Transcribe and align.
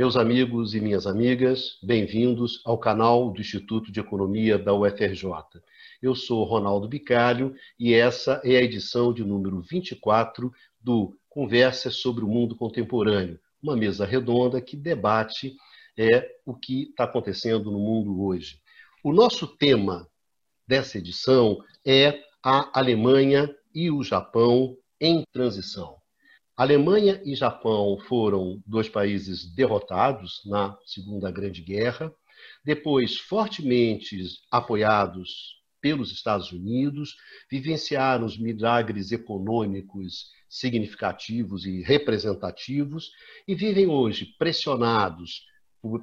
Meus 0.00 0.16
amigos 0.16 0.74
e 0.74 0.80
minhas 0.80 1.06
amigas, 1.06 1.76
bem-vindos 1.82 2.62
ao 2.64 2.78
canal 2.78 3.30
do 3.30 3.38
Instituto 3.38 3.92
de 3.92 4.00
Economia 4.00 4.58
da 4.58 4.72
UFRJ. 4.72 5.30
Eu 6.00 6.14
sou 6.14 6.42
Ronaldo 6.44 6.88
Bicalho 6.88 7.54
e 7.78 7.92
essa 7.92 8.40
é 8.42 8.56
a 8.56 8.62
edição 8.62 9.12
de 9.12 9.22
número 9.22 9.60
24 9.60 10.50
do 10.80 11.14
Conversa 11.28 11.90
sobre 11.90 12.24
o 12.24 12.28
Mundo 12.28 12.56
Contemporâneo, 12.56 13.38
uma 13.62 13.76
mesa 13.76 14.06
redonda 14.06 14.58
que 14.58 14.74
debate 14.74 15.54
é, 15.98 16.26
o 16.46 16.54
que 16.54 16.84
está 16.84 17.04
acontecendo 17.04 17.70
no 17.70 17.78
mundo 17.78 18.24
hoje. 18.24 18.58
O 19.04 19.12
nosso 19.12 19.46
tema 19.46 20.08
dessa 20.66 20.96
edição 20.96 21.58
é 21.84 22.22
a 22.42 22.70
Alemanha 22.80 23.54
e 23.74 23.90
o 23.90 24.02
Japão 24.02 24.78
em 24.98 25.24
transição. 25.30 25.99
Alemanha 26.60 27.22
e 27.24 27.34
Japão 27.34 27.96
foram 28.06 28.62
dois 28.66 28.86
países 28.86 29.50
derrotados 29.50 30.42
na 30.44 30.76
Segunda 30.84 31.30
Grande 31.30 31.62
Guerra, 31.62 32.12
depois 32.62 33.16
fortemente 33.16 34.22
apoiados 34.50 35.58
pelos 35.80 36.12
Estados 36.12 36.52
Unidos, 36.52 37.16
vivenciaram 37.50 38.26
os 38.26 38.38
milagres 38.38 39.10
econômicos 39.10 40.26
significativos 40.50 41.64
e 41.64 41.80
representativos 41.80 43.10
e 43.48 43.54
vivem 43.54 43.86
hoje 43.86 44.26
pressionados 44.38 45.46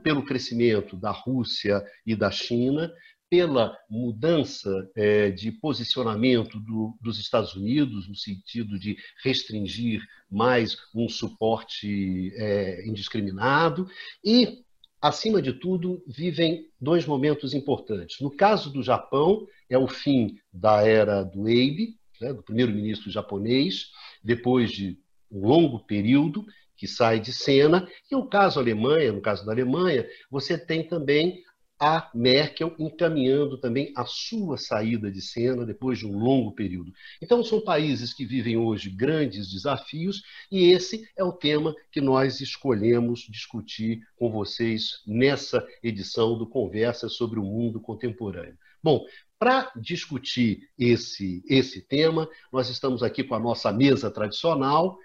pelo 0.01 0.25
crescimento 0.25 0.97
da 0.97 1.11
Rússia 1.11 1.85
e 2.03 2.15
da 2.15 2.31
China, 2.31 2.91
pela 3.29 3.77
mudança 3.89 4.89
é, 4.95 5.29
de 5.29 5.51
posicionamento 5.51 6.59
do, 6.59 6.97
dos 7.01 7.19
Estados 7.19 7.55
Unidos, 7.55 8.07
no 8.07 8.15
sentido 8.15 8.79
de 8.79 8.97
restringir 9.23 10.01
mais 10.29 10.77
um 10.95 11.09
suporte 11.09 12.31
é, 12.35 12.87
indiscriminado, 12.87 13.89
e, 14.23 14.63
acima 15.01 15.41
de 15.41 15.53
tudo, 15.53 16.03
vivem 16.07 16.69
dois 16.79 17.05
momentos 17.05 17.53
importantes. 17.53 18.19
No 18.21 18.31
caso 18.31 18.71
do 18.71 18.81
Japão, 18.81 19.45
é 19.69 19.77
o 19.77 19.87
fim 19.87 20.37
da 20.51 20.87
era 20.87 21.23
do 21.23 21.41
Abe, 21.41 21.97
né, 22.21 22.33
do 22.33 22.41
primeiro-ministro 22.43 23.11
japonês, 23.11 23.91
depois 24.23 24.71
de 24.71 24.97
um 25.29 25.45
longo 25.45 25.79
período 25.79 26.45
que 26.77 26.87
sai 26.87 27.19
de 27.19 27.33
cena. 27.33 27.87
E 28.09 28.15
o 28.15 28.25
caso 28.25 28.59
Alemanha, 28.59 29.11
no 29.11 29.21
caso 29.21 29.45
da 29.45 29.51
Alemanha, 29.51 30.07
você 30.29 30.57
tem 30.57 30.87
também 30.87 31.43
a 31.79 32.09
Merkel 32.13 32.73
encaminhando 32.79 33.57
também 33.57 33.93
a 33.95 34.05
sua 34.05 34.57
saída 34.57 35.11
de 35.11 35.21
cena 35.21 35.65
depois 35.65 35.99
de 35.99 36.07
um 36.07 36.17
longo 36.17 36.51
período. 36.53 36.91
Então, 37.21 37.43
são 37.43 37.61
países 37.61 38.13
que 38.13 38.25
vivem 38.25 38.57
hoje 38.57 38.89
grandes 38.89 39.51
desafios 39.51 40.23
e 40.51 40.71
esse 40.71 41.07
é 41.15 41.23
o 41.23 41.31
tema 41.31 41.75
que 41.91 42.01
nós 42.01 42.41
escolhemos 42.41 43.21
discutir 43.29 44.01
com 44.15 44.31
vocês 44.31 45.01
nessa 45.05 45.65
edição 45.83 46.37
do 46.37 46.47
Conversa 46.47 47.07
sobre 47.09 47.39
o 47.39 47.43
Mundo 47.43 47.79
Contemporâneo. 47.79 48.57
Bom, 48.81 49.05
para 49.37 49.71
discutir 49.75 50.67
esse, 50.77 51.43
esse 51.47 51.81
tema, 51.81 52.27
nós 52.51 52.69
estamos 52.69 53.03
aqui 53.03 53.23
com 53.23 53.35
a 53.35 53.39
nossa 53.39 53.71
mesa 53.71 54.09
tradicional. 54.09 54.97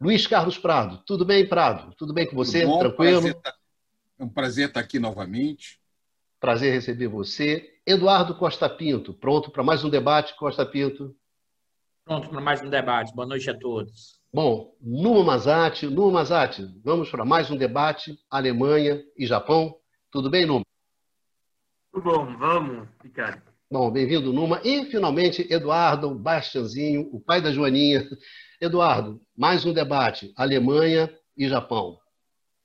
Luiz 0.00 0.26
Carlos 0.26 0.56
Prado, 0.56 1.02
tudo 1.06 1.24
bem, 1.24 1.46
Prado? 1.46 1.94
Tudo 1.96 2.14
bem 2.14 2.26
com 2.26 2.34
você? 2.34 2.64
Bom, 2.64 2.78
Tranquilo? 2.78 3.20
Prazer 3.20 3.34
tá... 3.34 3.54
É 4.18 4.24
um 4.24 4.28
prazer 4.28 4.68
estar 4.68 4.80
aqui 4.80 4.98
novamente. 4.98 5.80
Prazer 6.44 6.74
receber 6.74 7.08
você. 7.08 7.72
Eduardo 7.86 8.34
Costa 8.34 8.68
Pinto, 8.68 9.14
pronto 9.14 9.50
para 9.50 9.62
mais 9.62 9.82
um 9.82 9.88
debate, 9.88 10.36
Costa 10.36 10.66
Pinto? 10.66 11.16
Pronto 12.04 12.28
para 12.28 12.38
mais 12.38 12.60
um 12.60 12.68
debate. 12.68 13.14
Boa 13.14 13.26
noite 13.26 13.48
a 13.48 13.58
todos. 13.58 14.20
Bom, 14.30 14.76
Numa 14.78 15.24
Mazati, 15.24 15.86
Numa 15.86 16.12
Mazati, 16.12 16.68
vamos 16.84 17.10
para 17.10 17.24
mais 17.24 17.50
um 17.50 17.56
debate, 17.56 18.18
Alemanha 18.30 19.02
e 19.16 19.24
Japão. 19.24 19.74
Tudo 20.10 20.28
bem, 20.28 20.44
Numa? 20.44 20.66
Tudo 21.90 22.04
bom, 22.04 22.36
vamos, 22.36 22.88
Ricardo. 23.02 23.40
Bom, 23.70 23.90
bem-vindo, 23.90 24.30
Numa. 24.30 24.60
E, 24.62 24.84
finalmente, 24.90 25.50
Eduardo 25.50 26.14
Bastianzinho, 26.14 27.08
o 27.10 27.22
pai 27.22 27.40
da 27.40 27.52
Joaninha. 27.52 28.06
Eduardo, 28.60 29.18
mais 29.34 29.64
um 29.64 29.72
debate, 29.72 30.30
Alemanha 30.36 31.10
e 31.34 31.48
Japão. 31.48 31.98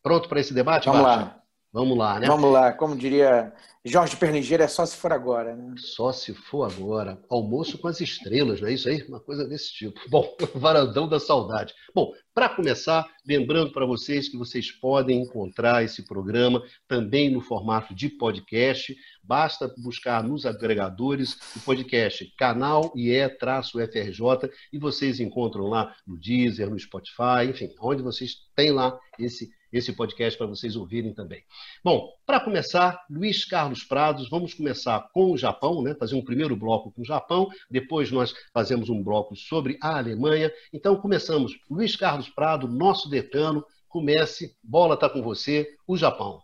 Pronto 0.04 0.28
para 0.28 0.42
esse 0.42 0.54
debate, 0.54 0.84
Vamos 0.90 1.02
Bastia? 1.02 1.26
lá. 1.28 1.39
Vamos 1.72 1.98
lá, 1.98 2.20
né? 2.20 2.26
Vamos 2.28 2.52
lá, 2.52 2.74
como 2.74 2.96
diria 2.96 3.54
Jorge 3.86 4.18
Pernigeira, 4.18 4.64
é 4.64 4.68
só 4.68 4.86
se 4.86 4.98
for 4.98 5.14
agora, 5.14 5.56
né? 5.56 5.76
Só 5.78 6.12
se 6.12 6.34
for 6.34 6.64
agora. 6.64 7.18
Almoço 7.30 7.78
com 7.78 7.88
as 7.88 8.02
estrelas, 8.02 8.60
não 8.60 8.68
é 8.68 8.74
isso 8.74 8.90
aí? 8.90 9.04
Uma 9.04 9.20
coisa 9.20 9.48
desse 9.48 9.72
tipo. 9.72 10.00
Bom, 10.10 10.36
varandão 10.56 11.08
da 11.08 11.20
saudade. 11.20 11.74
Bom, 11.94 12.12
para 12.34 12.50
começar, 12.50 13.06
lembrando 13.26 13.72
para 13.72 13.86
vocês 13.86 14.28
que 14.28 14.36
vocês 14.36 14.72
podem 14.72 15.22
encontrar 15.22 15.84
esse 15.84 16.06
programa 16.06 16.62
também 16.88 17.30
no 17.30 17.40
formato 17.40 17.94
de 17.94 18.10
podcast. 18.10 18.96
Basta 19.24 19.74
buscar 19.78 20.24
nos 20.24 20.46
agregadores 20.46 21.38
do 21.56 21.62
podcast 21.62 22.26
canal 22.38 22.92
IE-FRJ 22.96 24.52
e 24.74 24.80
vocês 24.80 25.20
encontram 25.20 25.68
lá 25.68 25.96
no 26.06 26.18
Deezer, 26.20 26.70
no 26.70 26.80
Spotify, 26.80 27.48
enfim, 27.50 27.70
onde 27.80 28.02
vocês 28.02 28.38
têm 28.56 28.72
lá 28.72 29.00
esse 29.20 29.50
esse 29.72 29.94
podcast 29.94 30.38
para 30.38 30.48
vocês 30.48 30.76
ouvirem 30.76 31.14
também. 31.14 31.44
Bom, 31.84 32.12
para 32.26 32.40
começar, 32.40 33.06
Luiz 33.10 33.46
Carlos 33.46 33.84
Prados, 33.84 34.30
vamos 34.30 34.54
começar 34.54 35.10
com 35.14 35.32
o 35.32 35.38
Japão, 35.38 35.82
né? 35.82 35.96
fazer 35.96 36.16
um 36.16 36.24
primeiro 36.24 36.56
bloco 36.56 36.92
com 36.92 37.02
o 37.02 37.06
Japão, 37.06 37.50
depois 37.70 38.12
nós 38.12 38.34
fazemos 38.54 38.90
um 38.90 39.04
bloco 39.04 39.36
sobre 39.36 39.78
a 39.82 39.98
Alemanha. 39.98 40.52
Então, 40.74 40.96
começamos. 40.96 41.60
Luiz 41.70 41.96
Carlos 41.96 42.30
Prado, 42.30 42.68
nosso 42.68 43.10
decano, 43.10 43.66
comece, 43.88 44.56
bola 44.64 44.96
está 44.96 45.10
com 45.10 45.22
você, 45.22 45.76
o 45.88 45.98
Japão. 45.98 46.42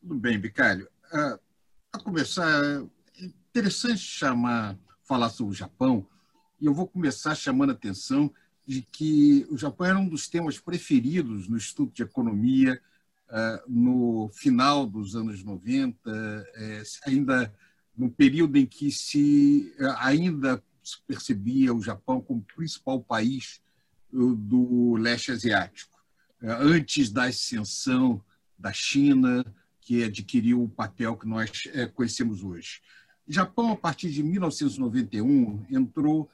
Tudo 0.00 0.16
bem, 0.16 0.38
Bicalho. 0.38 0.88
Uh, 1.12 1.38
para 1.90 2.02
começar, 2.02 2.64
é 2.64 3.24
interessante 3.54 4.00
chamar, 4.00 4.76
falar 5.04 5.28
sobre 5.28 5.52
o 5.52 5.56
Japão, 5.56 6.06
e 6.60 6.66
eu 6.66 6.72
vou 6.72 6.86
começar 6.86 7.34
chamando 7.34 7.70
a 7.70 7.72
atenção 7.74 8.32
de 8.66 8.82
que 8.82 9.46
o 9.50 9.56
Japão 9.56 9.86
era 9.86 9.98
um 9.98 10.08
dos 10.08 10.28
temas 10.28 10.58
preferidos 10.58 11.48
no 11.48 11.56
estudo 11.56 11.92
de 11.92 12.02
economia 12.02 12.80
uh, 13.28 13.70
no 13.70 14.30
final 14.32 14.86
dos 14.86 15.16
anos 15.16 15.42
90, 15.42 15.98
eh, 16.54 16.82
ainda 17.04 17.52
no 17.96 18.10
período 18.10 18.56
em 18.56 18.66
que 18.66 18.90
se 18.90 19.74
uh, 19.80 19.94
ainda 19.98 20.62
se 20.82 21.00
percebia 21.06 21.74
o 21.74 21.82
Japão 21.82 22.20
como 22.20 22.46
principal 22.56 23.00
país 23.02 23.60
do 24.12 24.94
leste 24.96 25.32
asiático, 25.32 25.98
antes 26.42 27.10
da 27.10 27.24
ascensão 27.24 28.22
da 28.58 28.70
China, 28.70 29.42
que 29.80 30.04
adquiriu 30.04 30.62
o 30.62 30.68
papel 30.68 31.16
que 31.16 31.26
nós 31.26 31.50
conhecemos 31.94 32.42
hoje. 32.42 32.82
O 33.26 33.32
Japão, 33.32 33.72
a 33.72 33.76
partir 33.76 34.10
de 34.10 34.22
1991, 34.22 35.64
entrou 35.70 36.28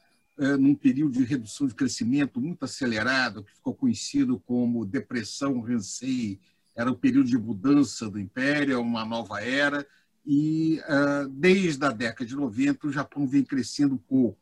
num 0.57 0.75
período 0.75 1.19
de 1.19 1.25
redução 1.25 1.67
de 1.67 1.75
crescimento 1.75 2.41
muito 2.41 2.65
acelerado, 2.65 3.43
que 3.43 3.55
ficou 3.55 3.75
conhecido 3.75 4.39
como 4.41 4.87
Depressão 4.87 5.69
Heisei. 5.69 6.39
Era 6.77 6.91
um 6.91 6.95
período 6.95 7.29
de 7.29 7.37
mudança 7.37 8.09
do 8.09 8.21
império, 8.21 8.81
uma 8.81 9.05
nova 9.05 9.43
era, 9.43 9.85
e 10.25 10.79
é, 10.81 11.29
desde 11.31 11.85
a 11.85 11.91
década 11.91 12.27
de 12.27 12.37
90 12.37 12.87
o 12.87 12.93
Japão 12.93 13.27
vem 13.27 13.43
crescendo 13.43 13.97
pouco. 13.97 14.39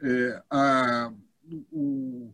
É, 0.00 0.42
a, 0.48 1.12
o, 1.72 2.32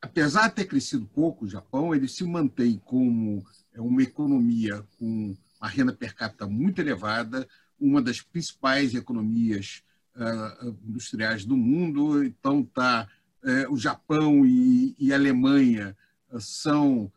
apesar 0.00 0.48
de 0.48 0.54
ter 0.54 0.66
crescido 0.66 1.06
pouco 1.06 1.44
o 1.44 1.48
Japão, 1.48 1.94
ele 1.94 2.06
se 2.06 2.24
mantém 2.24 2.80
como 2.84 3.44
uma 3.76 4.02
economia 4.02 4.86
com 4.98 5.34
uma 5.60 5.68
renda 5.68 5.92
per 5.92 6.14
capita 6.14 6.46
muito 6.46 6.80
elevada, 6.80 7.48
uma 7.80 8.00
das 8.00 8.20
principais 8.20 8.94
economias 8.94 9.82
industriais 10.84 11.44
do 11.44 11.56
mundo. 11.56 12.24
Então, 12.24 12.62
tá, 12.62 13.08
uh, 13.42 13.72
o 13.72 13.76
Japão 13.76 14.44
e, 14.46 14.94
e 14.98 15.12
Alemanha 15.12 15.96
uh, 16.30 16.40
são 16.40 17.12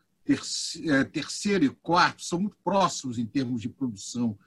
terceiro 1.10 1.64
e 1.64 1.70
quarto, 1.70 2.22
são 2.22 2.38
muito 2.38 2.56
próximos 2.62 3.18
em 3.18 3.24
termos 3.24 3.62
de 3.62 3.68
produção 3.70 4.38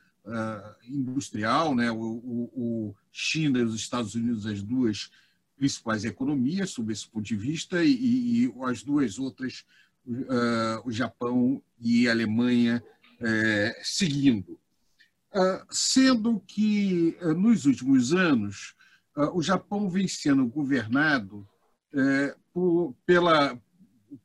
industrial. 0.88 1.74
Né? 1.74 1.92
O, 1.92 1.98
o, 1.98 2.52
o, 2.54 2.96
China 3.12 3.58
e 3.58 3.64
os 3.64 3.74
Estados 3.74 4.14
Unidos, 4.14 4.46
as 4.46 4.62
duas 4.62 5.10
principais 5.58 6.06
economias, 6.06 6.70
sob 6.70 6.94
esse 6.94 7.10
ponto 7.10 7.26
de 7.26 7.36
vista, 7.36 7.84
e, 7.84 8.46
e 8.46 8.54
as 8.62 8.84
duas 8.84 9.18
outras, 9.18 9.66
o 10.86 10.92
Japão 10.92 11.64
e 11.80 12.08
a 12.08 12.12
Alemanha, 12.12 12.84
seguindo. 13.82 14.61
Ah, 15.34 15.66
sendo 15.70 16.42
que, 16.42 17.18
ah, 17.22 17.34
nos 17.34 17.66
últimos 17.66 18.14
anos, 18.14 18.76
ah, 19.16 19.32
o 19.34 19.42
Japão 19.42 19.90
vem 19.90 20.08
sendo 20.08 20.46
governado 20.46 21.48
eh, 21.94 22.36
pela 23.06 23.58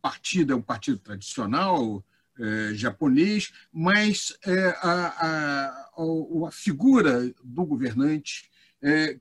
partido 0.02 0.52
é 0.52 0.56
um 0.56 0.62
partido 0.62 0.98
tradicional 0.98 2.04
eh, 2.38 2.72
japonês, 2.74 3.52
mas 3.72 4.36
eh, 4.44 4.76
a, 4.82 5.06
a, 5.26 5.90
a, 5.96 6.50
figura 6.50 7.32
do 7.42 7.64
governante, 7.64 8.50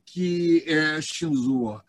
que 0.06 0.64
é 0.68 1.02
Shinzo 1.02 1.82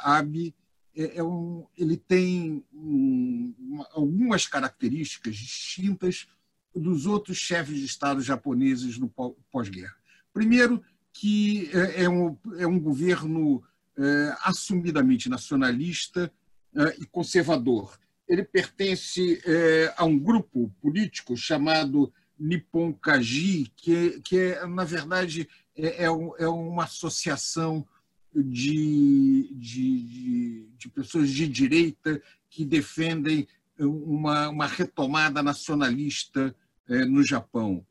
Abe, 0.00 0.54
é, 0.96 1.18
é 1.18 1.24
um, 1.24 1.66
ele 1.76 1.96
tem 1.96 2.64
um, 2.72 3.54
uma, 3.58 3.88
algumas 3.92 4.46
características 4.46 5.34
distintas 5.34 6.28
dos 6.74 7.06
outros 7.06 7.36
chefes 7.36 7.78
de 7.78 7.84
Estado 7.84 8.20
japoneses 8.20 8.98
no 8.98 9.08
pós-guerra. 9.50 9.94
Primeiro, 10.32 10.82
que 11.12 11.70
é, 11.72 12.04
é 12.04 12.08
um, 12.08 12.36
é 12.58 12.66
um 12.66 12.80
governo 12.80 13.62
é, 13.96 14.36
assumidamente 14.42 15.28
nacionalista 15.28 16.32
é, 16.74 16.96
e 17.00 17.06
conservador. 17.06 17.96
Ele 18.28 18.42
pertence 18.42 19.40
é, 19.46 19.94
a 19.96 20.04
um 20.04 20.18
grupo 20.18 20.74
político 20.80 21.36
chamado 21.36 22.12
Nippon 22.38 22.92
Kaji, 22.92 23.70
que, 23.76 24.20
que 24.22 24.38
é, 24.38 24.66
na 24.66 24.84
verdade, 24.84 25.48
é, 25.76 26.04
é, 26.04 26.06
é 26.06 26.48
uma 26.48 26.84
associação 26.84 27.86
de, 28.34 29.48
de, 29.54 30.66
de, 30.76 30.88
pessoas 30.88 31.30
de 31.30 31.46
direita 31.46 32.20
que 32.50 32.64
defendem 32.64 33.46
uma, 33.78 34.48
uma 34.48 34.66
retomada 34.66 35.42
nacionalista 35.42 36.54
no 36.88 37.22
Japão. 37.22 37.84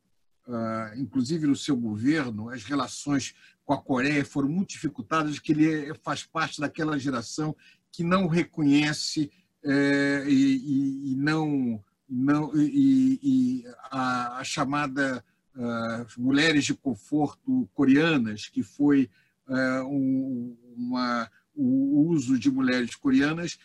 Uh, 0.46 1.00
inclusive 1.00 1.48
no 1.48 1.56
seu 1.56 1.76
governo, 1.76 2.50
as 2.50 2.64
relações 2.64 3.34
com 3.66 3.74
a 3.74 3.82
Coreia 3.82 4.26
foram 4.26 4.50
muito 4.50 4.72
dificultadas, 4.72 5.40
que 5.40 5.54
ele 5.54 5.94
faz 6.04 6.26
parte 6.26 6.60
daquela 6.60 7.00
geração 7.00 7.56
que 7.92 8.04
não 8.04 8.28
reconhece 8.28 9.32
é, 9.64 10.26
e, 10.28 11.14
e, 11.14 11.16
não, 11.16 11.82
não 12.10 12.52
e, 12.56 13.20
e 13.24 13.64
a, 13.90 14.40
a, 14.40 14.44
chamada 14.44 15.24
uh, 15.56 16.22
mulheres 16.22 16.66
de 16.66 16.74
conforto 16.74 17.70
coreanas, 17.74 18.50
que 18.50 18.62
foi 18.62 19.10
uh, 19.48 19.88
um, 19.88 20.58
uma, 20.76 21.32
o 21.56 22.10
uso 22.10 22.38
de 22.38 22.52
mulheres 22.52 22.96
coreanas 22.96 23.58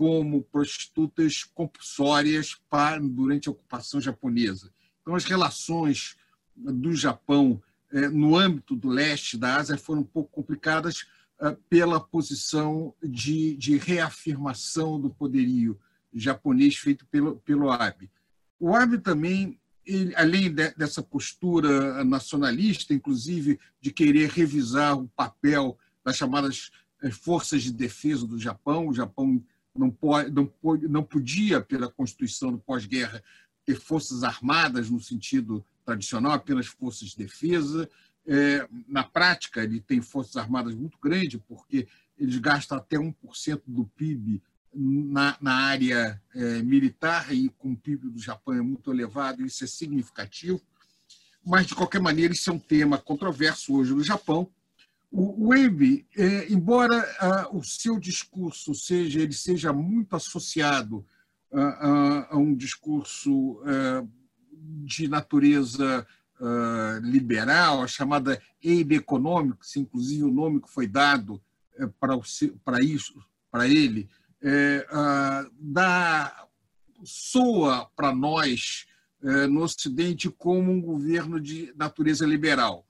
como 0.00 0.42
prostitutas 0.44 1.44
compulsórias 1.44 2.58
para, 2.70 2.98
durante 2.98 3.50
a 3.50 3.52
ocupação 3.52 4.00
japonesa. 4.00 4.72
Então, 5.02 5.14
as 5.14 5.26
relações 5.26 6.16
do 6.56 6.94
Japão 6.94 7.62
eh, 7.92 8.08
no 8.08 8.34
âmbito 8.34 8.74
do 8.74 8.88
leste 8.88 9.36
da 9.36 9.56
Ásia 9.56 9.76
foram 9.76 10.00
um 10.00 10.04
pouco 10.04 10.30
complicadas 10.30 11.04
eh, 11.38 11.54
pela 11.68 12.00
posição 12.00 12.94
de, 13.02 13.54
de 13.58 13.76
reafirmação 13.76 14.98
do 14.98 15.10
poderio 15.10 15.78
japonês 16.14 16.76
feito 16.76 17.04
pelo, 17.04 17.36
pelo 17.36 17.70
Abe. 17.70 18.10
O 18.58 18.74
Abe 18.74 18.96
também, 18.96 19.60
ele, 19.84 20.16
além 20.16 20.50
de, 20.50 20.70
dessa 20.76 21.02
postura 21.02 22.02
nacionalista, 22.04 22.94
inclusive 22.94 23.60
de 23.82 23.92
querer 23.92 24.30
revisar 24.30 24.98
o 24.98 25.08
papel 25.08 25.76
das 26.02 26.16
chamadas 26.16 26.70
eh, 27.02 27.10
forças 27.10 27.62
de 27.62 27.70
defesa 27.70 28.26
do 28.26 28.38
Japão, 28.38 28.88
o 28.88 28.94
Japão 28.94 29.44
não, 29.74 29.90
pode, 29.90 30.30
não, 30.30 30.52
não 30.88 31.02
podia, 31.02 31.60
pela 31.60 31.90
Constituição 31.90 32.52
do 32.52 32.58
pós-guerra, 32.58 33.22
ter 33.64 33.76
forças 33.76 34.22
armadas 34.22 34.90
no 34.90 35.00
sentido 35.00 35.64
tradicional, 35.84 36.32
apenas 36.32 36.66
forças 36.66 37.10
de 37.10 37.16
defesa. 37.16 37.88
É, 38.26 38.68
na 38.88 39.02
prática, 39.02 39.62
ele 39.62 39.80
tem 39.80 40.00
forças 40.00 40.36
armadas 40.36 40.74
muito 40.74 40.98
grandes, 41.02 41.40
porque 41.48 41.86
eles 42.18 42.36
gastam 42.38 42.78
até 42.78 42.96
1% 42.96 43.62
do 43.66 43.84
PIB 43.84 44.42
na, 44.72 45.36
na 45.40 45.54
área 45.54 46.20
é, 46.34 46.62
militar, 46.62 47.32
e 47.34 47.48
com 47.48 47.72
o 47.72 47.76
PIB 47.76 48.10
do 48.10 48.20
Japão 48.20 48.54
é 48.54 48.60
muito 48.60 48.92
elevado, 48.92 49.44
isso 49.44 49.64
é 49.64 49.66
significativo. 49.66 50.60
Mas, 51.44 51.66
de 51.66 51.74
qualquer 51.74 52.00
maneira, 52.00 52.32
isso 52.32 52.50
é 52.50 52.52
um 52.52 52.58
tema 52.58 52.98
controverso 52.98 53.74
hoje 53.74 53.94
no 53.94 54.04
Japão. 54.04 54.50
O, 55.10 55.48
o 55.48 55.54
é, 55.54 56.52
embora 56.52 57.16
ah, 57.18 57.48
o 57.52 57.64
seu 57.64 57.98
discurso 57.98 58.74
seja, 58.74 59.20
ele 59.20 59.32
seja 59.32 59.72
muito 59.72 60.14
associado 60.14 61.04
a, 61.52 62.28
a 62.30 62.36
um 62.36 62.54
discurso 62.54 63.60
de 64.84 65.08
natureza 65.08 66.06
liberal, 67.02 67.82
a 67.82 67.88
chamada 67.88 68.40
Abe 68.64 68.94
Economics, 68.94 69.74
inclusive 69.76 70.22
o 70.22 70.30
nome 70.30 70.60
que 70.60 70.70
foi 70.70 70.86
dado 70.86 71.42
é, 71.80 71.86
para, 71.86 72.18
para 72.64 72.84
isso, 72.84 73.14
para 73.50 73.66
ele, 73.66 74.08
é, 74.42 74.86
soa 77.02 77.86
para 77.96 78.14
nós 78.14 78.86
é, 79.22 79.46
no 79.46 79.62
Ocidente 79.62 80.28
como 80.30 80.70
um 80.70 80.80
governo 80.80 81.40
de 81.40 81.72
natureza 81.76 82.26
liberal. 82.26 82.86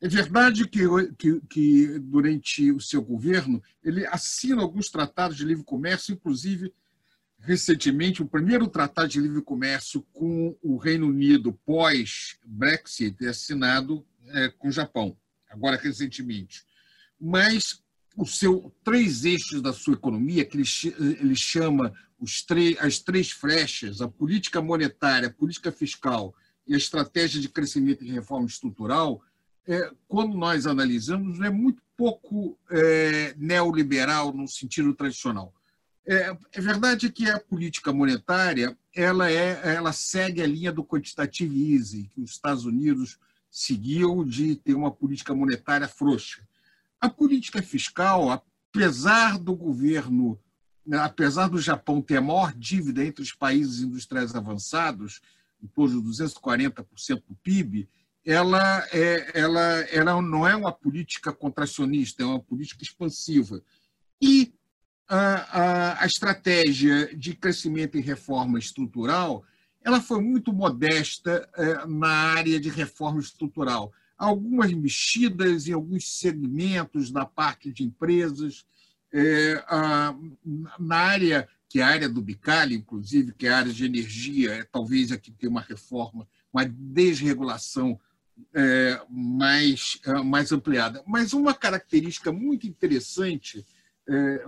É 0.00 0.08
verdade 0.08 0.68
que, 0.68 0.82
que, 1.18 1.40
que, 1.48 1.98
durante 2.00 2.70
o 2.70 2.80
seu 2.80 3.00
governo 3.00 3.62
ele 3.82 4.06
assina 4.06 4.60
alguns 4.60 4.90
tratados 4.90 5.36
de 5.36 5.44
livre 5.44 5.64
comércio, 5.64 6.12
inclusive 6.12 6.72
recentemente 7.38 8.22
o 8.22 8.26
primeiro 8.26 8.66
tratado 8.66 9.08
de 9.08 9.20
livre 9.20 9.40
comércio 9.40 10.02
com 10.12 10.56
o 10.62 10.76
Reino 10.76 11.06
Unido 11.06 11.52
pós-Brexit 11.64 13.24
é 13.24 13.28
assinado 13.28 14.04
é, 14.28 14.48
com 14.48 14.68
o 14.68 14.72
Japão, 14.72 15.16
agora 15.48 15.76
recentemente. 15.76 16.64
Mas 17.18 17.82
os 18.16 18.38
seu 18.38 18.74
três 18.82 19.24
eixos 19.24 19.62
da 19.62 19.72
sua 19.72 19.94
economia, 19.94 20.44
que 20.44 20.56
ele, 20.56 20.66
ele 21.20 21.36
chama 21.36 21.92
os 22.18 22.44
as 22.80 22.98
três 22.98 23.30
flechas, 23.30 24.00
a 24.00 24.08
política 24.08 24.60
monetária, 24.60 25.28
a 25.28 25.32
política 25.32 25.70
fiscal 25.70 26.34
e 26.66 26.74
a 26.74 26.78
estratégia 26.78 27.40
de 27.40 27.48
crescimento 27.48 28.02
e 28.02 28.10
reforma 28.10 28.46
estrutural, 28.46 29.22
é, 29.66 29.90
quando 30.06 30.36
nós 30.36 30.66
analisamos, 30.66 31.40
é 31.40 31.50
muito 31.50 31.82
pouco 31.96 32.58
é, 32.70 33.34
neoliberal 33.36 34.32
no 34.32 34.46
sentido 34.46 34.94
tradicional. 34.94 35.52
É, 36.06 36.36
é, 36.52 36.60
verdade 36.60 37.10
que 37.10 37.28
a 37.28 37.40
política 37.40 37.92
monetária 37.92 38.78
ela, 38.94 39.30
é, 39.30 39.74
ela 39.74 39.92
segue 39.92 40.40
a 40.40 40.46
linha 40.46 40.70
do 40.70 40.84
quantitative 40.84 41.74
easing, 41.74 42.08
que 42.14 42.20
os 42.20 42.30
Estados 42.30 42.64
Unidos 42.64 43.18
seguiu 43.50 44.24
de 44.24 44.54
ter 44.54 44.74
uma 44.74 44.90
política 44.90 45.34
monetária 45.34 45.88
frouxa. 45.88 46.46
A 47.00 47.08
política 47.08 47.60
fiscal, 47.60 48.30
apesar 48.30 49.36
do 49.38 49.54
governo, 49.54 50.38
apesar 50.92 51.48
do 51.48 51.60
Japão 51.60 52.00
ter 52.00 52.18
a 52.18 52.22
maior 52.22 52.52
dívida 52.52 53.04
entre 53.04 53.22
os 53.22 53.32
países 53.32 53.80
industriais 53.80 54.34
avançados, 54.34 55.20
em 55.60 55.66
torno 55.66 56.00
de 56.00 56.08
240% 56.08 57.22
do 57.28 57.34
PIB, 57.42 57.88
ela, 58.26 58.84
é, 58.92 59.30
ela, 59.38 59.62
ela 59.90 60.20
não 60.20 60.46
é 60.46 60.56
uma 60.56 60.72
política 60.72 61.32
contracionista, 61.32 62.24
é 62.24 62.26
uma 62.26 62.40
política 62.40 62.82
expansiva. 62.82 63.62
E 64.20 64.52
a, 65.08 65.18
a, 65.18 66.02
a 66.02 66.06
estratégia 66.06 67.16
de 67.16 67.34
crescimento 67.34 67.96
e 67.96 68.00
reforma 68.00 68.58
estrutural 68.58 69.44
ela 69.86 70.00
foi 70.00 70.20
muito 70.20 70.52
modesta 70.52 71.48
é, 71.56 71.86
na 71.86 72.08
área 72.08 72.58
de 72.58 72.68
reforma 72.68 73.20
estrutural. 73.20 73.92
Algumas 74.18 74.72
mexidas 74.72 75.68
em 75.68 75.74
alguns 75.74 76.18
segmentos 76.18 77.12
da 77.12 77.24
parte 77.24 77.72
de 77.72 77.84
empresas, 77.84 78.66
é, 79.12 79.64
a, 79.68 80.12
na 80.76 80.96
área 80.96 81.48
que 81.68 81.78
é 81.78 81.82
a 81.84 81.88
área 81.88 82.08
do 82.08 82.20
Bicalho, 82.20 82.74
inclusive, 82.74 83.32
que 83.32 83.46
é 83.46 83.50
a 83.50 83.58
área 83.58 83.72
de 83.72 83.84
energia, 83.84 84.54
é, 84.54 84.64
talvez 84.64 85.12
aqui 85.12 85.30
tenha 85.30 85.50
uma 85.50 85.60
reforma, 85.60 86.26
uma 86.52 86.64
desregulação 86.64 88.00
é, 88.54 89.00
mais, 89.08 89.98
é, 90.04 90.12
mais 90.22 90.52
ampliada. 90.52 91.02
Mas 91.06 91.32
uma 91.32 91.54
característica 91.54 92.32
muito 92.32 92.66
interessante 92.66 93.66
é, 94.08 94.44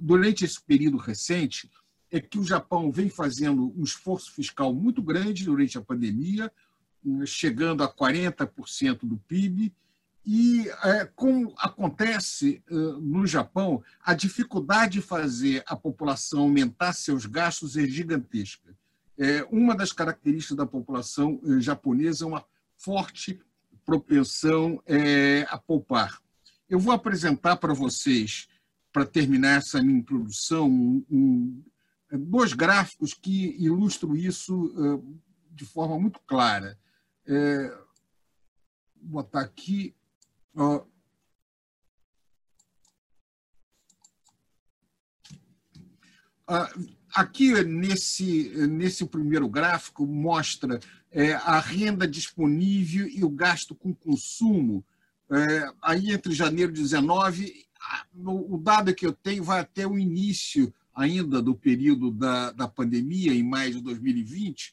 durante 0.00 0.44
esse 0.44 0.60
período 0.62 0.96
recente 0.96 1.70
é 2.10 2.20
que 2.20 2.38
o 2.38 2.44
Japão 2.44 2.92
vem 2.92 3.08
fazendo 3.08 3.74
um 3.76 3.82
esforço 3.82 4.32
fiscal 4.32 4.72
muito 4.72 5.02
grande 5.02 5.44
durante 5.44 5.76
a 5.76 5.82
pandemia, 5.82 6.50
chegando 7.26 7.82
a 7.82 7.92
40% 7.92 9.00
do 9.02 9.16
PIB, 9.16 9.74
e, 10.26 10.66
é, 10.82 11.04
como 11.14 11.54
acontece 11.58 12.62
é, 12.66 12.74
no 12.74 13.26
Japão, 13.26 13.82
a 14.02 14.14
dificuldade 14.14 14.92
de 14.94 15.02
fazer 15.02 15.62
a 15.66 15.76
população 15.76 16.40
aumentar 16.40 16.94
seus 16.94 17.26
gastos 17.26 17.76
é 17.76 17.86
gigantesca. 17.86 18.74
Uma 19.48 19.76
das 19.76 19.92
características 19.92 20.56
da 20.56 20.66
população 20.66 21.40
japonesa 21.60 22.24
é 22.24 22.26
uma 22.26 22.44
forte 22.84 23.40
propensão 23.84 24.82
a 25.48 25.58
poupar. 25.58 26.18
Eu 26.68 26.78
vou 26.78 26.92
apresentar 26.92 27.56
para 27.56 27.74
vocês 27.74 28.48
para 28.92 29.04
terminar 29.04 29.58
essa 29.58 29.82
minha 29.82 29.98
introdução, 29.98 30.68
um, 31.10 31.64
dois 32.12 32.52
gráficos 32.52 33.12
que 33.12 33.56
ilustram 33.58 34.14
isso 34.14 34.66
uh, 34.66 35.20
de 35.50 35.64
forma 35.64 35.98
muito 35.98 36.20
clara. 36.20 36.78
É, 37.26 37.68
vou 39.02 39.22
botar 39.22 39.40
aqui. 39.40 39.94
Ó, 40.54 40.84
aqui, 47.14 47.62
nesse, 47.64 48.50
nesse 48.68 49.06
primeiro 49.06 49.48
gráfico, 49.48 50.06
mostra 50.06 50.80
é, 51.10 51.34
a 51.34 51.60
renda 51.60 52.06
disponível 52.06 53.06
e 53.06 53.24
o 53.24 53.30
gasto 53.30 53.74
com 53.74 53.94
consumo. 53.94 54.84
É, 55.30 55.70
aí, 55.80 56.12
entre 56.12 56.34
janeiro 56.34 56.72
de 56.72 56.82
19 56.82 57.64
no, 58.12 58.54
o 58.54 58.58
dado 58.58 58.94
que 58.94 59.06
eu 59.06 59.12
tenho 59.12 59.44
vai 59.44 59.60
até 59.60 59.86
o 59.86 59.98
início 59.98 60.72
ainda 60.94 61.42
do 61.42 61.54
período 61.54 62.10
da, 62.10 62.52
da 62.52 62.68
pandemia, 62.68 63.34
em 63.34 63.42
maio 63.42 63.74
de 63.74 63.80
2020. 63.80 64.72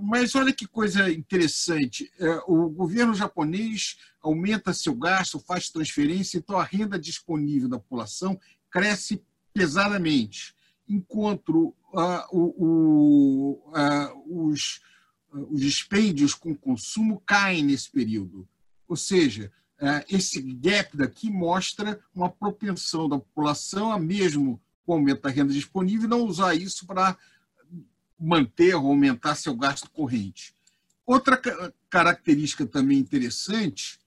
Mas 0.00 0.34
olha 0.34 0.52
que 0.52 0.66
coisa 0.66 1.10
interessante: 1.10 2.10
é, 2.18 2.40
o 2.46 2.68
governo 2.68 3.14
japonês 3.14 3.96
aumenta 4.22 4.72
seu 4.72 4.94
gasto, 4.94 5.40
faz 5.40 5.70
transferência, 5.70 6.38
então 6.38 6.58
a 6.58 6.64
renda 6.64 6.98
disponível 6.98 7.68
da 7.68 7.78
população 7.78 8.38
cresce 8.70 9.22
pesadamente, 9.52 10.54
enquanto 10.88 11.74
uh, 11.92 12.24
o, 12.32 13.60
uh, 13.68 14.48
os, 14.48 14.80
uh, 15.32 15.48
os 15.52 15.60
dispêndios 15.60 16.34
com 16.34 16.54
consumo 16.54 17.22
caem 17.26 17.64
nesse 17.64 17.90
período. 17.90 18.48
Ou 18.88 18.96
seja, 18.96 19.52
esse 20.08 20.40
gap 20.40 20.96
daqui 20.96 21.30
mostra 21.30 22.00
uma 22.12 22.28
propensão 22.28 23.08
da 23.08 23.16
população 23.16 23.92
a 23.92 23.98
mesmo 23.98 24.60
com 24.84 24.92
o 24.92 24.94
aumento 24.96 25.22
da 25.22 25.28
renda 25.28 25.52
disponível, 25.52 26.08
não 26.08 26.24
usar 26.24 26.54
isso 26.54 26.84
para 26.84 27.16
manter 28.18 28.74
ou 28.74 28.88
aumentar 28.88 29.36
seu 29.36 29.54
gasto 29.54 29.88
corrente. 29.90 30.52
Outra 31.06 31.40
característica 31.88 32.66
também 32.66 32.98
interessante 32.98 33.98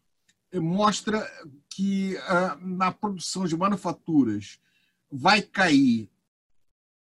é, 0.52 0.60
mostra 0.60 1.26
que 1.70 2.18
ah, 2.18 2.58
na 2.60 2.92
produção 2.92 3.46
de 3.46 3.56
manufaturas 3.56 4.60
vai 5.12 5.42
cair 5.42 6.10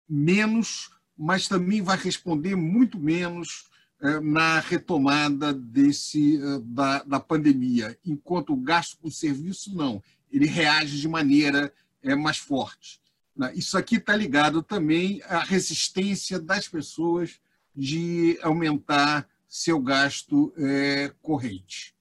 menos, 0.09 0.91
mas 1.17 1.47
também 1.47 1.81
vai 1.81 1.97
responder 1.97 2.55
muito 2.55 2.99
menos 2.99 3.65
eh, 4.01 4.19
na 4.19 4.59
retomada 4.59 5.53
desse, 5.53 6.37
eh, 6.37 6.59
da, 6.63 7.03
da 7.03 7.19
pandemia, 7.19 7.97
enquanto 8.05 8.53
o 8.53 8.57
gasto 8.57 8.97
com 8.97 9.09
serviço 9.09 9.75
não, 9.75 10.01
ele 10.31 10.45
reage 10.45 10.99
de 10.99 11.07
maneira 11.07 11.73
é, 12.03 12.15
mais 12.15 12.37
forte. 12.37 13.01
Né? 13.35 13.51
Isso 13.55 13.77
aqui 13.77 13.95
está 13.95 14.15
ligado 14.15 14.61
também 14.61 15.21
à 15.25 15.39
resistência 15.39 16.39
das 16.39 16.67
pessoas 16.67 17.39
de 17.75 18.37
aumentar 18.41 19.27
seu 19.47 19.79
gasto 19.79 20.53
é, 20.57 21.13
corrente. 21.21 21.95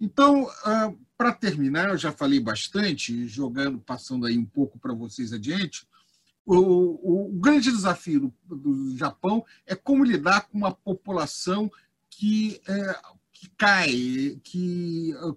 Então, 0.00 0.48
ah, 0.64 0.92
para 1.16 1.32
terminar, 1.32 1.88
eu 1.88 1.96
já 1.96 2.12
falei 2.12 2.38
bastante, 2.38 3.26
jogando, 3.26 3.78
passando 3.78 4.26
aí 4.26 4.36
um 4.36 4.44
pouco 4.44 4.78
para 4.78 4.92
vocês 4.92 5.32
adiante. 5.32 5.86
O, 6.46 7.26
o, 7.26 7.40
grande 7.40 7.72
desafio 7.72 8.32
do, 8.44 8.56
do, 8.56 8.96
Japão 8.96 9.44
é 9.66 9.74
como 9.74 10.04
lidar 10.04 10.42
com 10.42 10.56
uma 10.56 10.72
população 10.72 11.68
que, 12.08 12.60
é, 12.68 13.00
que 13.32 13.50
cai, 13.58 14.40
que 14.44 15.12
ah, 15.18 15.34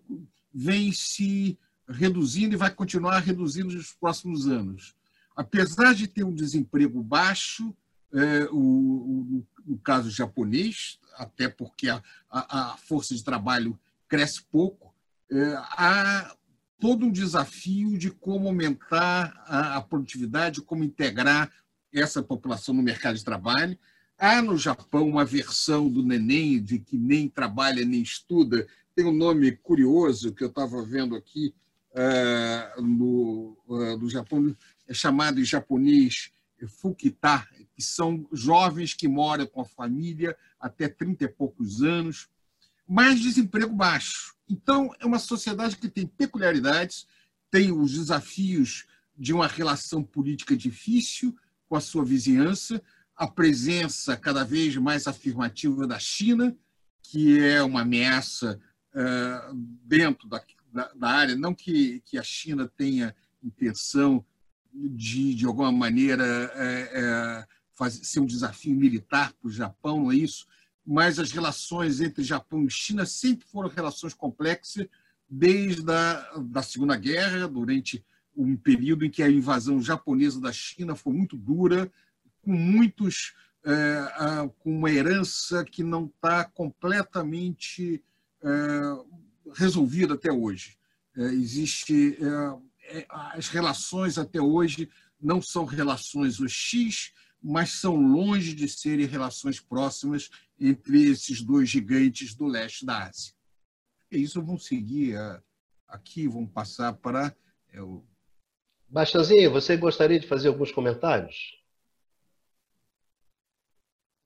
vem 0.54 0.92
se 0.92 1.58
reduzindo 1.88 2.54
e 2.54 2.58
vai 2.58 2.70
continuar 2.70 3.18
reduzindo 3.22 3.74
nos 3.74 3.92
próximos 3.92 4.48
anos. 4.48 4.96
Apesar 5.36 5.96
de 5.96 6.08
ter 6.08 6.24
um 6.24 6.34
desemprego 6.34 7.02
baixo, 7.02 7.76
é, 8.14 8.44
o, 8.52 8.60
o, 8.60 9.48
no 9.66 9.80
caso 9.80 10.12
japonês, 10.12 11.00
até 11.16 11.50
porque 11.50 11.90
a, 11.90 12.04
a, 12.30 12.74
a 12.74 12.78
força 12.78 13.16
de 13.16 13.24
trabalho 13.24 13.80
cresce 14.08 14.44
pouco, 14.44 14.94
é, 15.32 15.56
há 15.58 16.36
todo 16.80 17.06
um 17.06 17.12
desafio 17.12 17.98
de 17.98 18.10
como 18.10 18.48
aumentar 18.48 19.44
a, 19.46 19.78
a, 19.78 19.82
produtividade, 19.82 20.62
como 20.62 20.84
integrar 20.84 21.52
essa 21.94 22.24
população 22.24 22.74
no 22.74 22.82
mercado 22.82 23.18
de 23.18 23.26
trabalho. 23.26 23.78
Há 24.18 24.42
no 24.42 24.58
Japão 24.58 25.08
uma 25.08 25.26
versão 25.26 25.90
do 25.90 26.04
neném 26.04 26.62
de 26.62 26.80
que 26.80 26.98
nem 26.98 27.28
trabalha 27.28 27.86
nem 27.86 28.02
estuda, 28.02 28.68
tem 28.96 29.06
um 29.06 29.14
nome 29.14 29.52
curioso 29.52 30.34
que 30.34 30.44
eu 30.44 30.50
estava 30.50 30.82
vendo 30.84 31.16
aqui 31.16 31.54
uh, 31.92 32.82
no, 32.82 33.58
uh, 33.68 33.98
no 33.98 34.10
Japão, 34.10 34.56
é 34.88 34.94
chamado 34.94 35.40
em 35.40 35.46
japonês 35.46 36.32
fukita, 36.68 37.48
que 37.74 37.82
são 37.82 38.28
jovens 38.34 38.94
que 38.94 39.08
moram 39.08 39.48
com 39.48 39.62
a 39.62 39.66
família 39.66 40.36
até 40.60 40.90
30 40.90 41.24
e 41.24 41.28
poucos 41.30 41.82
anos, 41.82 42.28
mas 42.88 43.22
desemprego 43.22 43.74
baixo. 43.74 44.36
Então, 44.50 44.94
é 45.00 45.06
uma 45.06 45.20
sociedade 45.20 45.78
que 45.78 45.88
tem 45.88 46.08
peculiaridades, 46.08 47.06
tem 47.52 47.72
os 47.72 47.94
desafios 47.94 48.86
de 49.16 49.34
uma 49.34 49.48
relação 49.48 50.04
política 50.04 50.58
difícil 50.58 51.38
com 51.68 51.76
a 51.76 51.82
sua 51.82 52.04
vizinhança, 52.04 52.82
a 53.16 53.28
presença 53.28 54.18
cada 54.18 54.44
vez 54.44 54.76
mais 54.78 55.06
afirmativa 55.06 55.86
da 55.86 56.00
China, 56.00 56.56
que 57.04 57.40
é 57.40 57.62
uma 57.62 57.82
ameaça 57.82 58.60
uh, 58.94 59.56
dentro 59.84 60.28
da, 60.28 60.42
da, 60.72 60.92
da, 60.94 61.10
área, 61.10 61.36
não 61.36 61.54
que, 61.54 62.02
que 62.06 62.18
a 62.18 62.24
China 62.24 62.72
tenha 62.76 63.16
intenção 63.44 64.26
de, 64.74 65.34
de 65.36 65.46
alguma 65.46 65.72
maneira, 65.72 66.24
é, 66.56 66.90
é, 66.94 67.48
fazer, 67.74 68.04
ser 68.04 68.20
um 68.20 68.26
desafio 68.26 68.76
militar 68.76 69.34
para 69.34 69.48
o 69.48 69.52
Japão, 69.52 70.04
não 70.04 70.12
é 70.12 70.16
isso? 70.16 70.48
Mas 70.92 71.20
as 71.20 71.32
relações 71.32 72.02
entre 72.02 72.24
Japão 72.24 72.66
e 72.66 72.70
China 72.72 73.06
sempre 73.06 73.46
foram 73.48 73.70
relações 73.70 74.12
complexas, 74.12 74.88
desde 75.30 75.92
a 75.92 76.40
da 76.40 76.64
Segunda 76.64 76.98
Guerra, 76.98 77.48
durante 77.48 78.04
um 78.36 78.58
período 78.58 79.06
em 79.06 79.10
que 79.12 79.22
a 79.22 79.30
invasão 79.30 79.80
japonesa 79.80 80.42
da 80.42 80.52
China 80.52 80.96
foi 80.96 81.14
muito 81.14 81.38
dura, 81.38 81.92
com 82.42 82.54
muitos 82.54 83.36
é, 83.64 84.50
com 84.58 84.76
uma 84.80 84.90
herança 84.90 85.64
que 85.64 85.84
não 85.84 86.06
está 86.06 86.44
completamente 86.46 88.04
é, 88.42 88.50
resolvida 89.54 90.16
até 90.16 90.32
hoje. 90.32 90.76
É, 91.16 91.22
existe 91.26 92.18
é, 92.20 92.98
é, 92.98 93.06
as 93.10 93.48
relações 93.50 94.18
até 94.18 94.42
hoje 94.42 94.90
não 95.22 95.40
são 95.40 95.66
relações 95.66 96.40
hostis, 96.40 97.12
mas 97.42 97.80
são 97.80 97.96
longe 97.96 98.54
de 98.54 98.68
serem 98.68 99.06
relações 99.06 99.60
próximas 99.60 100.30
entre 100.60 101.10
esses 101.10 101.42
dois 101.42 101.70
gigantes 101.70 102.36
do 102.36 102.46
leste 102.46 102.86
da 102.86 103.08
Ásia. 103.08 103.34
É 104.12 104.18
isso, 104.18 104.44
vamos 104.44 104.66
seguir 104.66 105.16
aqui, 105.88 106.28
vamos 106.28 106.52
passar 106.52 106.94
para. 106.94 107.36
É, 107.72 107.82
o... 107.82 108.04
Bastanzinho, 108.88 109.52
você 109.52 109.78
gostaria 109.78 110.20
de 110.20 110.28
fazer 110.28 110.48
alguns 110.48 110.72
comentários? 110.72 111.58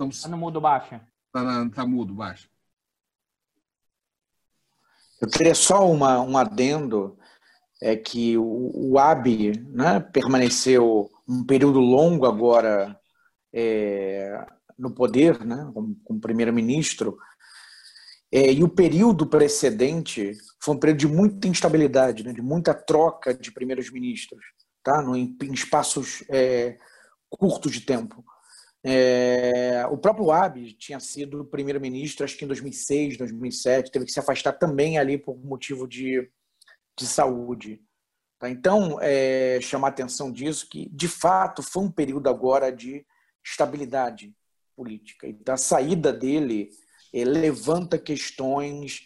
Está 0.09 0.29
no 0.29 0.37
mudo 0.37 0.59
baixo. 0.59 0.99
Está 1.27 1.69
tá 1.69 1.85
mudo 1.85 2.13
baixo. 2.13 2.49
Eu 5.21 5.29
queria 5.29 5.55
só 5.55 5.89
uma, 5.89 6.19
um 6.21 6.37
adendo 6.37 7.17
é 7.81 7.95
que 7.97 8.37
o, 8.37 8.71
o 8.73 8.97
Abe 8.97 9.59
né, 9.69 9.99
permaneceu 9.99 11.09
um 11.27 11.45
período 11.45 11.79
longo 11.79 12.25
agora 12.25 12.97
é, 13.53 14.45
no 14.77 14.93
poder, 14.93 15.43
né, 15.45 15.69
como, 15.73 15.95
como 16.03 16.21
primeiro-ministro, 16.21 17.17
é, 18.31 18.51
e 18.51 18.63
o 18.63 18.69
período 18.69 19.27
precedente 19.27 20.33
foi 20.59 20.75
um 20.75 20.79
período 20.79 20.99
de 20.99 21.07
muita 21.07 21.47
instabilidade, 21.47 22.23
né, 22.23 22.33
de 22.33 22.41
muita 22.41 22.73
troca 22.73 23.33
de 23.33 23.51
primeiros 23.51 23.91
ministros, 23.91 24.43
tá, 24.83 25.01
no, 25.01 25.15
em, 25.15 25.37
espaços 25.51 26.23
é, 26.29 26.77
curtos 27.29 27.71
de 27.71 27.81
tempo. 27.81 28.23
É, 28.85 29.85
o 29.89 29.97
próprio 29.97 30.31
Abe 30.31 30.73
tinha 30.73 30.99
sido 30.99 31.45
primeiro-ministro, 31.45 32.25
acho 32.25 32.37
que 32.37 32.43
em 32.43 32.47
2006, 32.47 33.17
2007, 33.17 33.91
teve 33.91 34.05
que 34.05 34.11
se 34.11 34.19
afastar 34.19 34.53
também 34.53 34.97
ali 34.97 35.17
por 35.17 35.37
motivo 35.37 35.87
de 35.87 36.29
de 36.97 37.05
saúde. 37.05 37.81
Tá? 38.39 38.49
Então, 38.49 38.99
é, 39.01 39.59
chamar 39.61 39.89
atenção 39.89 40.31
disso, 40.31 40.67
que 40.69 40.89
de 40.89 41.07
fato 41.07 41.61
foi 41.63 41.83
um 41.83 41.91
período 41.91 42.29
agora 42.29 42.71
de 42.71 43.05
estabilidade 43.43 44.33
política. 44.75 45.27
E 45.27 45.37
a 45.47 45.57
saída 45.57 46.11
dele 46.11 46.69
é, 47.13 47.23
levanta 47.23 47.97
questões 47.97 49.01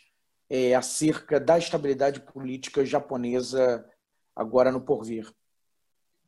é, 0.50 0.74
acerca 0.74 1.39
da 1.39 1.58
estabilidade 1.58 2.22
política 2.22 2.86
japonesa 2.86 3.86
agora 4.36 4.72
no 4.72 4.82
porvir. 4.82 5.32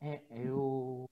É, 0.02 0.22
eu... 0.32 1.06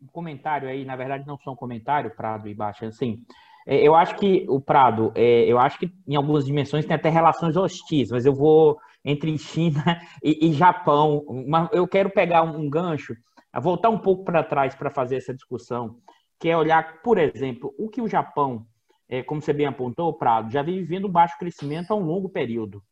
Um 0.00 0.06
comentário 0.12 0.68
aí, 0.68 0.84
na 0.84 0.94
verdade 0.94 1.26
não 1.26 1.36
só 1.38 1.50
um 1.50 1.56
comentário, 1.56 2.14
Prado 2.14 2.46
e 2.46 2.54
Baixa, 2.54 2.86
assim, 2.86 3.26
é, 3.66 3.86
eu 3.86 3.94
acho 3.94 4.16
que 4.16 4.46
o 4.48 4.58
Prado, 4.58 5.12
é, 5.14 5.44
eu 5.44 5.58
acho 5.58 5.78
que 5.78 5.92
em 6.06 6.16
algumas 6.16 6.46
dimensões 6.46 6.86
tem 6.86 6.96
até 6.96 7.10
relações 7.10 7.54
hostis, 7.54 8.10
mas 8.10 8.24
eu 8.24 8.34
vou 8.34 8.78
entre 9.04 9.36
China 9.36 9.82
e, 10.24 10.48
e 10.48 10.52
Japão. 10.54 11.22
Mas 11.46 11.68
eu 11.72 11.86
quero 11.86 12.08
pegar 12.08 12.42
um 12.42 12.70
gancho, 12.70 13.14
voltar 13.60 13.90
um 13.90 13.98
pouco 13.98 14.24
para 14.24 14.42
trás 14.42 14.74
para 14.74 14.90
fazer 14.90 15.16
essa 15.16 15.34
discussão, 15.34 15.98
que 16.38 16.48
é 16.48 16.56
olhar, 16.56 17.02
por 17.02 17.18
exemplo, 17.18 17.74
o 17.78 17.88
que 17.88 18.00
o 18.00 18.08
Japão, 18.08 18.66
é, 19.08 19.22
como 19.22 19.40
você 19.40 19.52
bem 19.52 19.66
apontou, 19.66 20.12
Prado, 20.12 20.50
já 20.50 20.62
vem 20.62 20.76
vivendo 20.76 21.08
baixo 21.08 21.38
crescimento 21.38 21.90
há 21.90 21.96
um 21.96 22.04
longo 22.04 22.28
período. 22.28 22.82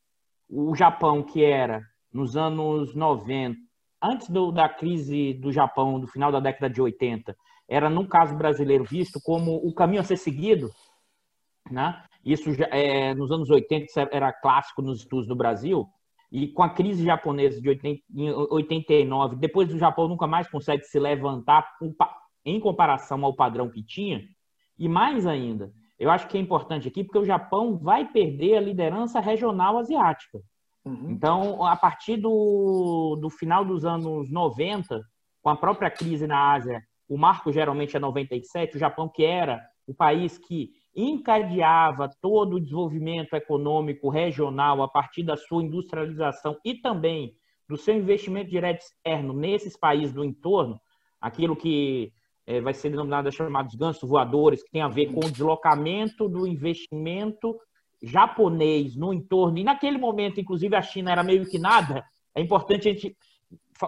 O 0.48 0.74
Japão, 0.74 1.22
que 1.22 1.44
era 1.44 1.82
nos 2.12 2.36
anos 2.36 2.94
90, 2.94 3.58
antes 4.02 4.28
do, 4.28 4.50
da 4.50 4.68
crise 4.68 5.34
do 5.34 5.52
Japão, 5.52 6.00
do 6.00 6.06
final 6.06 6.32
da 6.32 6.40
década 6.40 6.68
de 6.68 6.80
80, 6.80 7.36
era, 7.68 7.90
no 7.90 8.08
caso 8.08 8.36
brasileiro, 8.36 8.84
visto 8.84 9.20
como 9.22 9.56
o 9.56 9.74
caminho 9.74 10.00
a 10.00 10.04
ser 10.04 10.16
seguido, 10.16 10.70
né? 11.70 12.02
Isso 12.24 12.52
já, 12.54 12.66
é, 12.66 13.14
nos 13.14 13.30
anos 13.30 13.50
80 13.50 14.08
era 14.10 14.32
clássico 14.32 14.82
nos 14.82 15.00
estudos 15.00 15.28
do 15.28 15.36
Brasil 15.36 15.86
e 16.30 16.48
com 16.48 16.62
a 16.62 16.70
crise 16.70 17.04
japonesa 17.04 17.60
de 17.60 17.68
80, 17.68 18.02
89, 18.50 19.36
depois 19.36 19.72
o 19.72 19.78
Japão 19.78 20.08
nunca 20.08 20.26
mais 20.26 20.48
consegue 20.48 20.84
se 20.84 20.98
levantar 20.98 21.76
em 22.46 22.58
comparação 22.60 23.22
ao 23.24 23.34
padrão 23.34 23.68
que 23.68 23.82
tinha, 23.82 24.22
e 24.78 24.88
mais 24.88 25.26
ainda, 25.26 25.72
eu 25.98 26.10
acho 26.10 26.28
que 26.28 26.38
é 26.38 26.40
importante 26.40 26.86
aqui 26.86 27.02
porque 27.02 27.18
o 27.18 27.24
Japão 27.24 27.76
vai 27.76 28.06
perder 28.06 28.56
a 28.56 28.60
liderança 28.60 29.18
regional 29.18 29.78
asiática. 29.78 30.40
Uhum. 30.84 31.10
Então, 31.10 31.64
a 31.64 31.74
partir 31.74 32.16
do, 32.16 33.18
do 33.20 33.28
final 33.28 33.64
dos 33.64 33.84
anos 33.84 34.30
90, 34.30 35.02
com 35.42 35.50
a 35.50 35.56
própria 35.56 35.90
crise 35.90 36.26
na 36.26 36.52
Ásia, 36.52 36.80
o 37.08 37.18
marco 37.18 37.52
geralmente 37.52 37.96
é 37.96 38.00
97, 38.00 38.76
o 38.76 38.78
Japão 38.78 39.08
que 39.08 39.24
era 39.24 39.60
o 39.86 39.94
país 39.94 40.38
que 40.38 40.70
encadeava 40.94 42.10
todo 42.20 42.56
o 42.56 42.60
desenvolvimento 42.60 43.34
econômico 43.34 44.08
regional 44.08 44.82
a 44.82 44.88
partir 44.88 45.22
da 45.22 45.36
sua 45.36 45.62
industrialização 45.62 46.56
e 46.64 46.74
também 46.74 47.34
do 47.68 47.76
seu 47.76 47.94
investimento 47.94 48.50
direto 48.50 48.80
externo 48.80 49.32
nesses 49.32 49.76
países 49.76 50.12
do 50.12 50.24
entorno, 50.24 50.80
aquilo 51.20 51.56
que 51.56 52.12
é, 52.46 52.60
vai 52.60 52.72
ser 52.72 52.90
denominado 52.90 53.30
chamados 53.32 53.74
gansos 53.74 54.08
voadores, 54.08 54.62
que 54.62 54.70
tem 54.70 54.82
a 54.82 54.88
ver 54.88 55.12
com 55.12 55.20
o 55.20 55.30
deslocamento 55.30 56.28
do 56.28 56.46
investimento 56.46 57.58
japonês 58.02 58.96
no 58.96 59.12
entorno. 59.12 59.58
E 59.58 59.64
naquele 59.64 59.98
momento, 59.98 60.40
inclusive, 60.40 60.76
a 60.76 60.82
China 60.82 61.10
era 61.10 61.22
meio 61.22 61.44
que 61.44 61.58
nada. 61.58 62.04
É 62.34 62.40
importante 62.40 62.88
a 62.88 62.92
gente 62.92 63.16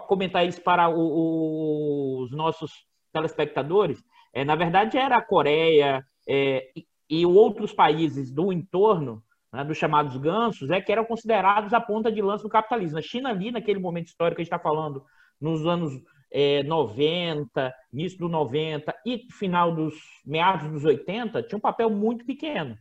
comentar 0.07 0.47
isso 0.47 0.61
para 0.63 0.89
o, 0.89 2.23
os 2.23 2.33
nossos 2.33 2.73
telespectadores. 3.13 4.03
É, 4.33 4.45
na 4.45 4.57
verdade, 4.57 4.99
era 4.99 5.17
a 5.17 5.25
Coreia, 5.25 6.05
é, 6.29 6.69
e 7.09 7.25
outros 7.25 7.73
países 7.73 8.31
do 8.31 8.53
entorno, 8.53 9.23
né, 9.53 9.65
dos 9.65 9.79
chamados 9.79 10.17
gansos, 10.19 10.71
é 10.71 10.81
que 10.81 10.93
eram 10.93 11.05
considerados 11.05 11.73
a 11.73 11.81
ponta 11.81 12.13
de 12.13 12.21
lança 12.21 12.43
do 12.43 12.51
capitalismo. 12.51 12.99
A 12.99 13.03
China 13.03 13.31
ali, 13.31 13.51
naquele 13.51 13.79
momento 13.79 14.09
histórico 14.09 14.37
que 14.37 14.43
a 14.43 14.45
gente 14.45 14.53
está 14.53 14.63
falando, 14.63 15.03
nos 15.41 15.67
anos 15.67 15.95
é, 16.31 16.63
90, 16.63 17.75
início 17.93 18.19
do 18.19 18.29
90 18.29 18.95
e 19.05 19.27
final 19.33 19.75
dos 19.75 19.95
meados 20.25 20.71
dos 20.71 20.85
80, 20.85 21.43
tinha 21.43 21.57
um 21.57 21.61
papel 21.61 21.91
muito 21.91 22.25
pequeno. 22.25 22.77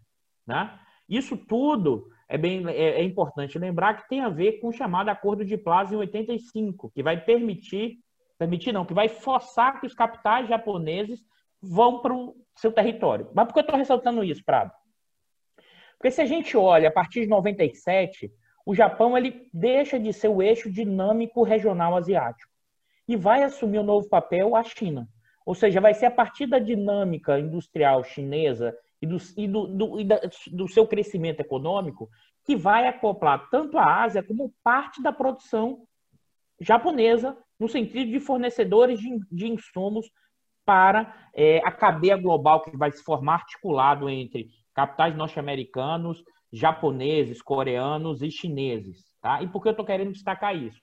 Né? 0.45 0.77
Isso 1.07 1.37
tudo 1.37 2.09
é, 2.27 2.37
bem, 2.37 2.67
é, 2.67 2.99
é 2.99 3.03
importante 3.03 3.57
lembrar 3.57 3.95
que 3.95 4.09
tem 4.09 4.21
a 4.21 4.29
ver 4.29 4.59
com 4.59 4.67
o 4.67 4.73
chamado 4.73 5.09
Acordo 5.09 5.45
de 5.45 5.57
Plaza 5.57 5.93
em 5.93 5.97
85, 5.97 6.91
que 6.91 7.01
vai 7.01 7.19
permitir, 7.19 7.99
permitir 8.37 8.71
não, 8.71 8.85
que 8.85 8.93
vai 8.93 9.07
forçar 9.07 9.79
que 9.79 9.87
os 9.87 9.93
capitais 9.93 10.47
japoneses 10.47 11.21
vão 11.61 12.01
para 12.01 12.13
o 12.13 12.35
seu 12.55 12.71
território. 12.71 13.29
Mas 13.33 13.45
por 13.45 13.53
que 13.53 13.59
eu 13.59 13.61
estou 13.61 13.77
ressaltando 13.77 14.23
isso, 14.23 14.43
Prado? 14.43 14.71
Porque 15.97 16.11
se 16.11 16.21
a 16.21 16.25
gente 16.25 16.55
olha 16.55 16.89
a 16.89 16.91
partir 16.91 17.21
de 17.21 17.27
97, 17.27 18.31
o 18.65 18.75
Japão 18.75 19.17
ele 19.17 19.49
deixa 19.53 19.97
de 19.97 20.13
ser 20.13 20.27
o 20.27 20.41
eixo 20.41 20.69
dinâmico 20.69 21.41
regional 21.41 21.95
asiático 21.95 22.56
e 23.07 23.15
vai 23.15 23.43
assumir 23.43 23.79
o 23.79 23.81
um 23.81 23.85
novo 23.85 24.09
papel 24.09 24.55
a 24.55 24.63
China. 24.63 25.07
Ou 25.45 25.55
seja, 25.55 25.79
vai 25.79 25.93
ser 25.93 26.07
a 26.07 26.11
partir 26.11 26.45
da 26.45 26.59
dinâmica 26.59 27.39
industrial 27.39 28.03
chinesa 28.03 28.75
e 29.01 29.07
do, 29.07 29.17
e 29.37 29.47
do, 29.47 29.67
do, 29.67 29.99
e 30.01 30.03
da, 30.03 30.19
do 30.51 30.67
seu 30.67 30.85
crescimento 30.85 31.39
econômico 31.39 32.09
que 32.45 32.55
vai 32.55 32.87
acoplar 32.87 33.49
tanto 33.49 33.77
a 33.77 34.03
Ásia 34.03 34.23
como 34.23 34.53
parte 34.63 35.01
da 35.01 35.11
produção 35.11 35.83
japonesa, 36.59 37.37
no 37.59 37.67
sentido 37.67 38.11
de 38.11 38.19
fornecedores 38.19 38.99
de, 38.99 39.19
de 39.31 39.47
insumos 39.47 40.09
para 40.65 41.29
é, 41.33 41.59
a 41.59 41.71
cadeia 41.71 42.17
global 42.17 42.61
que 42.61 42.75
vai 42.75 42.91
se 42.91 43.03
formar 43.03 43.35
articulado 43.35 44.09
entre 44.09 44.47
capitais 44.73 45.15
norte-americanos, 45.15 46.23
japoneses, 46.51 47.41
coreanos 47.41 48.21
e 48.21 48.29
chineses. 48.29 49.05
Tá? 49.21 49.41
E 49.41 49.47
por 49.47 49.61
que 49.61 49.69
eu 49.69 49.71
estou 49.71 49.85
querendo 49.85 50.11
destacar 50.11 50.55
isso? 50.55 50.79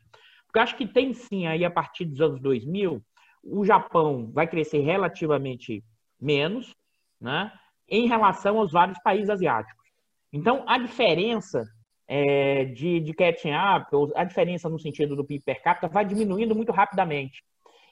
Porque 0.55 0.63
acho 0.63 0.77
que 0.77 0.87
tem 0.87 1.13
sim 1.13 1.49
aí, 1.49 1.65
a 1.65 1.71
partir 1.71 2.05
dos 2.05 2.21
anos 2.21 2.41
2000, 2.41 3.03
o 3.43 3.65
Japão 3.65 4.31
vai 4.33 4.47
crescer 4.47 4.79
relativamente 4.79 5.83
menos 6.21 6.73
né, 7.21 7.51
em 7.89 8.07
relação 8.07 8.61
aos 8.61 8.71
vários 8.71 8.97
países 9.03 9.29
asiáticos. 9.29 9.85
Então, 10.33 10.63
a 10.69 10.79
diferença 10.79 11.65
é, 12.07 12.67
de, 12.67 13.01
de 13.01 13.13
catching 13.13 13.51
up, 13.51 14.13
a 14.15 14.23
diferença 14.23 14.69
no 14.69 14.79
sentido 14.79 15.17
do 15.17 15.25
PIB 15.25 15.43
per 15.43 15.61
capita, 15.61 15.89
vai 15.89 16.05
diminuindo 16.05 16.55
muito 16.55 16.71
rapidamente. 16.71 17.43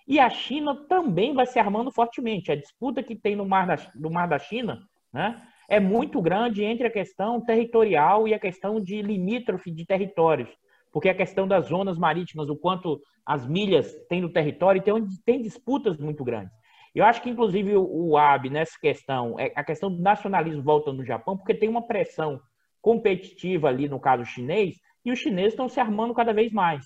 E 0.07 0.21
a 0.21 0.31
China 0.31 0.87
também 0.89 1.35
vai 1.35 1.47
se 1.47 1.59
armando 1.59 1.91
fortemente. 1.91 2.53
A 2.53 2.57
disputa 2.57 3.03
que 3.03 3.17
tem 3.17 3.35
no 3.35 3.45
Mar 3.45 3.67
da, 3.67 3.75
no 3.97 4.09
Mar 4.09 4.29
da 4.29 4.39
China 4.39 4.79
né, 5.13 5.43
é 5.69 5.81
muito 5.81 6.23
grande 6.23 6.63
entre 6.63 6.87
a 6.87 6.93
questão 6.93 7.45
territorial 7.45 8.29
e 8.29 8.35
a 8.35 8.39
questão 8.39 8.81
de 8.81 9.03
limítrofe 9.03 9.69
de 9.69 9.85
territórios. 9.85 10.49
Porque 10.93 11.09
a 11.09 11.15
questão 11.15 11.49
das 11.49 11.69
zonas 11.69 11.99
marítimas, 11.99 12.49
o 12.49 12.57
quanto 12.57 13.01
as 13.25 13.47
milhas 13.47 13.93
têm 14.09 14.21
no 14.21 14.33
território, 14.33 14.83
tem, 14.83 14.95
tem 15.25 15.43
disputas 15.43 15.99
muito 15.99 16.23
grandes. 16.23 16.53
Eu 16.95 17.05
acho 17.05 17.23
que, 17.23 17.31
inclusive, 17.31 17.75
o, 17.77 18.11
o 18.11 18.19
AB 18.19 18.51
nessa 18.51 18.79
questão, 18.79 19.39
é 19.41 19.51
a 19.57 19.65
questão 19.65 19.91
do 19.91 20.03
nacionalismo 20.03 20.63
volta 20.63 20.93
no 20.93 21.05
Japão, 21.05 21.37
porque 21.37 21.55
tem 21.55 21.69
uma 21.69 21.87
pressão 21.87 22.41
competitiva 22.83 23.69
ali, 23.69 23.89
no 23.89 23.99
caso 23.99 24.25
chinês, 24.27 24.77
e 25.05 25.11
os 25.11 25.19
chineses 25.19 25.55
estão 25.55 25.69
se 25.69 25.81
armando 25.81 26.13
cada 26.13 26.33
vez 26.33 26.53
mais. 26.53 26.85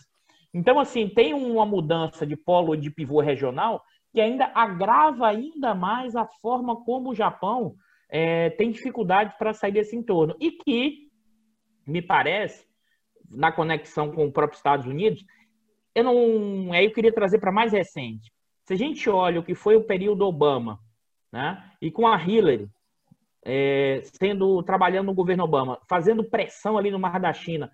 Então, 0.55 0.79
assim, 0.79 1.09
tem 1.09 1.35
uma 1.35 1.67
mudança 1.67 2.27
de 2.27 2.37
polo 2.37 2.77
de 2.77 2.91
pivô 2.91 3.21
regional 3.21 3.83
que 4.13 4.21
ainda 4.21 4.51
agrava 4.55 5.27
ainda 5.27 5.75
mais 5.75 6.17
a 6.17 6.25
forma 6.41 6.83
como 6.85 7.11
o 7.11 7.15
Japão 7.15 7.75
é, 8.09 8.51
tem 8.51 8.71
dificuldade 8.71 9.35
para 9.37 9.53
sair 9.53 9.73
desse 9.73 9.95
entorno. 9.95 10.35
E 10.41 10.53
que, 10.53 11.09
me 11.87 12.01
parece, 12.01 12.65
na 13.31 13.53
conexão 13.53 14.13
com 14.13 14.27
o 14.27 14.33
próprio 14.33 14.57
Estados 14.57 14.87
Unidos, 14.87 15.25
eu 15.95 16.05
não. 16.05 16.73
Aí 16.73 16.85
eu 16.85 16.93
queria 16.93 17.13
trazer 17.13 17.39
para 17.39 17.53
mais 17.53 17.73
recente. 17.73 18.33
Se 18.65 18.75
a 18.75 18.77
gente 18.77 19.09
olha 19.09 19.41
o 19.41 19.45
que 19.45 19.55
foi 19.55 19.77
o 19.77 19.85
período 19.85 20.27
Obama, 20.27 20.79
né, 21.33 21.71
e 21.81 21.91
com 21.91 22.07
a 22.07 22.17
Hillary 22.23 22.69
é, 23.47 24.03
sendo 24.21 24.61
trabalhando 24.65 25.07
no 25.07 25.15
governo 25.15 25.45
Obama, 25.45 25.79
fazendo 25.89 26.25
pressão 26.25 26.77
ali 26.77 26.91
no 26.91 26.99
Mar 26.99 27.21
da 27.21 27.33
China, 27.33 27.71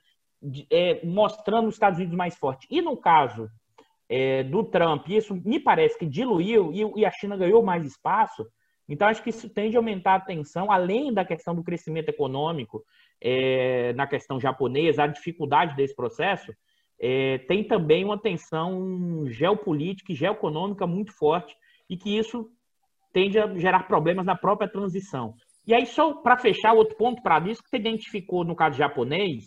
é, 0.71 1.05
mostrando 1.05 1.69
os 1.69 1.75
Estados 1.75 1.99
Unidos 1.99 2.15
mais 2.15 2.37
forte. 2.37 2.67
E 2.71 2.83
no 2.83 2.95
caso 2.95 3.49
é, 4.07 4.43
do 4.43 4.63
Trump, 4.63 5.09
isso 5.09 5.35
me 5.35 5.59
parece 5.59 5.99
que 5.99 6.05
diluiu 6.05 6.71
e, 6.75 7.01
e, 7.01 7.07
a 7.07 7.11
China 7.11 7.39
ganhou 7.39 7.63
mais 7.63 7.87
espaço. 7.87 8.47
Então, 8.87 9.09
acho 9.09 9.23
que 9.23 9.31
isso 9.31 9.49
tende 9.49 9.77
a 9.77 9.79
aumentar 9.79 10.17
a 10.17 10.21
tensão, 10.21 10.71
além 10.71 11.15
da 11.15 11.25
questão 11.25 11.55
do 11.55 11.65
crescimento 11.65 12.11
econômico, 12.11 12.85
é, 13.23 13.93
na 13.95 14.07
questão 14.07 14.41
japonesa, 14.41 15.05
a 15.05 15.07
dificuldade 15.07 15.77
desse 15.77 15.95
processo, 15.95 16.53
é, 17.01 17.39
tem 17.39 17.65
também 17.65 18.05
uma 18.05 18.19
tensão 18.19 19.25
geopolítica 19.27 20.13
e 20.13 20.17
geoeconômica 20.17 20.87
muito 20.87 21.13
forte, 21.17 21.55
e 21.89 21.97
que 21.97 22.17
isso 22.17 22.49
tende 23.13 23.39
a 23.39 23.47
gerar 23.59 23.85
problemas 23.85 24.27
na 24.27 24.35
própria 24.35 24.69
transição. 24.69 25.35
E 25.67 25.73
aí, 25.73 25.87
só 25.87 26.15
para 26.15 26.37
fechar, 26.37 26.73
outro 26.73 26.97
ponto 26.97 27.23
para 27.23 27.39
isso 27.49 27.63
que 27.63 27.69
você 27.69 27.77
identificou 27.77 28.45
no 28.45 28.57
caso 28.57 28.77
japonês, 28.77 29.45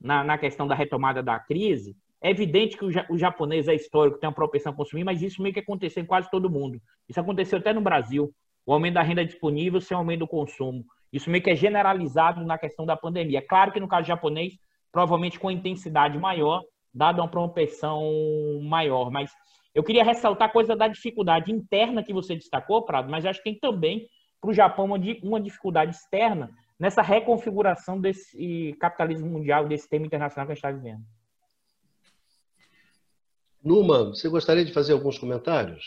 na, 0.00 0.24
na 0.24 0.38
questão 0.38 0.66
da 0.66 0.74
retomada 0.74 1.22
da 1.22 1.38
crise, 1.38 1.94
é 2.22 2.30
evidente 2.30 2.76
que 2.76 2.84
o, 2.84 2.88
o, 3.10 3.18
japonês 3.18 3.68
é 3.68 3.74
histórico, 3.74 4.18
tem 4.18 4.28
uma 4.28 4.34
propensão 4.34 4.72
a 4.72 4.76
consumir, 4.76 5.04
mas 5.04 5.22
isso 5.22 5.42
meio 5.42 5.52
que 5.52 5.60
aconteceu 5.60 6.02
em 6.02 6.06
quase 6.06 6.30
todo 6.30 6.50
mundo. 6.50 6.80
Isso 7.08 7.20
aconteceu 7.20 7.58
até 7.58 7.72
no 7.72 7.80
Brasil. 7.80 8.30
O 8.64 8.72
aumento 8.72 8.94
da 8.94 9.02
renda 9.02 9.24
disponível 9.24 9.80
sem 9.80 9.96
aumento 9.96 10.20
do 10.20 10.28
consumo. 10.28 10.84
Isso 11.12 11.30
meio 11.30 11.42
que 11.42 11.50
é 11.50 11.56
generalizado 11.56 12.44
na 12.44 12.58
questão 12.58 12.86
da 12.86 12.96
pandemia. 12.96 13.38
É 13.38 13.42
claro 13.42 13.72
que 13.72 13.80
no 13.80 13.88
caso 13.88 14.06
japonês, 14.06 14.54
provavelmente 14.92 15.38
com 15.38 15.50
intensidade 15.50 16.18
maior, 16.18 16.62
dada 16.94 17.20
uma 17.20 17.28
propensão 17.28 18.02
maior. 18.62 19.10
Mas 19.10 19.30
eu 19.74 19.82
queria 19.82 20.04
ressaltar 20.04 20.48
a 20.48 20.52
coisa 20.52 20.76
da 20.76 20.88
dificuldade 20.88 21.52
interna 21.52 22.02
que 22.02 22.12
você 22.12 22.34
destacou, 22.34 22.82
Prado, 22.82 23.10
mas 23.10 23.24
acho 23.24 23.42
que 23.42 23.50
tem 23.50 23.58
também 23.58 24.08
para 24.40 24.50
o 24.50 24.54
Japão 24.54 24.86
uma, 24.86 24.98
uma 25.22 25.40
dificuldade 25.40 25.94
externa 25.94 26.50
nessa 26.78 27.02
reconfiguração 27.02 28.00
desse 28.00 28.74
capitalismo 28.80 29.28
mundial, 29.28 29.68
desse 29.68 29.88
tema 29.88 30.06
internacional 30.06 30.46
que 30.46 30.52
a 30.52 30.54
gente 30.54 30.64
está 30.64 30.72
vivendo. 30.72 31.04
Numa, 33.62 34.06
você 34.06 34.28
gostaria 34.28 34.64
de 34.64 34.72
fazer 34.72 34.94
alguns 34.94 35.18
comentários? 35.18 35.84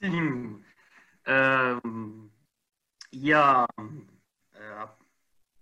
Sim. 0.00 0.60
Um, 1.28 2.30
e 3.12 3.32
a, 3.32 3.66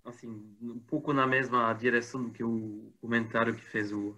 assim, 0.05 0.57
um 0.63 0.79
pouco 0.79 1.13
na 1.13 1.27
mesma 1.27 1.73
direção 1.75 2.31
que 2.31 2.43
o 2.43 2.93
comentário 3.01 3.55
que 3.55 3.63
fez 3.63 3.93
o, 3.93 4.17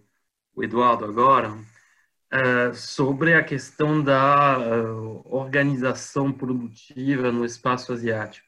o 0.55 0.63
Eduardo 0.63 1.05
agora, 1.05 1.53
uh, 1.53 2.75
sobre 2.75 3.35
a 3.35 3.43
questão 3.43 4.03
da 4.03 4.59
uh, 4.59 5.23
organização 5.25 6.33
produtiva 6.33 7.33
no 7.33 7.45
espaço 7.45 7.93
asiático. 7.93 8.47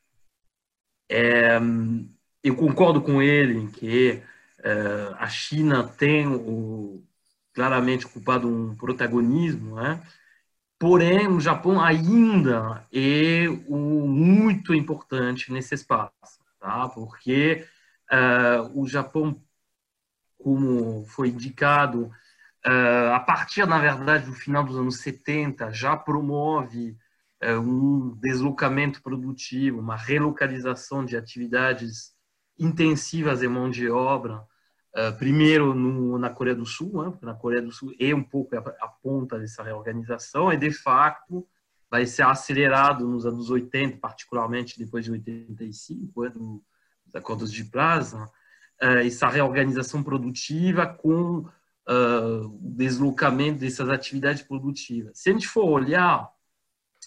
É, 1.08 1.58
eu 2.42 2.54
concordo 2.54 3.02
com 3.02 3.20
ele 3.20 3.68
que 3.72 4.22
uh, 4.60 5.14
a 5.18 5.28
China 5.28 5.88
tem 5.88 6.26
o, 6.28 7.02
claramente 7.52 8.06
ocupado 8.06 8.48
um 8.48 8.76
protagonismo, 8.76 9.74
né? 9.76 10.00
Porém 10.81 11.29
o 11.29 11.38
Japão 11.38 11.79
ainda 11.79 12.87
é 12.90 13.47
o, 13.69 14.09
muito 14.09 14.75
importante 14.75 15.53
nesse 15.53 15.75
espaço, 15.75 16.40
tá? 16.59 16.88
porque 16.88 17.66
o 18.75 18.88
Japão, 18.88 19.40
como 20.38 21.05
foi 21.07 21.29
indicado, 21.29 22.11
a 23.14 23.21
partir, 23.21 23.66
na 23.66 23.79
verdade, 23.79 24.27
do 24.27 24.33
final 24.33 24.64
dos 24.64 24.77
anos 24.77 25.01
70, 25.01 25.71
já 25.71 25.97
promove 25.97 26.97
um 27.43 28.16
deslocamento 28.16 29.03
produtivo, 29.03 29.79
uma 29.79 29.97
relocalização 29.97 31.05
de 31.05 31.16
atividades 31.16 32.14
intensivas 32.59 33.43
em 33.43 33.49
mão 33.49 33.71
de 33.71 33.88
obra, 33.88 34.43
Uh, 34.92 35.16
primeiro 35.16 35.72
no, 35.72 36.18
na 36.18 36.31
Coreia 36.31 36.57
do 36.57 36.66
Sul, 36.66 37.05
né? 37.05 37.11
porque 37.11 37.24
na 37.24 37.35
Coreia 37.35 37.62
do 37.62 37.70
Sul 37.70 37.94
é 37.98 38.12
um 38.12 38.24
pouco 38.24 38.57
a, 38.57 38.59
a, 38.59 38.88
ponta 38.88 39.38
dessa 39.38 39.62
reorganização, 39.62 40.53
e 40.53 40.57
de 40.57 40.72
fato 40.72 41.46
vai 41.88 42.05
ser 42.07 42.22
acelerado 42.22 43.07
nos 43.07 43.24
anos 43.24 43.50
80, 43.50 43.98
particularmente 43.98 44.79
depois 44.79 45.05
de 45.05 45.12
85, 45.12 46.24
né? 46.24 46.31
Do, 46.31 46.64
dos 47.05 47.14
acordos 47.14 47.53
de 47.53 47.64
Plaza, 47.64 48.24
uh, 48.83 48.98
essa 49.05 49.29
reorganização 49.29 50.03
produtiva 50.03 50.87
com 50.87 51.48
uh, 51.88 52.46
o 52.46 52.74
deslocamento 52.74 53.61
dessas 53.61 53.88
atividades 53.88 54.42
produtivas. 54.42 55.18
Se 55.18 55.31
a 55.31 55.33
gente 55.33 55.48
for 55.48 55.64
olhar, 55.64 56.29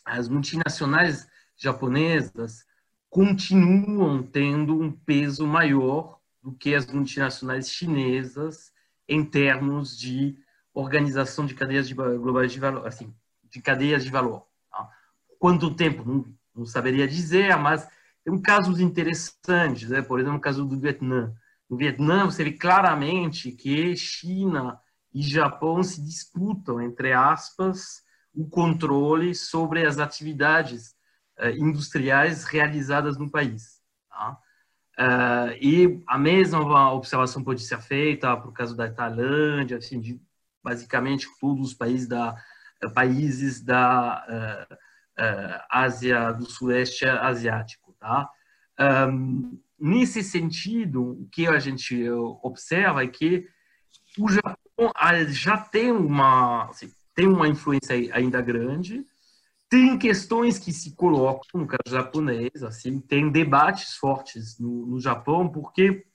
as 0.06 0.28
multinacionais 0.28 1.28
japonesas 1.56 2.65
continuam 3.10 4.24
tendo 4.24 4.80
um 4.80 4.91
peso 4.91 5.46
maior 5.46 6.19
do 6.43 6.51
que 6.51 6.75
as 6.75 6.86
multinacionais 6.86 7.71
chinesas 7.71 8.73
em 9.08 9.23
termos 9.23 9.97
de 9.97 10.38
organização 10.73 11.45
de 11.45 11.56
cadeias 11.56 11.88
de 11.88 11.93
globais 11.93 12.51
de 12.51 12.60
valor, 12.60 12.86
assim, 12.86 13.13
de 13.49 13.62
cadeias 13.62 14.03
de 14.03 14.12
valor. 14.12 14.45
Tá? 14.69 14.89
Quanto 15.39 15.73
tempo? 15.73 16.03
Não, 16.03 16.25
não, 16.53 16.65
saberia 16.65 17.08
dizer, 17.08 17.56
mas 17.58 17.88
tem 18.25 18.41
casos 18.41 18.79
interessantes, 18.79 19.89
né? 19.89 20.01
por 20.01 20.19
exemplo, 20.19 20.38
o 20.38 20.41
caso 20.41 20.65
do 20.65 20.79
Vietnã. 20.79 21.34
No 21.69 21.77
Vietnã, 21.77 22.25
você 22.25 22.43
vê 22.43 22.51
claramente 22.51 23.51
que 23.51 23.95
China 23.95 24.79
e 25.13 25.21
Japão 25.21 25.82
se 25.82 26.03
disputam, 26.03 26.82
entre 26.82 27.13
aspas, 27.13 28.03
o 28.34 28.47
controle 28.49 29.34
sobre 29.34 29.86
as 29.86 29.99
atividades 29.99 30.95
eh, 31.38 31.51
industriais 31.51 32.43
realizadas 32.43 33.17
no 33.17 33.29
país. 33.29 33.82
Tá? 34.10 34.38
Uh, 34.99 35.58
e 35.60 36.03
a 36.06 36.19
mesma 36.19 36.93
observação 36.93 37.43
pode 37.43 37.62
ser 37.62 37.82
feita 37.82 38.38
por 38.38 38.53
caso 38.53 38.75
da 38.75 38.91
Tailândia, 38.91 39.77
assim, 39.77 39.99
de 39.99 40.21
basicamente 40.63 41.27
todos 41.39 41.67
os 41.69 41.73
países 41.73 42.08
da, 42.08 42.36
eh, 42.82 42.89
países 42.89 43.62
da 43.62 44.67
uh, 44.69 44.73
uh, 44.73 45.63
Ásia, 45.69 46.32
do 46.32 46.45
Sudeste 46.45 47.06
Asiático. 47.06 47.93
Tá? 47.99 48.29
Um, 49.10 49.60
nesse 49.79 50.23
sentido, 50.23 51.21
o 51.21 51.27
que 51.29 51.47
a 51.47 51.60
gente 51.60 52.10
observa 52.41 53.03
é 53.03 53.08
que 53.08 53.47
o 54.17 54.29
Japão 54.29 54.91
ah, 54.95 55.23
já 55.25 55.58
tem 55.58 55.91
uma, 55.91 56.65
assim, 56.69 56.91
tem 57.13 57.27
uma 57.27 57.47
influência 57.47 57.95
ainda 58.13 58.41
grande, 58.41 59.06
tem 59.74 59.98
questões 59.98 60.60
que 60.60 60.72
se 60.72 60.96
colocam 60.96 61.62
no 61.62 61.66
caso 61.66 61.96
japonês, 61.96 62.62
assim, 62.62 63.00
tem 63.00 63.32
debates 63.32 63.96
fortes 63.96 64.60
no, 64.60 64.86
no 64.86 65.00
Japão, 65.00 65.50
porque, 65.50 66.06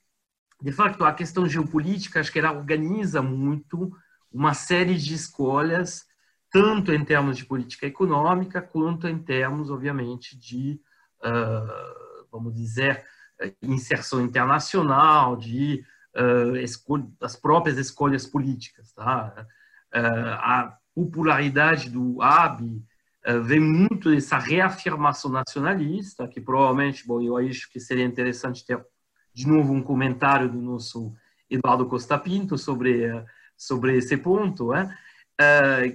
de 0.61 0.71
fato, 0.71 1.03
a 1.03 1.11
questão 1.11 1.45
geopolítica, 1.45 2.21
acho 2.21 2.31
que 2.31 2.39
ela 2.39 2.53
organiza 2.53 3.21
muito 3.21 3.91
uma 4.31 4.53
série 4.53 4.95
de 4.95 5.13
escolhas, 5.13 6.05
tanto 6.49 6.93
em 6.93 7.03
termos 7.03 7.35
de 7.35 7.43
política 7.43 7.85
econômica, 7.85 8.61
quanto 8.61 9.09
em 9.09 9.19
termos, 9.19 9.69
obviamente, 9.69 10.37
de, 10.39 10.79
uh, 11.21 12.27
vamos 12.31 12.55
dizer, 12.55 13.03
inserção 13.61 14.21
internacional, 14.21 15.35
de 15.35 15.83
uh, 16.15 16.63
as 17.21 17.35
próprias 17.35 17.77
escolhas 17.77 18.25
políticas. 18.25 18.93
Tá? 18.93 19.45
Uh, 19.93 20.29
a 20.35 20.77
popularidade 20.95 21.89
do 21.89 22.21
Abe 22.21 22.87
vem 23.43 23.59
muito 23.59 24.09
dessa 24.09 24.37
reafirmação 24.37 25.29
nacionalista, 25.29 26.27
que 26.27 26.39
provavelmente, 26.39 27.05
bom, 27.05 27.21
eu 27.21 27.37
acho 27.37 27.69
que 27.71 27.79
seria 27.79 28.05
interessante 28.05 28.65
ter 28.65 28.83
de 29.33 29.47
novo 29.47 29.73
um 29.73 29.81
comentário 29.81 30.49
do 30.49 30.61
nosso 30.61 31.13
Eduardo 31.49 31.85
Costa 31.87 32.17
Pinto 32.17 32.57
sobre, 32.57 33.03
eh, 33.03 33.25
sobre 33.57 33.97
esse 33.97 34.15
ponto, 34.17 34.71
né? 34.71 34.95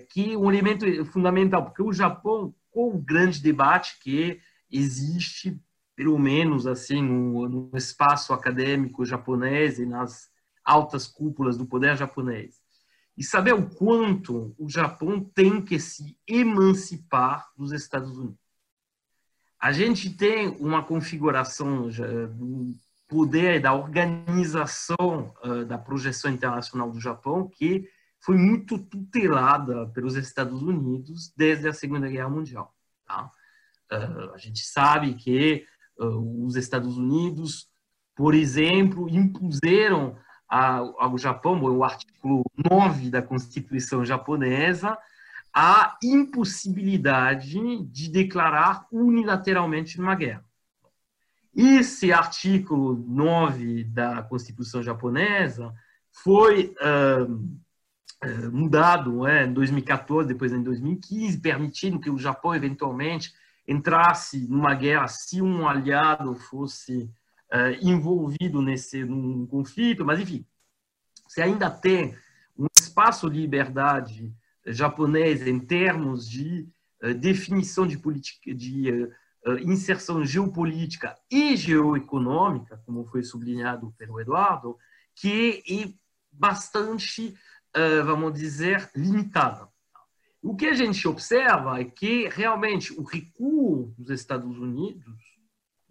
que 0.08 0.32
é 0.32 0.38
um 0.38 0.50
elemento 0.50 0.86
fundamental, 1.04 1.66
porque 1.66 1.82
o 1.82 1.92
Japão, 1.92 2.54
com 2.70 2.94
o 2.94 2.98
grande 2.98 3.42
debate 3.42 3.98
que 4.00 4.40
existe, 4.70 5.60
pelo 5.94 6.18
menos 6.18 6.66
assim, 6.66 7.02
no 7.02 7.70
espaço 7.74 8.32
acadêmico 8.32 9.04
japonês 9.04 9.78
e 9.78 9.84
nas 9.84 10.30
altas 10.64 11.06
cúpulas 11.06 11.58
do 11.58 11.66
poder 11.66 11.94
japonês, 11.94 12.63
e 13.16 13.22
saber 13.22 13.54
o 13.54 13.68
quanto 13.68 14.54
o 14.58 14.68
Japão 14.68 15.20
tem 15.20 15.62
que 15.62 15.78
se 15.78 16.16
emancipar 16.26 17.48
dos 17.56 17.72
Estados 17.72 18.18
Unidos. 18.18 18.38
A 19.60 19.72
gente 19.72 20.10
tem 20.10 20.48
uma 20.60 20.82
configuração 20.82 21.88
do 21.88 22.74
poder 23.08 23.60
da 23.60 23.72
organização 23.72 25.32
da 25.66 25.78
projeção 25.78 26.30
internacional 26.30 26.90
do 26.90 27.00
Japão 27.00 27.48
que 27.48 27.88
foi 28.20 28.36
muito 28.36 28.78
tutelada 28.78 29.86
pelos 29.88 30.16
Estados 30.16 30.62
Unidos 30.62 31.32
desde 31.36 31.68
a 31.68 31.72
Segunda 31.72 32.08
Guerra 32.08 32.30
Mundial. 32.30 32.74
Tá? 33.06 33.30
A 33.90 34.38
gente 34.38 34.60
sabe 34.60 35.14
que 35.14 35.64
os 35.96 36.56
Estados 36.56 36.96
Unidos, 36.96 37.68
por 38.16 38.34
exemplo, 38.34 39.08
impuseram 39.08 40.16
ao 40.54 41.18
Japão, 41.18 41.60
o 41.62 41.82
artigo 41.82 42.44
9 42.70 43.10
da 43.10 43.20
Constituição 43.20 44.04
japonesa, 44.04 44.96
a 45.52 45.96
impossibilidade 46.02 47.82
de 47.84 48.08
declarar 48.08 48.86
unilateralmente 48.92 50.00
uma 50.00 50.14
guerra. 50.14 50.44
Esse 51.54 52.12
artigo 52.12 52.94
9 53.06 53.84
da 53.84 54.22
Constituição 54.22 54.82
japonesa 54.82 55.74
foi 56.12 56.74
uh, 56.80 58.50
mudado 58.52 59.26
é, 59.26 59.46
em 59.46 59.52
2014, 59.52 60.28
depois 60.28 60.52
em 60.52 60.62
2015, 60.62 61.40
permitindo 61.40 62.00
que 62.00 62.10
o 62.10 62.18
Japão 62.18 62.54
eventualmente 62.54 63.32
entrasse 63.66 64.46
numa 64.48 64.74
guerra 64.74 65.08
se 65.08 65.42
um 65.42 65.66
aliado 65.66 66.34
fosse 66.36 67.10
uh, 67.54 67.78
envolvido 67.80 68.60
nesse 68.60 69.04
num 69.04 69.46
conflito, 69.46 70.04
mas 70.04 70.18
enfim, 70.18 70.44
você 71.26 71.40
ainda 71.40 71.70
tem 71.70 72.16
um 72.58 72.66
espaço 72.76 73.30
de 73.30 73.40
liberdade 73.40 74.34
japonês 74.66 75.46
em 75.46 75.60
termos 75.60 76.28
de 76.28 76.68
uh, 77.02 77.14
definição 77.14 77.86
de 77.86 77.96
política, 77.96 78.52
de 78.52 78.90
uh, 78.90 79.58
inserção 79.60 80.24
geopolítica 80.24 81.14
e 81.30 81.56
geoeconômica, 81.56 82.82
como 82.84 83.06
foi 83.06 83.22
sublinhado 83.22 83.94
pelo 83.96 84.20
Eduardo, 84.20 84.76
que 85.14 85.62
é 85.68 85.94
bastante, 86.32 87.34
vamos 88.04 88.32
dizer, 88.32 88.90
limitada. 88.96 89.68
O 90.42 90.56
que 90.56 90.66
a 90.66 90.74
gente 90.74 91.06
observa 91.06 91.78
é 91.78 91.84
que 91.84 92.26
realmente 92.28 92.92
o 92.98 93.04
recuo 93.04 93.94
dos 93.96 94.10
Estados 94.10 94.58
Unidos 94.58 95.14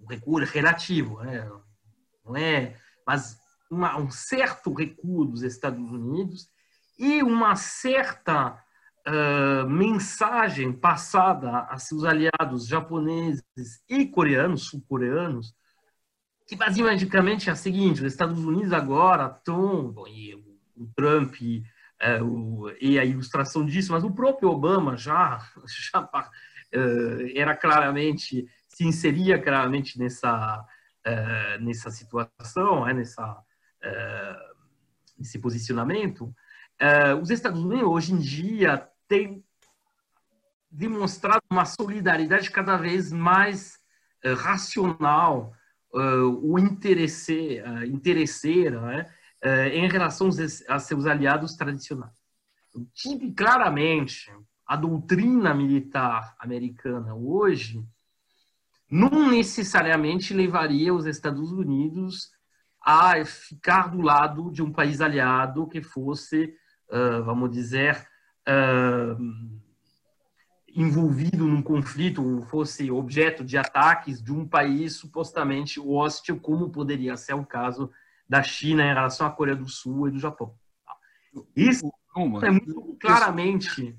um 0.03 0.07
recuo 0.07 0.43
relativo, 0.43 1.21
né? 1.23 1.49
não 2.25 2.35
é, 2.35 2.77
mas 3.05 3.39
uma, 3.69 3.97
um 3.97 4.09
certo 4.09 4.73
recuo 4.73 5.25
dos 5.25 5.41
Estados 5.41 5.79
Unidos 5.79 6.47
e 6.97 7.23
uma 7.23 7.55
certa 7.55 8.63
uh, 9.07 9.69
mensagem 9.69 10.71
passada 10.71 11.59
a 11.69 11.77
seus 11.77 12.03
aliados 12.03 12.67
japoneses 12.67 13.43
e 13.89 14.05
coreanos, 14.05 14.67
sul-coreanos, 14.67 15.53
que 16.47 16.55
basicamente 16.55 17.49
é 17.49 17.51
a 17.51 17.55
seguinte: 17.55 18.01
os 18.01 18.11
Estados 18.11 18.39
Unidos 18.39 18.73
agora 18.73 19.33
estão, 19.37 19.93
e 20.07 20.35
o 20.35 20.87
Trump 20.95 21.35
uh, 21.41 22.23
o, 22.23 22.69
e 22.79 22.99
a 22.99 23.05
ilustração 23.05 23.65
disso, 23.65 23.91
mas 23.91 24.03
o 24.03 24.11
próprio 24.11 24.49
Obama 24.49 24.95
já, 24.97 25.39
já 25.91 26.01
uh, 26.01 27.31
era 27.35 27.55
claramente 27.55 28.47
se 28.73 28.83
inseria 28.83 29.39
claramente 29.39 29.99
nessa, 29.99 30.65
uh, 31.05 31.63
nessa 31.63 31.91
situação, 31.91 32.85
né, 32.85 32.93
nessa, 32.93 33.31
uh, 33.31 34.55
nesse 35.17 35.37
posicionamento, 35.39 36.23
uh, 36.23 37.15
os 37.21 37.29
Estados 37.29 37.63
Unidos 37.63 37.87
hoje 37.87 38.13
em 38.13 38.17
dia 38.17 38.89
têm 39.07 39.43
demonstrado 40.71 41.41
uma 41.51 41.65
solidariedade 41.65 42.49
cada 42.49 42.77
vez 42.77 43.11
mais 43.11 43.79
racional, 44.37 45.53
o 46.41 46.57
interesse, 46.57 47.61
interesseira, 47.85 48.81
né, 48.81 49.13
em 49.71 49.87
relação 49.87 50.29
a 50.69 50.79
seus 50.79 51.05
aliados 51.05 51.55
tradicionais. 51.55 52.17
Tipo, 52.95 53.31
claramente, 53.35 54.31
a 54.65 54.75
doutrina 54.75 55.53
militar 55.53 56.35
americana 56.39 57.13
hoje 57.13 57.85
não 58.93 59.31
necessariamente 59.31 60.35
levaria 60.35 60.93
os 60.93 61.07
Estados 61.07 61.51
Unidos 61.51 62.29
a 62.79 63.25
ficar 63.25 63.89
do 63.89 64.01
lado 64.01 64.51
de 64.51 64.61
um 64.61 64.71
país 64.71 65.01
aliado 65.01 65.67
que 65.67 65.81
fosse, 65.81 66.55
uh, 66.91 67.23
vamos 67.23 67.49
dizer, 67.49 68.07
uh, 68.47 69.59
envolvido 70.75 71.47
num 71.47 71.63
conflito, 71.63 72.45
fosse 72.51 72.91
objeto 72.91 73.43
de 73.43 73.57
ataques 73.57 74.21
de 74.21 74.31
um 74.31 74.47
país 74.47 74.95
supostamente 74.95 75.79
hostil, 75.79 76.39
como 76.39 76.69
poderia 76.69 77.17
ser 77.17 77.33
o 77.33 77.43
caso 77.43 77.89
da 78.29 78.43
China 78.43 78.83
em 78.83 78.93
relação 78.93 79.25
à 79.25 79.31
Coreia 79.31 79.57
do 79.57 79.67
Sul 79.67 80.07
e 80.07 80.11
do 80.11 80.19
Japão. 80.19 80.53
Isso 81.55 81.91
é 82.43 82.51
muito 82.51 82.95
claramente 83.01 83.97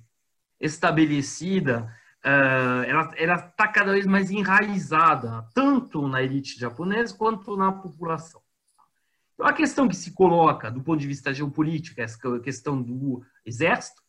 estabelecida, 0.60 1.92
uh, 2.24 3.14
ela 3.16 3.34
está 3.34 3.68
cada 3.68 3.92
vez 3.92 4.06
mais 4.06 4.30
enraizada, 4.30 5.46
tanto 5.54 6.08
na 6.08 6.22
elite 6.22 6.58
japonesa 6.58 7.14
quanto 7.14 7.56
na 7.56 7.70
população. 7.70 8.40
Então, 9.34 9.46
a 9.46 9.52
questão 9.52 9.88
que 9.88 9.96
se 9.96 10.12
coloca 10.12 10.70
do 10.70 10.80
ponto 10.80 11.00
de 11.00 11.06
vista 11.06 11.34
geopolítico, 11.34 12.00
essa 12.00 12.18
questão 12.40 12.80
do 12.80 13.22
exército, 13.44 14.02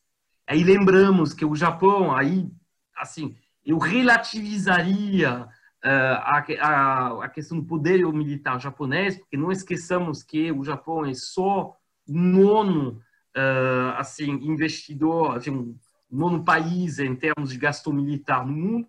aí 0.47 0.63
lembramos 0.63 1.33
que 1.33 1.43
o 1.43 1.55
Japão, 1.55 2.15
aí, 2.15 2.49
assim, 2.95 3.35
eu 3.65 3.77
relativizaria 3.79 5.47
uh, 5.83 5.87
a, 5.87 6.45
a, 6.61 7.25
a, 7.25 7.29
questão 7.29 7.59
do 7.59 7.65
poder 7.65 8.05
militar 8.13 8.59
japonês, 8.61 9.17
porque 9.17 9.35
não 9.35 9.51
esqueçamos 9.51 10.23
que 10.23 10.51
o 10.51 10.63
Japão 10.63 11.03
é 11.05 11.13
só 11.15 11.75
o 12.07 12.13
nono, 12.13 13.01
uh, 13.35 13.97
assim, 13.97 14.29
investidor, 14.29 15.35
assim, 15.35 15.75
nono 16.15 16.43
país 16.43 16.99
em 16.99 17.15
termos 17.15 17.51
de 17.51 17.57
gasto 17.57 17.91
militar 17.91 18.45
no 18.45 18.53
mundo, 18.53 18.87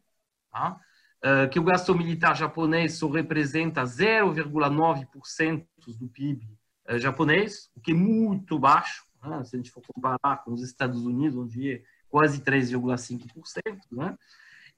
tá? 0.51 0.81
uh, 1.25 1.49
que 1.51 1.59
o 1.59 1.65
gasto 1.65 1.95
militar 1.95 2.37
japonês 2.37 2.95
só 2.95 3.09
representa 3.09 3.83
0,9% 3.83 5.67
do 5.99 6.09
PIB 6.09 6.47
eh, 6.87 6.99
japonês, 6.99 7.71
o 7.77 7.81
que 7.81 7.93
é 7.93 7.95
muito 7.95 8.59
baixo, 8.59 9.05
né? 9.23 9.43
se 9.45 9.57
a 9.57 9.59
gente 9.59 9.71
for 9.71 9.83
comparar 9.83 10.45
com 10.45 10.53
os 10.53 10.63
Estados 10.63 11.03
Unidos, 11.03 11.37
onde 11.37 11.73
é 11.73 11.83
quase 12.09 12.41
3,5%. 12.41 13.81
Né? 13.91 14.17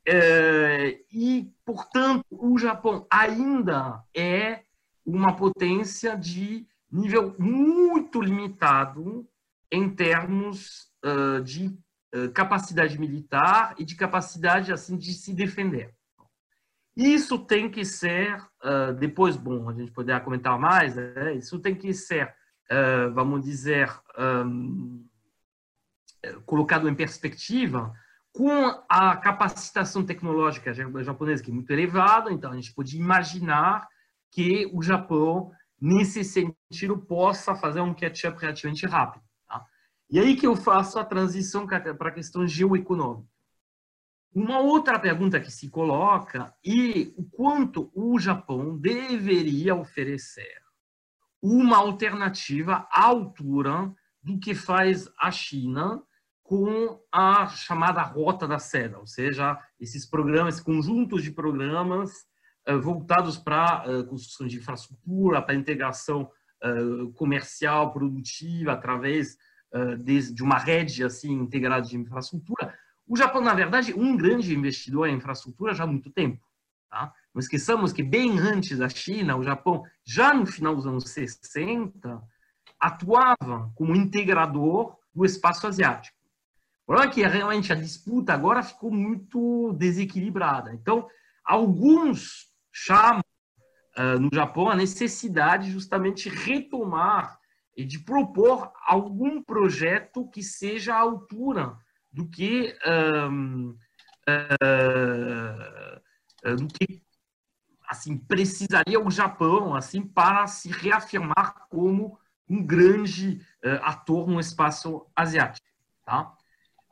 Uh, 0.09 1.05
e, 1.13 1.53
portanto, 1.65 2.25
o 2.31 2.57
Japão 2.59 3.07
ainda 3.11 4.03
é 4.15 4.63
uma 5.05 5.37
potência 5.37 6.17
de 6.17 6.67
nível 6.91 7.35
muito 7.39 8.23
limitado 8.23 9.29
em 9.71 9.91
termos 9.91 10.91
de 11.45 11.67
eh, 11.67 11.71
capacidade 12.35 12.99
militar 12.99 13.75
e 13.79 13.85
de 13.85 13.95
capacidade 13.95 14.73
assim 14.73 14.97
de 14.97 15.13
se 15.13 15.35
defender. 15.35 15.95
Isso 16.99 17.39
tem 17.39 17.71
que 17.71 17.85
ser, 17.85 18.37
uh, 18.65 18.93
depois, 18.93 19.37
bom, 19.37 19.69
a 19.69 19.73
gente 19.73 19.93
poderá 19.93 20.19
comentar 20.19 20.59
mais, 20.59 20.97
né? 20.97 21.33
isso 21.35 21.61
tem 21.61 21.73
que 21.73 21.95
ser, 21.95 22.35
uh, 22.73 23.15
vamos 23.15 23.45
dizer, 23.45 23.89
um, 24.19 25.07
colocado 26.45 26.89
em 26.89 26.95
perspectiva 26.97 27.93
com 28.33 28.83
a 28.89 29.17
capacitação 29.17 30.05
tecnológica 30.05 30.75
japonesa, 30.75 31.41
que 31.41 31.53
é 31.53 31.55
muito 31.55 31.71
elevada, 31.71 32.33
então 32.33 32.51
a 32.51 32.57
gente 32.57 32.75
pode 32.75 32.97
imaginar 32.97 33.87
que 34.33 34.69
o 34.75 34.83
Japão, 34.83 35.53
nesse 35.81 36.25
sentido, 36.25 36.99
possa 36.99 37.55
fazer 37.55 37.81
um 37.81 37.95
catch-up 37.95 38.41
relativamente 38.41 38.85
rápido. 38.87 39.25
E 40.11 40.19
aí 40.19 40.37
que 40.37 40.47
eu 40.47 40.57
faço 40.57 40.99
a 40.99 41.05
transição 41.05 41.67
para 41.67 42.09
a 42.09 42.13
questão 42.13 42.47
geoeconômica. 42.47 43.29
Uma 44.35 44.59
outra 44.61 44.99
pergunta 44.99 45.41
que 45.41 45.51
se 45.51 45.69
coloca 45.69 46.55
é 46.65 47.13
o 47.17 47.25
quanto 47.25 47.91
o 47.95 48.19
Japão 48.19 48.77
deveria 48.79 49.75
oferecer 49.75 50.63
uma 51.43 51.79
alternativa 51.79 52.87
à 52.91 53.05
altura 53.05 53.95
do 54.23 54.39
que 54.39 54.55
faz 54.55 55.09
a 55.19 55.31
China 55.31 56.03
com 56.43 56.99
a 57.13 57.47
chamada 57.49 58.03
Rota 58.03 58.49
da 58.49 58.59
Seda, 58.59 58.99
ou 58.99 59.07
seja, 59.07 59.59
esses 59.79 60.07
programas, 60.07 60.61
conjuntos 60.61 61.23
de 61.23 61.31
programas 61.31 62.11
uh, 62.67 62.81
voltados 62.81 63.37
para 63.37 63.83
a 63.83 63.99
uh, 63.99 64.07
construção 64.07 64.47
de 64.47 64.57
infraestrutura, 64.57 65.43
para 65.43 65.55
a 65.55 65.59
integração 65.59 66.31
uh, 66.65 67.13
comercial, 67.13 67.93
produtiva, 67.93 68.73
através 68.73 69.37
de 70.33 70.43
uma 70.43 70.59
rede 70.59 71.05
assim 71.05 71.33
integrada 71.33 71.87
de 71.87 71.97
infraestrutura. 71.97 72.75
O 73.07 73.17
Japão, 73.17 73.41
na 73.41 73.55
verdade, 73.55 73.93
é 73.93 73.97
um 73.97 74.17
grande 74.17 74.55
investidor 74.55 75.09
em 75.09 75.17
infraestrutura 75.17 75.75
já 75.75 75.85
há 75.85 75.87
muito 75.87 76.11
tempo. 76.11 76.43
Tá? 76.91 77.13
Não 77.35 77.41
esqueçamos 77.41 77.93
que 77.93 78.03
bem 78.03 78.39
antes 78.39 78.79
da 78.79 78.89
China, 78.89 79.37
o 79.37 79.45
Japão, 79.45 79.85
já 80.05 80.33
no 80.33 80.47
final 80.47 80.75
dos 80.75 80.87
anos 80.87 81.05
60, 81.11 82.23
atuava 82.81 83.71
como 83.75 83.95
integrador 83.95 84.97
do 85.15 85.25
espaço 85.25 85.67
asiático. 85.67 86.17
O 86.83 86.87
problema 86.87 87.11
é 87.11 87.15
que 87.15 87.27
realmente 87.27 87.73
a 87.73 87.77
disputa 87.77 88.33
agora 88.33 88.63
ficou 88.63 88.91
muito 88.91 89.73
desequilibrada. 89.75 90.73
Então, 90.73 91.07
alguns 91.45 92.49
chamam 92.73 93.21
uh, 93.99 94.19
no 94.19 94.31
Japão 94.33 94.71
a 94.71 94.77
necessidade 94.77 95.71
justamente 95.71 96.31
de 96.31 96.37
retomar 96.37 97.38
e 97.79 97.85
de 97.85 98.01
propor 98.01 98.73
algum 98.85 99.41
projeto 99.41 100.29
que 100.29 100.43
seja 100.43 100.97
à 100.97 100.99
altura 100.99 101.79
do 102.13 102.29
que, 102.29 102.77
uh, 102.85 103.79
do 106.57 106.67
que 106.67 107.01
assim 107.89 108.19
precisaria 108.19 109.01
o 109.01 109.09
Japão 109.09 109.77
assim 109.77 110.03
para 110.03 110.49
se 110.49 110.73
reafirmar 110.73 111.69
como 111.71 112.19
um 112.51 112.67
grande 112.67 113.41
uh, 113.65 113.79
ator 113.83 114.27
no 114.27 114.41
espaço 114.41 115.07
asiático. 115.15 115.69
Tá? 116.05 116.35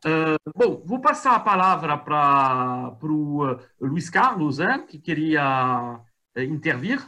Uh, 0.04 0.38
bom, 0.54 0.82
vou 0.84 1.00
passar 1.00 1.34
a 1.34 1.40
palavra 1.40 1.98
para 1.98 2.96
o 3.02 3.58
Luiz 3.80 4.08
Carlos, 4.08 4.58
né, 4.58 4.86
que 4.88 5.00
queria 5.00 6.00
intervir. 6.36 7.04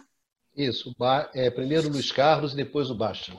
Isso, 0.57 0.93
é, 1.33 1.49
primeiro 1.49 1.87
o 1.87 1.93
Luiz 1.93 2.11
Carlos 2.11 2.55
e 2.55 2.57
depois 2.57 2.91
o 2.91 2.95
Bastian. 2.97 3.39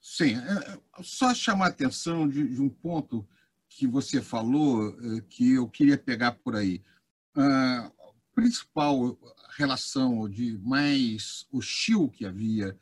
Sim, 0.00 0.36
é, 0.36 0.72
é, 0.72 0.80
só 1.02 1.34
chamar 1.34 1.66
a 1.66 1.68
atenção 1.68 2.28
de, 2.28 2.46
de 2.48 2.60
um 2.60 2.68
ponto 2.68 3.26
que 3.68 3.86
você 3.86 4.22
falou 4.22 4.96
é, 5.00 5.20
que 5.22 5.52
eu 5.54 5.68
queria 5.68 5.98
pegar 5.98 6.32
por 6.32 6.56
aí. 6.56 6.82
A 7.36 7.92
principal 8.34 9.18
relação 9.56 10.28
de 10.28 10.56
mais 10.58 11.46
hostil 11.52 12.08
que 12.08 12.24
havia 12.24 12.78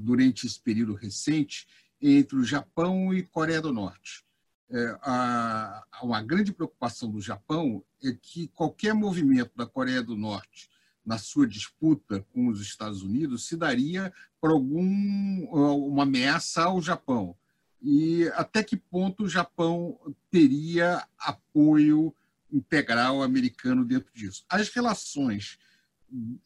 durante 0.00 0.46
esse 0.46 0.60
período 0.60 0.94
recente 0.94 1.66
entre 2.00 2.36
o 2.36 2.44
Japão 2.44 3.12
e 3.12 3.22
Coreia 3.22 3.60
do 3.60 3.72
Norte. 3.72 4.24
É, 4.70 4.98
a, 5.02 5.84
uma 6.02 6.22
grande 6.22 6.52
preocupação 6.52 7.10
do 7.10 7.20
Japão 7.20 7.84
é 8.02 8.12
que 8.12 8.48
qualquer 8.48 8.94
movimento 8.94 9.52
da 9.56 9.66
Coreia 9.66 10.02
do 10.02 10.16
Norte 10.16 10.68
na 11.08 11.16
sua 11.16 11.48
disputa 11.48 12.22
com 12.34 12.48
os 12.48 12.60
Estados 12.60 13.02
Unidos 13.02 13.46
se 13.46 13.56
daria 13.56 14.12
por 14.38 14.50
algum 14.50 15.48
uma 15.50 16.02
ameaça 16.02 16.64
ao 16.64 16.82
Japão 16.82 17.34
e 17.80 18.28
até 18.34 18.62
que 18.62 18.76
ponto 18.76 19.24
o 19.24 19.28
Japão 19.28 19.98
teria 20.30 21.02
apoio 21.18 22.14
integral 22.52 23.22
americano 23.22 23.86
dentro 23.86 24.12
disso. 24.12 24.44
As 24.50 24.68
relações, 24.68 25.58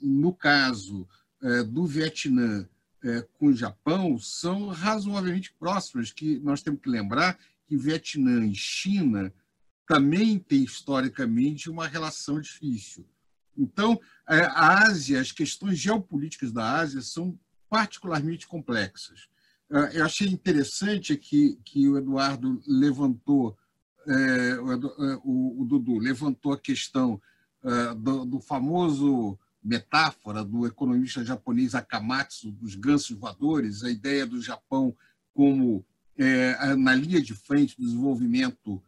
no 0.00 0.32
caso 0.32 1.08
é, 1.42 1.64
do 1.64 1.84
Vietnã 1.84 2.68
é, 3.02 3.26
com 3.38 3.46
o 3.46 3.56
Japão, 3.56 4.16
são 4.16 4.68
razoavelmente 4.68 5.52
próximas, 5.58 6.12
que 6.12 6.38
nós 6.38 6.62
temos 6.62 6.80
que 6.80 6.88
lembrar 6.88 7.36
que 7.66 7.76
Vietnã 7.76 8.46
e 8.46 8.54
China 8.54 9.34
também 9.88 10.38
têm 10.38 10.62
historicamente 10.62 11.68
uma 11.68 11.88
relação 11.88 12.40
difícil. 12.40 13.04
Então, 13.56 14.00
é, 14.28 14.40
a 14.42 14.84
Ásia, 14.84 15.20
as 15.20 15.32
questões 15.32 15.78
geopolíticas 15.78 16.52
da 16.52 16.78
Ásia 16.78 17.02
são 17.02 17.38
particularmente 17.68 18.46
complexas. 18.46 19.28
É, 19.70 19.98
eu 19.98 20.04
achei 20.04 20.28
interessante 20.28 21.16
que, 21.16 21.58
que 21.64 21.88
o 21.88 21.98
Eduardo 21.98 22.62
levantou, 22.66 23.56
é, 24.06 24.54
o, 25.24 25.62
o, 25.62 25.64
Dudu 25.64 25.98
levantou 25.98 26.52
a 26.52 26.58
questão 26.58 27.20
do, 27.98 28.24
do, 28.24 28.40
famoso 28.40 29.38
metáfora 29.62 30.44
do 30.44 30.66
economista 30.66 31.24
japonês 31.24 31.76
Akamatsu, 31.76 32.50
dos 32.50 32.74
gansos 32.74 33.16
voadores, 33.16 33.84
a 33.84 33.90
ideia 33.90 34.26
do 34.26 34.42
Japão 34.42 34.92
como 35.32 35.86
na 36.76 36.92
linha 36.92 37.22
de 37.22 37.34
frente 37.34 37.76
do 37.76 37.84
desenvolvimento 37.84 38.82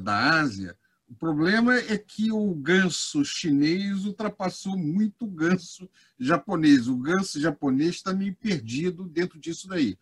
da 0.00 0.38
Ásia, 0.38 0.78
o 1.10 1.14
problema 1.16 1.76
é 1.76 1.98
que 1.98 2.30
o 2.30 2.54
ganso 2.54 3.24
chinês 3.24 4.04
ultrapassou 4.04 4.78
muito 4.78 5.24
o 5.24 5.30
ganso 5.30 5.90
japonês. 6.16 6.86
O 6.86 6.96
ganso 6.96 7.40
japonês 7.40 7.96
está 7.96 8.12
meio 8.12 8.32
perdido 8.36 9.08
dentro 9.08 9.36
disso 9.36 9.66
daí. 9.66 9.98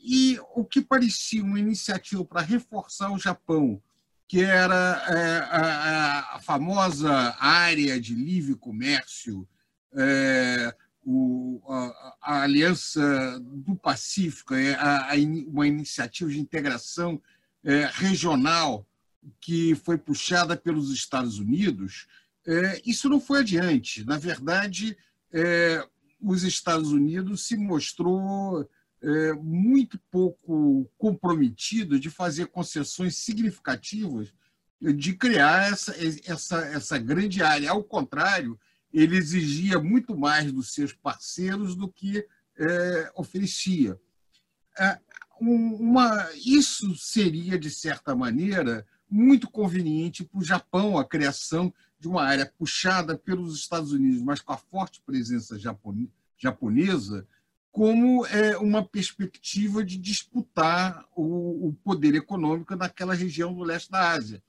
E 0.00 0.40
o 0.54 0.64
que 0.64 0.80
parecia 0.80 1.44
uma 1.44 1.60
iniciativa 1.60 2.24
para 2.24 2.40
reforçar 2.40 3.12
o 3.12 3.18
Japão, 3.18 3.82
que 4.26 4.40
era 4.40 5.04
é, 5.08 5.38
a, 5.40 6.36
a, 6.36 6.40
famosa 6.40 7.36
área 7.38 8.00
de 8.00 8.14
livre 8.14 8.54
comércio, 8.54 9.46
é, 9.92 10.74
o, 11.04 11.60
a, 11.68 12.16
a, 12.22 12.42
Aliança 12.44 13.38
do 13.40 13.76
Pacífico, 13.76 14.54
é 14.54 14.74
a, 14.74 15.10
uma 15.48 15.66
iniciativa 15.66 16.30
de 16.30 16.40
integração 16.40 17.20
é, 17.62 17.90
regional 17.92 18.86
que 19.40 19.74
foi 19.74 19.98
puxada 19.98 20.56
pelos 20.56 20.90
Estados 20.90 21.38
Unidos, 21.38 22.06
é, 22.46 22.80
isso 22.84 23.08
não 23.08 23.20
foi 23.20 23.40
adiante. 23.40 24.04
Na 24.04 24.18
verdade, 24.18 24.96
é, 25.32 25.86
os 26.20 26.42
Estados 26.42 26.92
Unidos 26.92 27.46
se 27.46 27.56
mostrou 27.56 28.68
é, 29.02 29.32
muito 29.34 29.98
pouco 30.10 30.90
comprometido 30.96 31.98
de 31.98 32.10
fazer 32.10 32.46
concessões 32.46 33.16
significativas 33.16 34.32
de 34.80 35.14
criar 35.14 35.72
essa, 35.72 35.94
essa, 36.24 36.58
essa 36.66 36.98
grande 36.98 37.42
área. 37.42 37.70
Ao 37.70 37.82
contrário, 37.82 38.58
ele 38.92 39.16
exigia 39.16 39.78
muito 39.78 40.16
mais 40.16 40.52
dos 40.52 40.72
seus 40.72 40.92
parceiros 40.92 41.74
do 41.74 41.88
que 41.88 42.26
é, 42.58 43.10
oferecia. 43.14 43.98
É, 44.78 44.98
uma, 45.40 46.28
isso 46.34 46.94
seria, 46.96 47.58
de 47.58 47.70
certa 47.70 48.14
maneira, 48.14 48.86
muito 49.08 49.48
conveniente 49.48 50.24
para 50.24 50.40
o 50.40 50.44
Japão, 50.44 50.98
a 50.98 51.04
criação 51.04 51.72
de 51.98 52.08
uma 52.08 52.22
área 52.22 52.50
puxada 52.58 53.16
pelos 53.16 53.56
Estados 53.58 53.92
Unidos, 53.92 54.22
mas 54.22 54.40
com 54.40 54.52
a 54.52 54.56
forte 54.56 55.00
presença 55.04 55.58
japonesa, 56.36 57.26
como 57.70 58.24
é, 58.26 58.56
uma 58.56 58.82
perspectiva 58.82 59.84
de 59.84 59.98
disputar 59.98 61.04
o, 61.14 61.74
poder 61.84 62.14
econômico 62.14 62.74
naquela 62.74 63.14
região 63.14 63.52
do 63.52 63.62
leste 63.62 63.90
da 63.90 64.12
Ásia. 64.12 64.42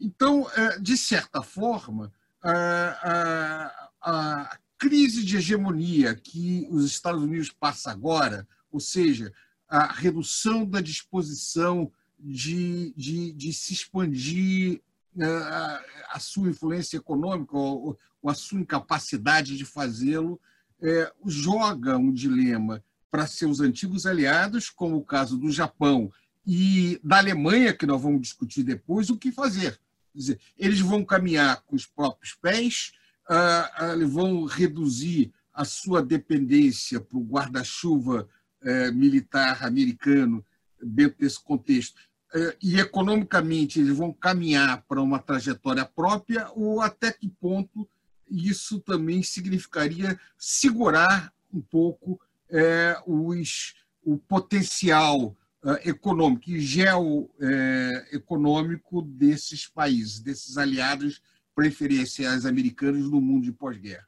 Então, 0.00 0.50
é, 0.50 0.78
de 0.78 0.96
certa 0.96 1.42
forma, 1.42 2.12
a, 2.42 3.90
a, 4.02 4.10
a 4.10 4.58
crise 4.76 5.24
de 5.24 5.36
hegemonia 5.36 6.14
que 6.14 6.66
os 6.70 6.84
Estados 6.84 7.22
Unidos 7.22 7.50
passa 7.50 7.90
agora, 7.90 8.46
ou 8.70 8.80
seja, 8.80 9.32
a 9.68 9.92
redução 9.92 10.64
da 10.64 10.80
disposição 10.80 11.90
de, 12.26 12.92
de, 12.96 13.32
de 13.32 13.52
se 13.52 13.72
expandir 13.72 14.80
a, 15.18 15.24
é, 15.24 16.04
a 16.10 16.18
sua 16.18 16.48
influência 16.48 16.96
econômica 16.96 17.56
ou, 17.56 17.98
ou, 18.22 18.30
a 18.30 18.34
sua 18.34 18.60
incapacidade 18.60 19.56
de 19.56 19.64
fazê-lo, 19.64 20.40
é, 20.82 21.12
joga 21.24 21.96
um 21.96 22.12
dilema 22.12 22.82
para 23.10 23.26
seus 23.26 23.60
antigos 23.60 24.04
aliados, 24.04 24.68
como 24.68 24.96
o 24.96 25.04
caso 25.04 25.38
do 25.38 25.50
Japão 25.50 26.10
e 26.44 27.00
da 27.02 27.18
Alemanha, 27.18 27.72
que 27.72 27.86
nós 27.86 28.02
vamos 28.02 28.20
discutir 28.20 28.62
depois, 28.62 29.08
o 29.08 29.16
que 29.16 29.30
fazer 29.30 29.78
dizer, 30.16 30.40
eles 30.58 30.80
vão 30.80 31.04
caminhar 31.04 31.62
com 31.62 31.76
os 31.76 31.86
próprios 31.86 32.34
pés, 32.34 32.92
ah, 33.28 33.94
vão 34.08 34.44
reduzir 34.44 35.32
a 35.52 35.64
sua 35.64 36.02
dependência 36.02 37.00
para 37.00 37.18
o 37.18 37.24
guarda-chuva 37.24 38.28
eh, 38.62 38.90
militar 38.90 39.64
americano 39.64 40.44
dentro 40.82 41.18
desse 41.18 41.42
contexto. 41.42 42.00
Eh, 42.36 42.56
e 42.62 42.78
economicamente 42.78 43.80
eles 43.80 43.96
vão 43.96 44.12
caminhar 44.12 44.82
para 44.82 45.00
uma 45.00 45.18
trajetória 45.18 45.86
própria 45.86 46.50
ou 46.54 46.82
até 46.82 47.10
que 47.10 47.28
ponto 47.28 47.88
isso 48.28 48.78
também 48.80 49.22
significaria 49.22 50.20
segurar 50.36 51.32
um 51.50 51.62
pouco 51.62 52.20
eh, 52.50 52.94
os, 53.06 53.74
o 54.04 54.18
potencial 54.18 55.34
eh, 55.64 55.88
econômico 55.88 56.50
e 56.50 56.60
geoeconômico 56.60 59.00
eh, 59.00 59.04
desses 59.06 59.66
países, 59.66 60.20
desses 60.20 60.58
aliados 60.58 61.22
preferenciais 61.54 62.44
americanos 62.44 63.10
no 63.10 63.18
mundo 63.20 63.44
de 63.44 63.52
pós-guerra. 63.52 64.06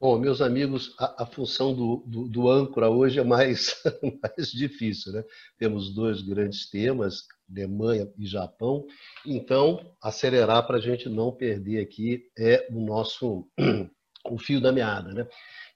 Bom, 0.00 0.16
meus 0.16 0.40
amigos, 0.40 0.94
a, 0.96 1.24
a 1.24 1.26
função 1.26 1.74
do, 1.74 2.04
do, 2.06 2.28
do, 2.28 2.48
âncora 2.48 2.88
hoje 2.88 3.18
é 3.18 3.24
mais, 3.24 3.82
mais 4.22 4.52
difícil. 4.52 5.12
Né? 5.12 5.24
Temos 5.58 5.92
dois 5.92 6.22
grandes 6.22 6.70
temas, 6.70 7.24
Alemanha 7.50 8.08
e 8.16 8.24
Japão. 8.24 8.86
Então, 9.26 9.92
acelerar 10.00 10.64
para 10.68 10.76
a 10.76 10.80
gente 10.80 11.08
não 11.08 11.32
perder 11.32 11.80
aqui 11.80 12.30
é 12.38 12.68
o 12.70 12.80
nosso 12.80 13.48
o 14.24 14.38
fio 14.38 14.60
da 14.60 14.70
meada. 14.70 15.12
Né? 15.12 15.26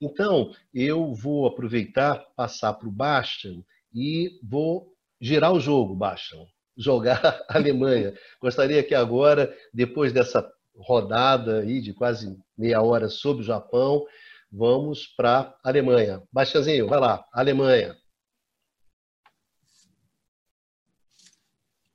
Então, 0.00 0.54
eu 0.72 1.12
vou 1.12 1.44
aproveitar, 1.48 2.24
passar 2.36 2.74
para 2.74 2.88
o 2.88 2.92
Bastian 2.92 3.64
e 3.92 4.38
vou 4.40 4.94
girar 5.20 5.52
o 5.52 5.58
jogo, 5.58 5.96
Bastian. 5.96 6.46
Jogar 6.76 7.42
a 7.50 7.56
Alemanha. 7.56 8.14
Gostaria 8.40 8.84
que 8.84 8.94
agora, 8.94 9.52
depois 9.74 10.12
dessa 10.12 10.48
rodada 10.76 11.60
aí 11.60 11.80
de 11.80 11.92
quase 11.92 12.38
meia 12.56 12.82
hora 12.82 13.08
sobre 13.08 13.42
o 13.42 13.46
Japão, 13.46 14.04
vamos 14.50 15.06
para 15.16 15.54
a 15.64 15.68
Alemanha. 15.68 16.22
Bastianzinho, 16.32 16.88
vai 16.88 17.00
lá, 17.00 17.24
Alemanha. 17.32 17.96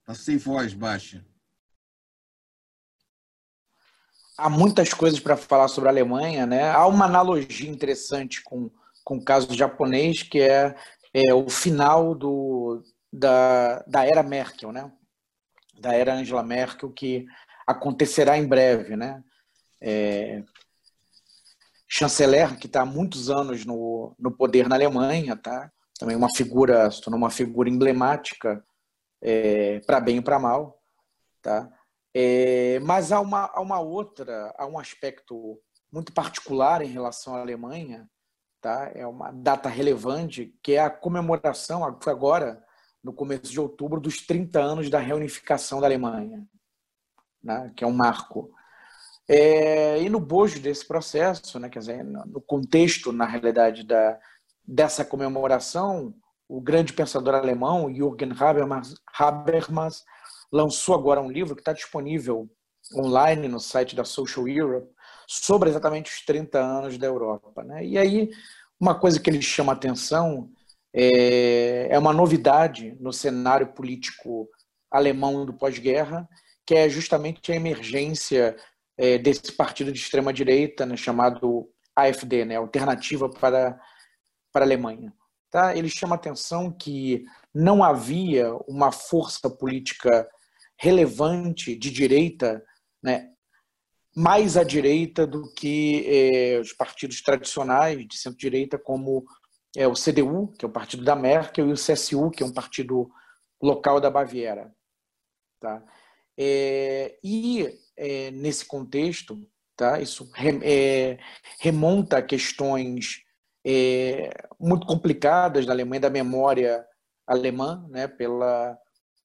Está 0.02 0.14
sem 0.14 0.38
voz, 0.38 0.74
Baixa 0.74 1.26
há 4.38 4.50
muitas 4.50 4.94
coisas 4.94 5.20
para 5.20 5.36
falar 5.36 5.68
sobre 5.68 5.90
a 5.90 5.92
Alemanha, 5.92 6.46
né? 6.46 6.70
Há 6.70 6.86
uma 6.86 7.06
analogia 7.06 7.70
interessante 7.70 8.44
com, 8.44 8.70
com 9.04 9.18
o 9.18 9.24
caso 9.24 9.54
japonês, 9.54 10.22
que 10.22 10.40
é, 10.40 10.76
é 11.14 11.34
o 11.34 11.50
final 11.50 12.14
do, 12.14 12.84
da, 13.12 13.84
da 13.88 14.06
era 14.06 14.22
Merkel, 14.22 14.72
né? 14.72 14.92
Da 15.80 15.94
era 15.94 16.14
Angela 16.14 16.44
Merkel, 16.44 16.92
que 16.92 17.26
acontecerá 17.68 18.38
em 18.38 18.48
breve, 18.48 18.96
né? 18.96 19.22
É, 19.82 20.42
chanceler 21.88 22.58
que 22.58 22.68
está 22.68 22.82
há 22.82 22.86
muitos 22.86 23.30
anos 23.30 23.66
no, 23.66 24.16
no 24.18 24.32
poder 24.32 24.68
na 24.70 24.76
Alemanha, 24.76 25.36
tá? 25.36 25.72
Também 26.00 26.16
uma 26.16 26.34
figura, 26.34 26.90
se 26.90 27.02
tornou 27.02 27.18
uma 27.18 27.30
figura 27.30 27.70
emblemática 27.70 28.64
é, 29.22 29.80
para 29.82 30.00
bem 30.00 30.18
e 30.18 30.22
para 30.22 30.40
mal, 30.40 30.82
tá? 31.42 31.70
É, 32.14 32.80
mas 32.80 33.12
há 33.12 33.20
uma, 33.20 33.52
há 33.54 33.62
uma 33.62 33.80
outra, 33.80 34.54
há 34.58 34.66
um 34.66 34.80
aspecto 34.80 35.60
muito 35.92 36.14
particular 36.14 36.82
em 36.82 36.88
relação 36.88 37.36
à 37.36 37.42
Alemanha, 37.42 38.10
tá? 38.60 38.92
é 38.94 39.06
uma 39.06 39.32
data 39.32 39.70
relevante, 39.70 40.54
que 40.64 40.74
é 40.74 40.80
a 40.80 40.90
comemoração, 40.90 41.84
agora, 41.86 42.64
no 43.04 43.14
começo 43.14 43.52
de 43.52 43.60
outubro, 43.60 44.00
dos 44.00 44.26
30 44.26 44.60
anos 44.60 44.90
da 44.90 45.00
reunificação 45.00 45.80
da 45.80 45.88
Alemanha, 45.88 46.48
né? 47.48 47.72
que 47.76 47.84
é 47.84 47.88
um 47.88 47.94
marco. 47.94 48.52
É, 49.28 50.02
e 50.02 50.10
no 50.10 50.20
bojo 50.20 50.60
desse 50.60 50.86
processo, 50.86 51.60
né? 51.60 51.70
quer 51.70 51.80
dizer, 51.80 52.04
no 52.04 52.42
contexto, 52.42 53.12
na 53.12 53.26
realidade, 53.26 53.84
da, 53.84 54.20
dessa 54.66 55.04
comemoração, 55.06 56.14
o 56.48 56.62
grande 56.62 56.94
pensador 56.94 57.36
alemão, 57.36 57.94
Jürgen 57.94 58.32
Habermas, 58.38 58.96
Habermas 59.18 60.04
lançou 60.52 60.96
agora 60.96 61.22
um 61.22 61.32
livro 61.32 61.56
que 61.56 61.62
está 61.62 61.74
disponível 61.74 62.50
online 62.96 63.48
no 63.48 63.60
site 63.60 63.96
da 63.96 64.06
Social 64.06 64.48
Europe 64.48 64.90
sobre 65.28 65.70
exatamente 65.70 66.12
os 66.12 66.22
30 66.26 66.60
anos 66.60 66.98
da 66.98 67.08
Europa. 67.08 67.64
Né? 67.64 67.86
E 67.86 67.98
aí, 67.98 68.30
uma 68.80 68.96
coisa 68.96 69.20
que 69.20 69.30
ele 69.30 69.42
chama 69.42 69.74
atenção 69.74 70.50
é, 70.94 71.90
é 71.90 72.00
uma 72.00 72.14
novidade 72.14 72.96
no 73.00 73.12
cenário 73.12 73.68
político 73.68 74.48
alemão 74.90 75.46
do 75.46 75.54
pós-guerra, 75.54 76.28
que 76.68 76.76
é 76.76 76.90
justamente 76.90 77.52
a 77.52 77.56
emergência 77.56 78.58
é, 78.98 79.18
desse 79.18 79.54
partido 79.54 79.90
de 79.90 80.00
extrema-direita, 80.00 80.86
né, 80.86 80.98
chamado 80.98 81.72
AfD, 81.96 82.44
né, 82.44 82.58
Alternativa 82.58 83.30
para, 83.30 83.80
para 84.52 84.66
a 84.66 84.68
Alemanha. 84.68 85.14
Tá? 85.50 85.76
Ele 85.78 85.90
chama 85.90 86.16
atenção 86.16 86.70
que 86.70 87.24
não 87.54 87.82
havia 87.82 88.54
uma 88.68 88.92
força 88.92 89.50
política 89.50 90.30
relevante 90.78 91.74
de 91.74 91.90
direita, 91.90 92.62
né, 93.02 93.32
mais 94.14 94.58
à 94.58 94.64
direita 94.64 95.26
do 95.26 95.54
que 95.54 96.04
eh, 96.06 96.60
os 96.60 96.74
partidos 96.74 97.22
tradicionais 97.22 98.06
de 98.06 98.18
centro-direita, 98.18 98.78
como 98.78 99.24
é, 99.76 99.88
o 99.88 99.94
CDU, 99.94 100.48
que 100.58 100.66
é 100.66 100.68
o 100.68 100.72
partido 100.72 101.04
da 101.04 101.16
Merkel, 101.16 101.70
e 101.70 101.72
o 101.72 101.76
CSU, 101.76 102.32
que 102.32 102.42
é 102.42 102.46
um 102.46 102.54
partido 102.54 103.10
local 103.62 104.02
da 104.02 104.10
Baviera. 104.10 104.74
Tá? 105.60 105.84
É, 106.38 107.18
e 107.24 107.68
é, 107.96 108.30
nesse 108.32 108.66
contexto, 108.66 109.36
tá, 109.76 110.00
isso 110.00 110.30
é, 110.64 111.18
remonta 111.60 112.20
a 112.20 112.22
questões 112.22 113.24
é, 113.66 114.30
muito 114.60 114.86
complicadas 114.86 115.66
da 115.66 115.74
Alemanha, 115.74 116.02
da 116.02 116.10
memória 116.10 116.86
alemã, 117.26 117.86
né, 117.90 118.08
pela, 118.08 118.78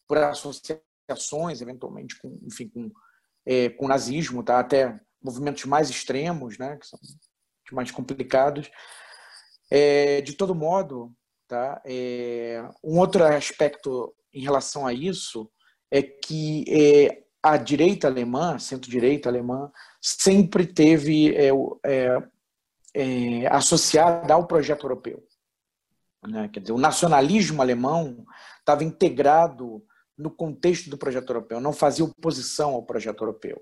por 0.08 0.18
associações, 0.18 1.60
eventualmente, 1.60 2.18
com, 2.18 2.38
enfim, 2.42 2.68
com, 2.68 2.90
é, 3.44 3.68
com 3.68 3.86
nazismo, 3.86 4.42
tá? 4.42 4.58
até 4.58 4.98
movimentos 5.22 5.64
mais 5.66 5.90
extremos, 5.90 6.58
né? 6.58 6.76
que 6.76 6.86
são 6.86 6.98
mais 7.72 7.90
complicados. 7.90 8.70
É, 9.70 10.20
de 10.20 10.34
todo 10.34 10.54
modo, 10.54 11.14
tá? 11.48 11.82
Um 12.84 12.98
outro 12.98 13.24
aspecto 13.24 14.14
em 14.34 14.42
relação 14.42 14.86
a 14.86 14.92
isso 14.92 15.50
é 15.93 16.01
que 16.01 16.64
é, 16.68 17.22
a 17.43 17.59
direita 17.59 18.07
alemã, 18.09 18.59
centro-direita 18.59 19.28
alemã, 19.28 19.70
sempre 20.01 20.66
teve 20.66 21.36
é, 21.36 21.51
é, 22.95 23.47
associada 23.49 24.32
ao 24.32 24.47
projeto 24.47 24.84
europeu. 24.84 25.22
Né? 26.26 26.49
Quer 26.49 26.61
dizer, 26.61 26.72
o 26.72 26.78
nacionalismo 26.78 27.61
alemão 27.61 28.24
estava 28.59 28.82
integrado 28.82 29.84
no 30.16 30.30
contexto 30.30 30.88
do 30.88 30.97
projeto 30.97 31.28
europeu, 31.28 31.61
não 31.61 31.74
fazia 31.74 32.05
oposição 32.05 32.70
ao 32.70 32.86
projeto 32.86 33.22
europeu. 33.22 33.61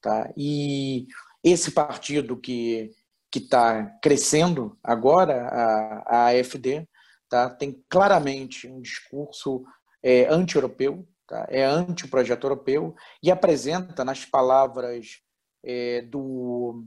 Tá? 0.00 0.32
E 0.36 1.06
esse 1.44 1.70
partido 1.70 2.36
que 2.36 2.90
que 3.32 3.38
está 3.38 3.86
crescendo 4.02 4.78
agora, 4.84 5.48
a, 5.48 6.04
a 6.06 6.26
AFD, 6.26 6.86
tá? 7.30 7.48
tem 7.48 7.82
claramente 7.88 8.68
um 8.68 8.78
discurso 8.82 9.64
é, 10.02 10.26
anti-europeu, 10.26 11.08
tá? 11.32 11.46
é 11.48 11.64
anti-projeto 11.64 12.44
europeu 12.44 12.94
e 13.22 13.30
apresenta, 13.30 14.04
nas 14.04 14.26
palavras 14.26 15.22
é, 15.64 16.02
do, 16.02 16.84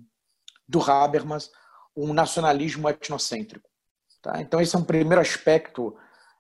do 0.69 0.79
Habermas, 0.79 1.49
um 1.97 2.13
nacionalismo 2.13 2.87
etnocêntrico. 2.87 3.67
Tá? 4.21 4.39
Então, 4.39 4.61
esse 4.61 4.75
é 4.75 4.79
um 4.79 4.83
primeiro 4.83 5.19
aspecto 5.19 5.95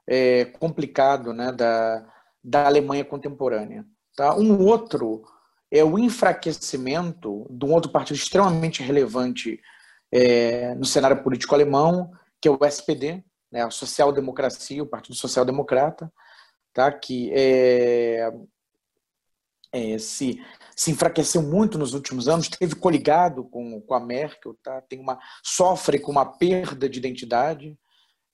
é, 0.07 0.45
complicado 0.45 1.33
né, 1.33 1.51
da, 1.51 2.05
da 2.43 2.67
Alemanha 2.67 3.03
contemporânea. 3.03 3.83
Tá? 4.15 4.35
Um 4.35 4.63
outro 4.63 5.23
é 5.71 5.83
o 5.83 5.97
enfraquecimento 5.97 7.47
de 7.49 7.65
um 7.65 7.73
outro 7.73 7.91
partido 7.91 8.17
extremamente 8.17 8.83
relevante 8.83 9.59
é, 10.11 10.75
no 10.75 10.85
cenário 10.85 11.23
político 11.23 11.55
alemão, 11.55 12.11
que 12.39 12.47
é 12.47 12.51
o 12.51 12.63
SPD, 12.63 13.23
né, 13.51 13.63
a 13.63 13.71
social-democracia, 13.71 14.83
o 14.83 14.87
Partido 14.87 15.15
Social 15.15 15.43
Democrata, 15.43 16.11
tá, 16.75 16.91
que 16.91 17.31
é, 17.33 18.29
é, 19.71 19.97
se, 19.97 20.43
se 20.75 20.91
enfraqueceu 20.91 21.41
muito 21.41 21.77
nos 21.77 21.93
últimos 21.93 22.27
anos, 22.27 22.49
teve 22.49 22.75
coligado 22.75 23.45
com, 23.45 23.79
com 23.79 23.93
a 23.93 23.99
Merkel, 23.99 24.53
tá, 24.61 24.81
tem 24.81 24.99
uma, 24.99 25.17
sofre 25.41 25.97
com 25.97 26.11
uma 26.11 26.25
perda 26.25 26.89
de 26.89 26.99
identidade, 26.99 27.79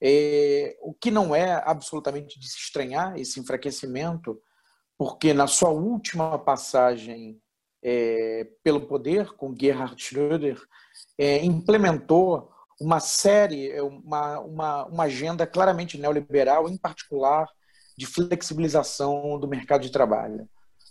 é, 0.01 0.75
o 0.81 0.91
que 0.91 1.11
não 1.11 1.35
é 1.35 1.61
absolutamente 1.63 2.39
de 2.39 2.49
se 2.49 2.57
estranhar, 2.57 3.15
esse 3.15 3.39
enfraquecimento, 3.39 4.41
porque 4.97 5.35
na 5.35 5.45
sua 5.45 5.69
última 5.69 6.39
passagem 6.39 7.39
é, 7.83 8.47
pelo 8.63 8.81
poder, 8.81 9.33
com 9.33 9.55
Gerhard 9.55 9.95
Schröder, 10.01 10.59
é, 11.15 11.45
implementou 11.45 12.49
uma 12.79 12.99
série, 12.99 13.79
uma, 13.81 14.39
uma, 14.39 14.85
uma 14.85 15.03
agenda 15.03 15.45
claramente 15.45 15.99
neoliberal, 15.99 16.67
em 16.67 16.77
particular 16.77 17.47
de 18.01 18.07
flexibilização 18.07 19.39
do 19.39 19.47
mercado 19.47 19.83
de 19.83 19.91
trabalho. 19.91 20.49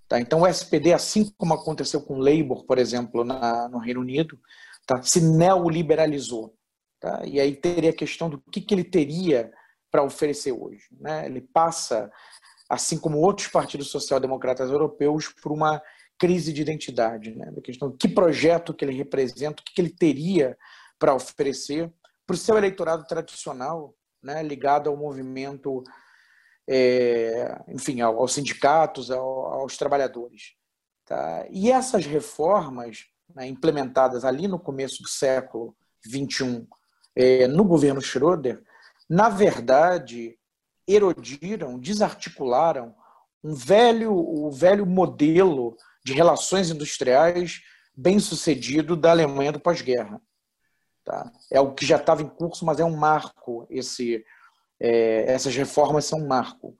Tá? 0.08 0.20
Então, 0.20 0.42
o 0.42 0.46
SPD, 0.46 0.92
assim 0.92 1.28
como 1.36 1.54
aconteceu 1.54 2.00
com 2.00 2.14
o 2.14 2.22
Labour, 2.22 2.64
por 2.64 2.78
exemplo, 2.78 3.24
na, 3.24 3.68
no 3.68 3.78
Reino 3.78 4.00
Unido, 4.00 4.38
tá? 4.86 5.02
se 5.02 5.20
neoliberalizou. 5.20 6.54
Tá? 7.00 7.22
E 7.24 7.40
aí 7.40 7.56
teria 7.56 7.90
a 7.90 7.96
questão 7.96 8.30
do 8.30 8.40
que, 8.52 8.60
que 8.60 8.72
ele 8.72 8.84
teria 8.84 9.50
para 9.90 10.04
oferecer 10.04 10.52
hoje. 10.52 10.84
Né? 11.00 11.26
Ele 11.26 11.40
passa, 11.40 12.08
assim 12.68 12.96
como 12.96 13.18
outros 13.18 13.48
partidos 13.48 13.90
social-democratas 13.90 14.70
europeus, 14.70 15.26
por 15.42 15.50
uma 15.50 15.82
crise 16.16 16.52
de 16.52 16.62
identidade, 16.62 17.34
né? 17.34 17.50
da 17.50 17.60
questão 17.60 17.90
que 17.90 18.06
projeto 18.06 18.72
que 18.72 18.84
ele 18.84 18.96
representa, 18.96 19.60
o 19.60 19.64
que 19.64 19.80
ele 19.80 19.90
teria 19.90 20.56
para 20.96 21.12
oferecer 21.12 21.92
para 22.24 22.34
o 22.34 22.38
seu 22.38 22.56
eleitorado 22.56 23.04
tradicional, 23.04 23.96
né? 24.22 24.44
ligado 24.44 24.88
ao 24.88 24.96
movimento, 24.96 25.82
é, 26.72 27.60
enfim, 27.66 28.00
aos 28.00 28.32
sindicatos, 28.32 29.10
aos 29.10 29.76
trabalhadores. 29.76 30.54
Tá? 31.04 31.44
E 31.50 31.68
essas 31.68 32.06
reformas 32.06 33.06
né, 33.34 33.48
implementadas 33.48 34.24
ali 34.24 34.46
no 34.46 34.56
começo 34.56 35.02
do 35.02 35.08
século 35.08 35.74
XXI 36.06 36.68
é, 37.16 37.48
no 37.48 37.64
governo 37.64 38.00
Schroeder, 38.00 38.62
na 39.08 39.28
verdade, 39.28 40.38
erodiram, 40.86 41.76
desarticularam 41.76 42.94
um 43.42 43.52
velho, 43.52 44.12
o 44.12 44.48
velho 44.52 44.86
modelo 44.86 45.76
de 46.04 46.12
relações 46.12 46.70
industriais 46.70 47.62
bem 47.96 48.20
sucedido 48.20 48.96
da 48.96 49.10
Alemanha 49.10 49.50
do 49.50 49.58
pós-guerra. 49.58 50.22
Tá? 51.04 51.32
É 51.50 51.60
o 51.60 51.74
que 51.74 51.84
já 51.84 51.96
estava 51.96 52.22
em 52.22 52.28
curso, 52.28 52.64
mas 52.64 52.78
é 52.78 52.84
um 52.84 52.96
marco. 52.96 53.66
Esse, 53.68 54.24
é, 54.80 55.30
essas 55.32 55.54
reformas 55.54 56.04
são 56.06 56.20
um 56.20 56.26
marco. 56.26 56.76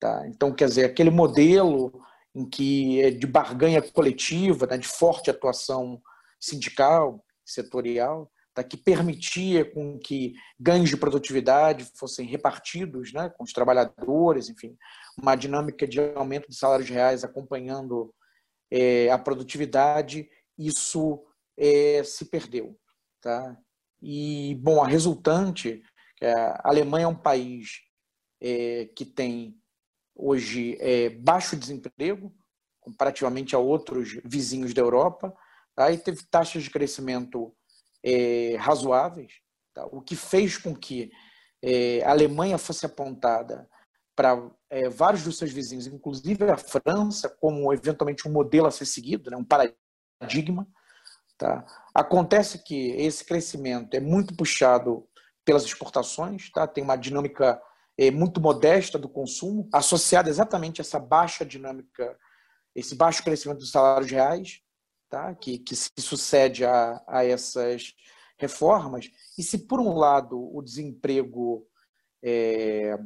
Tá? 0.00 0.26
Então, 0.28 0.52
quer 0.52 0.68
dizer, 0.68 0.84
aquele 0.84 1.10
modelo 1.10 2.00
em 2.34 2.48
que 2.48 3.00
é 3.00 3.10
de 3.10 3.26
barganha 3.26 3.82
coletiva, 3.82 4.66
né, 4.66 4.78
de 4.78 4.86
forte 4.86 5.30
atuação 5.30 6.00
sindical, 6.40 7.24
setorial, 7.44 8.30
tá, 8.54 8.62
que 8.62 8.76
permitia 8.76 9.64
com 9.64 9.98
que 9.98 10.34
ganhos 10.58 10.90
de 10.90 10.96
produtividade 10.96 11.90
fossem 11.96 12.26
repartidos 12.26 13.12
né, 13.12 13.28
com 13.30 13.42
os 13.42 13.52
trabalhadores, 13.52 14.48
enfim, 14.48 14.76
uma 15.20 15.34
dinâmica 15.34 15.86
de 15.86 16.00
aumento 16.14 16.48
de 16.48 16.56
salários 16.56 16.88
reais 16.88 17.24
acompanhando 17.24 18.14
é, 18.70 19.10
a 19.10 19.18
produtividade, 19.18 20.28
isso 20.56 21.24
é, 21.56 22.02
se 22.04 22.26
perdeu. 22.26 22.78
Tá? 23.20 23.56
E, 24.00 24.54
bom, 24.60 24.82
a 24.82 24.86
resultante, 24.86 25.82
a 26.22 26.68
Alemanha 26.68 27.04
é 27.04 27.08
um 27.08 27.14
país 27.14 27.80
é, 28.40 28.86
que 28.96 29.04
tem 29.04 29.56
hoje 30.14 30.76
é, 30.80 31.10
baixo 31.10 31.56
desemprego, 31.56 32.34
comparativamente 32.80 33.54
a 33.54 33.58
outros 33.58 34.18
vizinhos 34.24 34.74
da 34.74 34.80
Europa, 34.80 35.34
tá? 35.74 35.92
e 35.92 35.98
teve 35.98 36.24
taxas 36.30 36.64
de 36.64 36.70
crescimento 36.70 37.54
é, 38.02 38.56
razoáveis, 38.56 39.32
tá? 39.74 39.86
o 39.86 40.00
que 40.00 40.16
fez 40.16 40.56
com 40.56 40.74
que 40.74 41.10
é, 41.62 42.02
a 42.04 42.10
Alemanha 42.10 42.58
fosse 42.58 42.86
apontada 42.86 43.68
para 44.16 44.50
é, 44.68 44.88
vários 44.88 45.22
dos 45.22 45.38
seus 45.38 45.52
vizinhos, 45.52 45.86
inclusive 45.86 46.50
a 46.50 46.56
França, 46.56 47.28
como 47.28 47.72
eventualmente 47.72 48.26
um 48.26 48.32
modelo 48.32 48.66
a 48.66 48.70
ser 48.70 48.86
seguido, 48.86 49.30
né, 49.30 49.36
um 49.36 49.44
paradigma. 49.44 50.66
Tá? 51.36 51.64
Acontece 51.94 52.64
que 52.64 52.90
esse 52.96 53.24
crescimento 53.24 53.94
é 53.94 54.00
muito 54.00 54.34
puxado 54.34 55.07
pelas 55.48 55.64
exportações, 55.64 56.50
tá? 56.50 56.66
tem 56.66 56.84
uma 56.84 56.94
dinâmica 56.94 57.58
é, 57.96 58.10
muito 58.10 58.38
modesta 58.38 58.98
do 58.98 59.08
consumo, 59.08 59.66
associada 59.72 60.28
exatamente 60.28 60.78
a 60.78 60.84
essa 60.84 61.00
baixa 61.00 61.42
dinâmica, 61.42 62.18
esse 62.74 62.94
baixo 62.94 63.24
crescimento 63.24 63.60
dos 63.60 63.70
salários 63.70 64.10
reais, 64.10 64.60
tá? 65.08 65.34
que, 65.34 65.58
que 65.58 65.74
se 65.74 65.88
sucede 66.00 66.66
a, 66.66 67.02
a 67.08 67.24
essas 67.24 67.94
reformas. 68.36 69.10
E 69.38 69.42
se, 69.42 69.56
por 69.56 69.80
um 69.80 69.94
lado, 69.94 70.38
o 70.54 70.60
desemprego 70.60 71.66
é, 72.22 72.98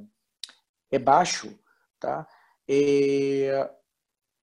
é 0.91 0.99
baixo, 0.99 1.57
tá? 2.01 2.27
É, 2.69 3.71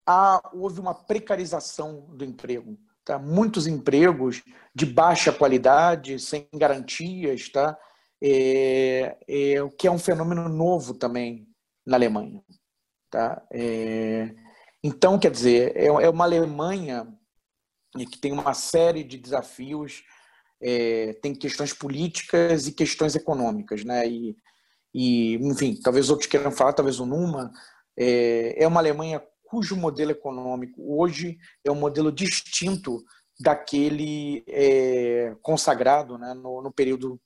há, 0.07 0.41
houve 0.53 0.79
uma 0.79 0.93
precarização 0.93 2.15
do 2.15 2.23
emprego. 2.23 2.79
Tá? 3.03 3.19
Muitos 3.19 3.67
empregos 3.67 4.41
de 4.73 4.85
baixa 4.85 5.33
qualidade, 5.33 6.17
sem 6.17 6.47
garantias, 6.53 7.49
tá? 7.49 7.77
É, 8.21 9.17
é, 9.27 9.69
que 9.77 9.87
é 9.87 9.91
um 9.91 9.99
fenômeno 9.99 10.49
novo 10.49 10.93
também 10.93 11.47
na 11.85 11.95
Alemanha. 11.95 12.43
Tá? 13.09 13.41
É, 13.51 14.35
então, 14.83 15.17
quer 15.17 15.31
dizer, 15.31 15.75
é, 15.75 15.85
é 15.85 16.09
uma 16.09 16.25
Alemanha 16.25 17.07
que 17.95 18.19
tem 18.19 18.31
uma 18.31 18.53
série 18.53 19.03
de 19.03 19.17
desafios, 19.17 20.03
é, 20.61 21.13
tem 21.21 21.33
questões 21.33 21.73
políticas 21.73 22.67
e 22.67 22.71
questões 22.71 23.15
econômicas, 23.15 23.83
né? 23.83 24.07
E 24.07 24.35
e, 24.93 25.35
enfim, 25.35 25.75
talvez 25.81 26.09
outros 26.09 26.27
queiram 26.27 26.51
falar, 26.51 26.73
talvez 26.73 26.99
o 26.99 27.05
Numa, 27.05 27.51
é, 27.97 28.63
é 28.63 28.67
uma 28.67 28.79
Alemanha 28.79 29.23
cujo 29.43 29.75
modelo 29.75 30.11
econômico 30.11 30.81
hoje 30.95 31.37
é 31.63 31.71
um 31.71 31.75
modelo 31.75 32.11
distinto 32.11 33.03
daquele 33.39 34.43
é, 34.47 35.35
consagrado 35.41 36.17
né, 36.17 36.33
no, 36.33 36.61
no 36.61 36.71
período 36.71 37.19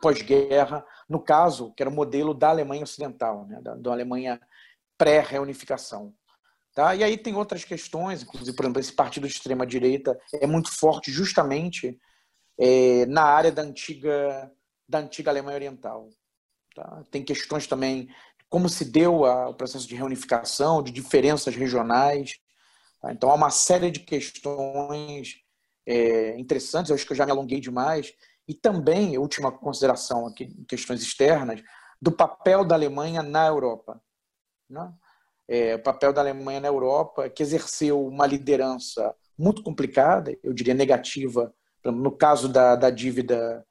pós-guerra, 0.00 0.84
no 1.08 1.20
caso, 1.20 1.72
que 1.74 1.82
era 1.82 1.90
o 1.90 1.94
modelo 1.94 2.34
da 2.34 2.50
Alemanha 2.50 2.82
Ocidental, 2.82 3.46
né, 3.46 3.60
da, 3.60 3.74
da 3.74 3.90
Alemanha 3.90 4.40
pré-reunificação. 4.98 6.14
Tá? 6.74 6.94
E 6.94 7.02
aí 7.02 7.16
tem 7.16 7.34
outras 7.34 7.64
questões, 7.64 8.22
inclusive, 8.22 8.54
por 8.54 8.64
exemplo, 8.64 8.80
esse 8.80 8.92
partido 8.92 9.26
de 9.26 9.32
extrema-direita 9.32 10.18
é 10.34 10.46
muito 10.46 10.70
forte 10.70 11.10
justamente 11.10 11.98
é, 12.58 13.06
na 13.06 13.22
área 13.22 13.50
da 13.50 13.62
antiga, 13.62 14.52
da 14.86 14.98
antiga 14.98 15.30
Alemanha 15.30 15.56
Oriental. 15.56 16.10
Tá? 16.74 17.02
Tem 17.10 17.24
questões 17.24 17.66
também 17.66 18.08
como 18.50 18.68
se 18.68 18.84
deu 18.84 19.24
a, 19.24 19.48
o 19.48 19.54
processo 19.54 19.88
de 19.88 19.94
reunificação, 19.94 20.82
de 20.82 20.92
diferenças 20.92 21.54
regionais. 21.56 22.38
Tá? 23.00 23.10
Então, 23.10 23.30
há 23.30 23.34
uma 23.34 23.50
série 23.50 23.90
de 23.90 24.00
questões 24.00 25.36
é, 25.86 26.38
interessantes, 26.38 26.90
eu 26.90 26.96
acho 26.96 27.06
que 27.06 27.12
eu 27.12 27.16
já 27.16 27.24
me 27.24 27.32
alonguei 27.32 27.58
demais. 27.58 28.12
E 28.48 28.54
também, 28.54 29.18
última 29.18 29.50
consideração 29.50 30.26
aqui, 30.26 30.46
questões 30.68 31.02
externas, 31.02 31.62
do 32.00 32.12
papel 32.12 32.64
da 32.64 32.74
Alemanha 32.74 33.22
na 33.22 33.46
Europa. 33.46 34.00
Né? 34.68 34.92
É, 35.48 35.74
o 35.74 35.82
papel 35.82 36.12
da 36.12 36.20
Alemanha 36.20 36.60
na 36.60 36.68
Europa, 36.68 37.28
que 37.28 37.42
exerceu 37.42 38.04
uma 38.06 38.26
liderança 38.26 39.14
muito 39.38 39.62
complicada, 39.62 40.36
eu 40.42 40.52
diria 40.52 40.74
negativa, 40.74 41.52
No 41.84 42.10
caso 42.10 42.48
da, 42.48 42.74
da 42.74 42.90
dívida 42.90 43.64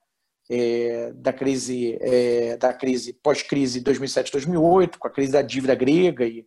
é, 0.49 1.11
da 1.13 1.34
crise, 1.34 1.97
é, 1.99 2.55
da 2.57 2.73
crise 2.73 3.13
pós-crise 3.13 3.82
2007-2008, 3.84 4.97
com 4.97 5.07
a 5.07 5.11
crise 5.11 5.32
da 5.32 5.41
dívida 5.41 5.76
grega 5.76 6.26
e 6.26 6.45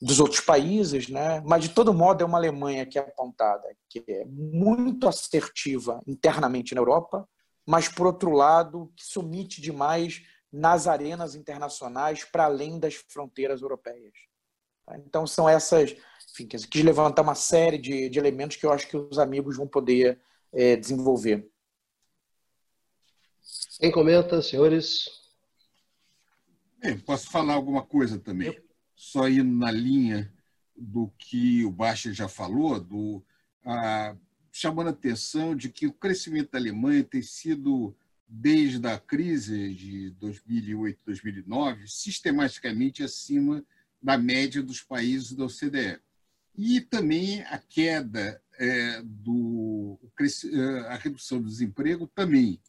dos 0.00 0.18
outros 0.18 0.40
países, 0.40 1.08
né? 1.08 1.42
mas 1.44 1.64
de 1.64 1.68
todo 1.70 1.92
modo 1.92 2.22
é 2.22 2.26
uma 2.26 2.38
Alemanha 2.38 2.86
que 2.86 2.98
é 2.98 3.02
apontada, 3.02 3.68
que 3.88 4.02
é 4.08 4.24
muito 4.24 5.06
assertiva 5.06 6.00
internamente 6.06 6.74
na 6.74 6.80
Europa, 6.80 7.28
mas 7.66 7.86
por 7.86 8.06
outro 8.06 8.30
lado 8.30 8.90
que 8.96 9.04
se 9.04 9.18
omite 9.18 9.60
demais 9.60 10.22
nas 10.50 10.86
arenas 10.86 11.34
internacionais 11.34 12.24
para 12.24 12.44
além 12.44 12.78
das 12.78 12.94
fronteiras 12.94 13.60
europeias. 13.60 14.12
Então 15.06 15.26
são 15.26 15.48
essas, 15.48 15.94
enfim, 16.32 16.46
quis 16.46 16.82
levantar 16.82 17.22
uma 17.22 17.34
série 17.34 17.78
de, 17.78 18.08
de 18.08 18.18
elementos 18.18 18.56
que 18.56 18.64
eu 18.64 18.72
acho 18.72 18.88
que 18.88 18.96
os 18.96 19.18
amigos 19.18 19.56
vão 19.56 19.68
poder 19.68 20.20
é, 20.52 20.76
desenvolver. 20.76 21.48
Quem 23.78 23.92
comenta, 23.92 24.42
senhores? 24.42 25.08
É, 26.82 26.94
posso 26.94 27.30
falar 27.30 27.54
alguma 27.54 27.84
coisa 27.84 28.18
também? 28.18 28.48
Eu 28.48 28.69
só 29.00 29.30
indo 29.30 29.56
na 29.56 29.70
linha 29.70 30.30
do 30.76 31.10
que 31.16 31.64
o 31.64 31.70
Baixa 31.70 32.12
já 32.12 32.28
falou, 32.28 32.78
do, 32.78 33.24
ah, 33.64 34.14
chamando 34.52 34.88
a 34.88 34.90
atenção 34.90 35.56
de 35.56 35.70
que 35.70 35.86
o 35.86 35.92
crescimento 35.92 36.50
da 36.50 36.58
Alemanha 36.58 37.02
tem 37.02 37.22
sido, 37.22 37.96
desde 38.28 38.86
a 38.86 38.98
crise 38.98 39.74
de 39.74 40.10
2008, 40.10 40.98
2009, 41.06 41.88
sistematicamente 41.88 43.02
acima 43.02 43.64
da 44.02 44.18
média 44.18 44.62
dos 44.62 44.82
países 44.82 45.32
da 45.32 45.46
OCDE. 45.46 45.98
E 46.54 46.82
também 46.82 47.40
a 47.44 47.56
queda 47.56 48.42
é, 48.58 49.00
do 49.02 49.98
a 50.88 50.96
redução 50.96 51.40
do 51.40 51.48
desemprego 51.48 52.06
também. 52.06 52.60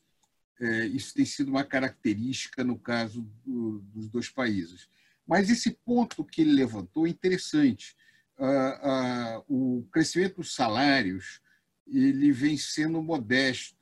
É, 0.62 0.86
isso 0.86 1.14
tem 1.14 1.26
sido 1.26 1.50
uma 1.50 1.66
característica 1.66 2.64
no 2.64 2.80
caso 2.80 3.22
do, 3.46 3.80
dos 3.80 4.08
dois 4.08 4.30
países. 4.30 4.88
Mas 5.28 5.50
esse 5.50 5.72
ponto 5.86 6.26
que 6.26 6.42
ele 6.42 6.54
levantou 6.54 7.06
é 7.06 7.10
interessante. 7.10 7.96
Uh, 8.38 8.44
uh, 8.44 9.80
o 9.80 9.88
crescimento 9.92 10.38
dos 10.38 10.56
salários 10.56 11.42
ele 11.88 12.32
vem 12.32 12.58
sendo 12.58 13.02
modesto, 13.02 13.76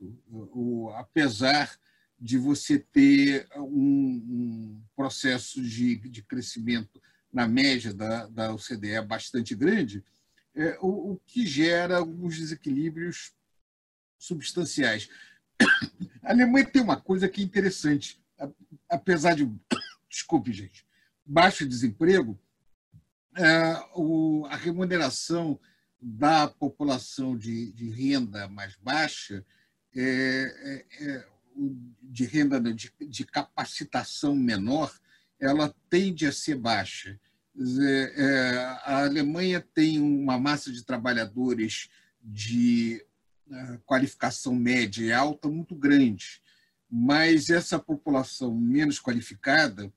apesar 0.96 1.78
de 2.20 2.38
você 2.38 2.80
ter 2.80 3.48
um, 3.56 3.72
um 3.72 4.84
processo 4.96 5.62
de, 5.62 5.96
de, 5.96 6.24
crescimento 6.24 7.02
na 7.32 7.48
média 7.48 7.94
da, 7.94 8.26
da 8.28 8.54
OCDE 8.54 9.00
bastante 9.08 9.54
grande, 9.54 10.04
é, 10.56 10.78
o, 10.82 11.14
o 11.14 11.22
que 11.28 11.46
gera 11.46 11.98
alguns 11.98 12.38
desequilíbrios 12.38 13.32
substanciais. 14.18 15.08
A 16.24 16.32
Alemanha 16.32 16.66
tem 16.66 16.82
uma 16.82 17.00
coisa 17.00 17.30
que 17.30 17.42
é 17.42 17.44
interessante, 17.44 18.22
apesar 18.90 19.36
de. 19.36 19.46
Desculpe, 20.10 20.52
gente 20.52 20.89
baixo 21.30 21.66
desemprego, 21.68 22.40
é, 23.38 23.46
a 24.50 24.56
remuneração 24.56 25.60
da 26.02 26.48
população 26.48 27.38
de, 27.38 27.72
de 27.72 27.90
renda 27.90 28.48
mais 28.48 28.76
baixa, 28.78 29.46
é, 29.96 30.06
é, 31.00 31.06
é 31.06 31.26
de 32.02 32.26
renda 32.26 32.60
de, 32.74 32.92
de, 33.00 33.26
capacitação 33.26 34.36
menor, 34.36 34.98
ela 35.40 35.74
tende 35.90 36.26
a 36.26 36.32
ser 36.32 36.56
baixa. 36.56 37.20
É, 38.16 38.56
a 38.84 39.04
Alemanha 39.04 39.62
tem 39.74 40.00
uma 40.02 40.40
massa 40.40 40.72
de 40.72 40.84
trabalhadores 40.84 41.90
de 42.24 43.06
qualificação 43.86 44.56
média 44.56 45.04
e 45.04 45.12
alta 45.12 45.50
muito 45.50 45.76
grande, 45.76 46.42
mas 46.90 47.50
essa 47.50 47.80
população 47.80 48.56
menos 48.56 49.02
qualificada 49.02 49.92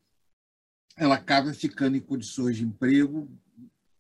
ela 0.96 1.14
acaba 1.14 1.52
ficando 1.52 1.96
em 1.96 2.00
condições 2.00 2.56
de 2.56 2.64
emprego 2.64 3.30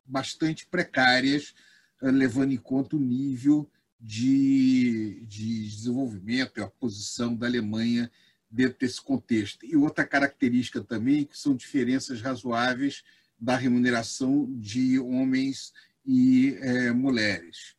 bastante 0.04 0.66
precárias, 0.66 1.54
eh, 2.02 2.10
levando 2.10 2.52
em 2.52 2.56
conta 2.56 2.96
o 2.96 3.00
nível 3.00 3.70
de, 3.98 5.24
de 5.26 5.68
desenvolvimento 5.68 6.58
e 6.58 6.62
a 6.62 6.68
posição 6.68 7.34
da 7.34 7.46
Alemanha 7.46 8.10
dentro 8.50 8.78
desse 8.80 9.00
contexto. 9.00 9.64
E 9.64 9.76
outra 9.76 10.04
característica 10.04 10.82
também, 10.82 11.24
que 11.24 11.38
são 11.38 11.54
diferenças 11.54 12.20
razoáveis 12.20 13.02
da 13.38 13.56
remuneração 13.56 14.46
de 14.58 14.98
homens 14.98 15.72
e 16.04 16.56
é, 16.60 16.92
mulheres. 16.92 17.74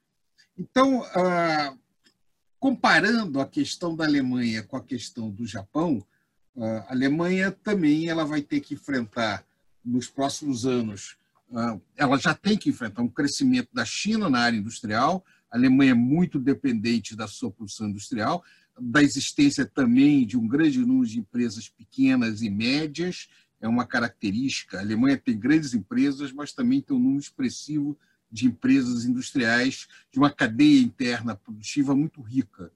Então, 0.58 1.04
ah, 1.16 1.78
comparando 2.60 3.40
a 3.40 3.48
questão 3.48 3.96
da 3.96 4.06
Alemanha 4.06 4.64
com 4.64 4.78
a 4.78 4.84
questão 4.84 5.30
do 5.30 5.46
Japão, 5.46 6.06
a 6.58 6.92
Alemanha 6.92 7.52
também 7.52 8.08
ela 8.08 8.26
vai 8.26 8.42
ter 8.42 8.60
que 8.60 8.76
enfrentar 8.76 9.46
nos 9.84 10.08
próximos 10.08 10.66
anos, 10.66 11.18
ah, 11.54 11.78
ela 11.96 12.18
já 12.18 12.34
tem 12.34 12.58
que 12.58 12.70
enfrentar 12.70 13.02
um 13.02 13.08
crescimento 13.08 13.70
da 13.74 13.86
China 13.86 14.30
na 14.30 14.40
área 14.40 14.58
industrial. 14.58 15.26
A 15.52 15.58
Alemanha 15.58 15.92
é 15.92 15.96
muito 15.96 16.40
dependente 16.40 17.16
da 17.16 17.28
sua 17.28 17.52
produção 17.52 17.90
industrial, 17.90 18.44
da 18.80 19.04
existência 19.04 19.66
também 19.66 20.26
de 20.26 20.38
um 20.38 20.48
grande 20.48 20.80
número 20.80 21.08
de 21.08 21.20
empresas 21.20 21.70
pequenas 21.70 22.42
e 22.42 22.50
médias, 22.50 23.28
é 23.62 23.68
uma 23.68 23.86
característica. 23.86 24.78
A 24.78 24.82
Alemanha 24.82 25.18
tem 25.18 25.38
grandes 25.38 25.74
empresas, 25.74 26.32
mas 26.32 26.54
também 26.54 26.82
tem 26.82 26.96
um 26.96 27.00
número 27.00 27.22
expressivo 27.22 27.98
de 28.32 28.48
empresas 28.48 29.06
industriais, 29.06 29.88
de 30.12 30.18
uma 30.18 30.32
cadeia 30.32 30.82
interna 30.82 31.36
produtiva 31.36 31.96
muito 31.96 32.22
rica 32.22 32.72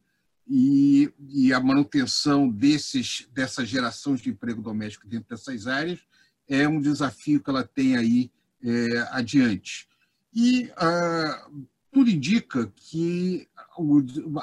e, 0.50 1.12
e 1.30 1.54
a 1.54 1.60
manutenção 1.60 2.50
desses, 2.50 3.28
dessa 3.34 3.66
geração 3.66 4.16
de 4.16 4.30
emprego 4.30 4.62
doméstico 4.62 5.08
dentro 5.08 5.30
dessas 5.30 5.68
áreas 5.68 6.00
é 6.48 6.68
um 6.68 6.80
desafio 6.80 7.42
que 7.42 7.50
ela 7.50 7.64
tem 7.64 7.98
aí 7.98 8.32
é, 8.64 9.00
adiante. 9.12 9.88
E 10.34 10.72
ah, 10.78 11.50
tudo 11.92 12.10
indica 12.10 12.72
que 12.76 13.48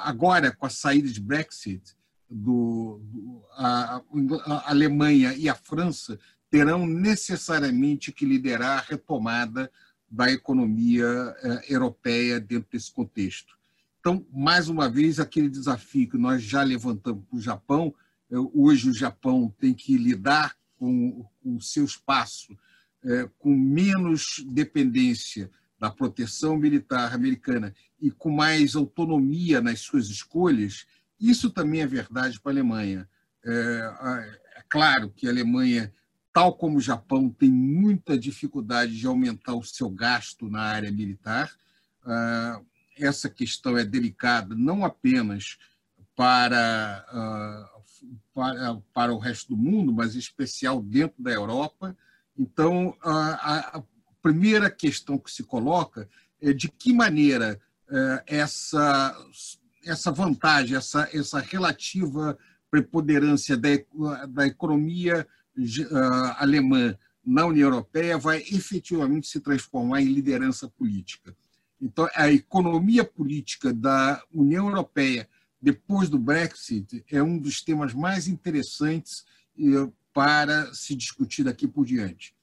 agora, 0.01 0.51
com 0.51 0.65
a 0.65 0.69
saída 0.69 1.07
de 1.07 1.21
Brexit, 1.21 1.95
do, 2.29 2.99
do 3.03 3.41
a, 3.53 4.01
a, 4.45 4.69
Alemanha 4.69 5.33
e 5.33 5.47
a 5.47 5.55
França 5.55 6.19
terão 6.49 6.85
necessariamente 6.85 8.11
que 8.11 8.25
liderar 8.25 8.79
a 8.79 8.81
retomada 8.81 9.71
da 10.09 10.31
economia 10.31 11.05
eh, 11.43 11.73
europeia 11.73 12.39
dentro 12.39 12.69
desse 12.71 12.91
contexto. 12.91 13.57
Então, 14.05 14.23
mais 14.31 14.69
uma 14.69 14.87
vez, 14.87 15.19
aquele 15.19 15.49
desafio 15.49 16.07
que 16.07 16.15
nós 16.15 16.43
já 16.43 16.61
levantamos 16.61 17.25
para 17.25 17.37
o 17.37 17.41
Japão, 17.41 17.91
é, 18.29 18.35
hoje 18.53 18.87
o 18.87 18.93
Japão 18.93 19.51
tem 19.57 19.73
que 19.73 19.97
lidar 19.97 20.55
com 20.77 21.27
o 21.43 21.59
seu 21.59 21.83
espaço, 21.83 22.55
é, 23.03 23.27
com 23.39 23.49
menos 23.49 24.45
dependência 24.47 25.49
da 25.79 25.89
proteção 25.89 26.55
militar 26.55 27.15
americana 27.15 27.73
e 27.99 28.11
com 28.11 28.29
mais 28.29 28.75
autonomia 28.75 29.59
nas 29.59 29.79
suas 29.79 30.07
escolhas, 30.07 30.85
isso 31.19 31.49
também 31.49 31.81
é 31.81 31.87
verdade 31.87 32.39
para 32.39 32.51
a 32.51 32.53
Alemanha. 32.53 33.09
É, 33.43 34.29
é 34.57 34.63
claro 34.69 35.09
que 35.09 35.25
a 35.25 35.31
Alemanha, 35.31 35.91
tal 36.31 36.55
como 36.55 36.77
o 36.77 36.81
Japão, 36.81 37.27
tem 37.27 37.49
muita 37.49 38.15
dificuldade 38.15 38.95
de 38.95 39.07
aumentar 39.07 39.55
o 39.55 39.63
seu 39.63 39.89
gasto 39.89 40.47
na 40.47 40.61
área 40.61 40.91
militar. 40.91 41.51
Ah, 42.05 42.61
essa 42.97 43.29
questão 43.29 43.77
é 43.77 43.83
delicada 43.83 44.55
não 44.55 44.85
apenas 44.85 45.57
para, 46.15 47.05
ah, 47.09 47.69
para, 48.33 48.81
para 48.93 49.13
o 49.13 49.17
resto 49.17 49.49
do 49.49 49.57
mundo, 49.57 49.93
mas 49.93 50.15
em 50.15 50.19
especial 50.19 50.81
dentro 50.81 51.21
da 51.21 51.31
Europa. 51.31 51.95
Então, 52.37 52.95
a, 53.01 53.77
a 53.77 53.83
primeira 54.21 54.69
questão 54.69 55.17
que 55.17 55.31
se 55.31 55.43
coloca 55.43 56.09
é 56.41 56.53
de 56.53 56.69
que 56.69 56.93
maneira 56.93 57.59
eh, 57.89 58.23
essa, 58.27 59.15
essa 59.83 60.11
vantagem, 60.11 60.75
essa, 60.75 61.07
essa 61.13 61.39
relativa 61.39 62.37
preponderância 62.69 63.55
da, 63.55 63.69
da 64.27 64.47
economia 64.47 65.27
ah, 65.91 66.37
alemã 66.39 66.97
na 67.25 67.45
União 67.45 67.69
Europeia 67.69 68.17
vai 68.17 68.39
efetivamente 68.51 69.27
se 69.27 69.39
transformar 69.39 70.01
em 70.01 70.11
liderança 70.11 70.67
política. 70.67 71.35
Então, 71.81 72.07
a 72.15 72.31
economia 72.31 73.03
política 73.03 73.73
da 73.73 74.23
União 74.33 74.67
Europeia 74.67 75.27
depois 75.61 76.09
do 76.09 76.19
Brexit 76.19 77.03
é 77.11 77.21
um 77.21 77.37
dos 77.37 77.61
temas 77.61 77.93
mais 77.93 78.27
interessantes 78.27 79.25
eh, 79.57 79.89
para 80.13 80.73
se 80.73 80.95
discutir 80.95 81.43
daqui 81.43 81.67
por 81.67 81.85
diante. 81.85 82.35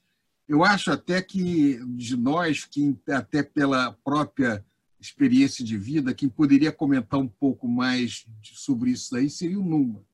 Eu 0.48 0.64
acho 0.64 0.90
até 0.90 1.22
que 1.22 1.80
de 1.96 2.16
nós, 2.16 2.64
que 2.64 2.96
até 3.08 3.42
pela 3.42 3.92
própria 4.04 4.64
experiência 5.00 5.64
de 5.64 5.78
vida, 5.78 6.14
quem 6.14 6.28
poderia 6.28 6.70
comentar 6.70 7.18
um 7.18 7.28
pouco 7.28 7.66
mais 7.66 8.26
sobre 8.42 8.90
isso 8.90 9.16
aí 9.16 9.30
seria 9.30 9.58
o 9.58 9.64
Numa. 9.64 10.04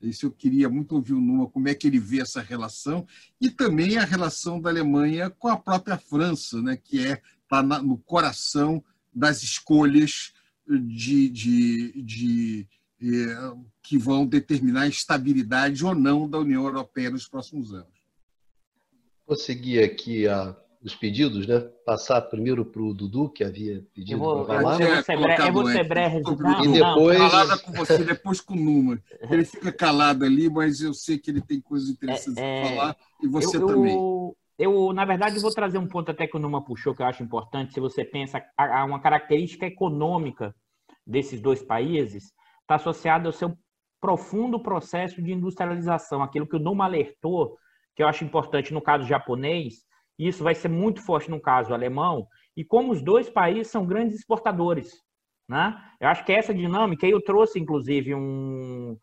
Isso 0.00 0.26
eu 0.26 0.30
queria 0.30 0.68
muito 0.68 0.94
ouvir 0.94 1.14
o 1.14 1.20
Numa, 1.20 1.48
como 1.48 1.68
é 1.68 1.74
que 1.74 1.86
ele 1.86 1.98
vê 1.98 2.20
essa 2.20 2.40
relação, 2.40 3.06
e 3.40 3.50
também 3.50 3.96
a 3.96 4.04
relação 4.04 4.60
da 4.60 4.68
Alemanha 4.68 5.30
com 5.30 5.48
a 5.48 5.56
própria 5.56 5.96
França, 5.96 6.60
né, 6.60 6.76
que 6.76 7.04
é 7.04 7.22
está 7.46 7.62
no 7.62 7.96
coração 7.98 8.82
das 9.14 9.42
escolhas 9.42 10.32
de, 10.68 11.28
de, 11.28 12.02
de 12.02 12.68
é, 13.00 13.56
que 13.82 13.96
vão 13.96 14.26
determinar 14.26 14.82
a 14.82 14.88
estabilidade 14.88 15.84
ou 15.84 15.94
não 15.94 16.28
da 16.28 16.38
União 16.38 16.64
Europeia 16.64 17.10
nos 17.10 17.28
próximos 17.28 17.72
anos. 17.72 17.96
Vou 19.26 19.36
seguir 19.36 19.82
aqui 19.82 20.26
a, 20.28 20.56
os 20.82 20.94
pedidos, 20.94 21.46
né? 21.46 21.60
Passar 21.84 22.20
primeiro 22.22 22.64
para 22.64 22.82
o 22.82 22.94
Dudu, 22.94 23.28
que 23.28 23.42
havia 23.42 23.84
pedido 23.94 24.20
para 24.20 24.44
falar. 24.44 24.80
Eu 24.80 24.94
vou 24.94 25.02
ser. 25.02 25.46
Eu 25.46 25.52
vou 25.52 25.66
ser 25.66 25.88
breve. 25.88 26.20
Não, 26.20 26.64
e 26.64 26.72
depois... 26.72 27.18
Calada 27.18 27.58
com 27.58 27.72
você, 27.72 28.04
depois 28.04 28.40
com 28.40 28.54
o 28.54 28.56
Numa. 28.56 29.02
Ele 29.30 29.44
fica 29.44 29.72
calado 29.72 30.24
ali, 30.24 30.48
mas 30.48 30.80
eu 30.80 30.94
sei 30.94 31.18
que 31.18 31.30
ele 31.30 31.40
tem 31.40 31.60
coisas 31.60 31.88
interessantes 31.88 32.36
é, 32.36 32.60
para 32.60 32.70
falar, 32.70 32.96
e 33.22 33.28
você 33.28 33.56
eu, 33.56 33.66
também. 33.66 33.94
Eu, 33.94 34.36
eu, 34.58 34.92
na 34.92 35.04
verdade, 35.04 35.38
vou 35.38 35.52
trazer 35.52 35.78
um 35.78 35.86
ponto 35.86 36.10
até 36.10 36.26
que 36.26 36.36
o 36.36 36.40
Numa 36.40 36.64
puxou, 36.64 36.94
que 36.94 37.02
eu 37.02 37.06
acho 37.06 37.22
importante. 37.22 37.74
Se 37.74 37.80
você 37.80 38.04
pensa, 38.04 38.42
uma 38.86 39.00
característica 39.00 39.66
econômica 39.66 40.54
desses 41.06 41.40
dois 41.40 41.62
países 41.62 42.32
está 42.62 42.76
associada 42.76 43.28
ao 43.28 43.32
seu 43.32 43.56
profundo 44.00 44.60
processo 44.60 45.22
de 45.22 45.32
industrialização, 45.32 46.22
aquilo 46.22 46.46
que 46.46 46.56
o 46.56 46.60
Numa 46.60 46.84
alertou, 46.84 47.56
que 47.94 48.02
eu 48.02 48.08
acho 48.08 48.24
importante 48.24 48.72
no 48.72 48.80
caso 48.80 49.04
japonês, 49.04 49.84
e 50.18 50.28
isso 50.28 50.42
vai 50.42 50.54
ser 50.54 50.68
muito 50.68 51.02
forte 51.02 51.30
no 51.30 51.40
caso 51.40 51.74
alemão, 51.74 52.26
e 52.56 52.64
como 52.64 52.92
os 52.92 53.02
dois 53.02 53.28
países 53.28 53.68
são 53.68 53.86
grandes 53.86 54.16
exportadores. 54.16 55.02
Né? 55.48 55.76
Eu 56.00 56.08
acho 56.08 56.24
que 56.24 56.32
essa 56.32 56.54
dinâmica, 56.54 57.06
eu 57.06 57.20
trouxe 57.20 57.58
inclusive 57.60 58.14
um, 58.14 58.98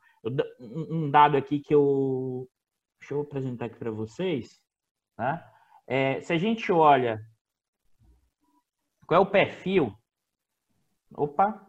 um 0.67 1.09
dado 1.09 1.37
aqui 1.37 1.59
que 1.59 1.73
eu. 1.73 2.47
Deixa 2.99 3.13
eu 3.13 3.21
apresentar 3.21 3.65
aqui 3.65 3.77
para 3.77 3.91
vocês. 3.91 4.62
Né? 5.18 5.43
É, 5.88 6.22
se 6.22 6.34
a 6.34 6.38
gente 6.38 6.72
olha 6.72 7.20
qual 9.05 9.22
é 9.22 9.24
o 9.24 9.30
perfil. 9.30 9.93
Opa! 11.16 11.61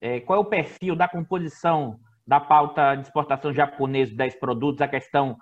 É, 0.00 0.20
qual 0.20 0.38
é 0.38 0.42
o 0.42 0.48
perfil 0.48 0.94
da 0.94 1.08
composição 1.08 1.98
da 2.26 2.40
pauta 2.40 2.94
de 2.94 3.02
exportação 3.02 3.52
japonesa 3.52 4.10
de 4.10 4.16
10 4.16 4.36
produtos, 4.36 4.80
a 4.80 4.88
questão 4.88 5.36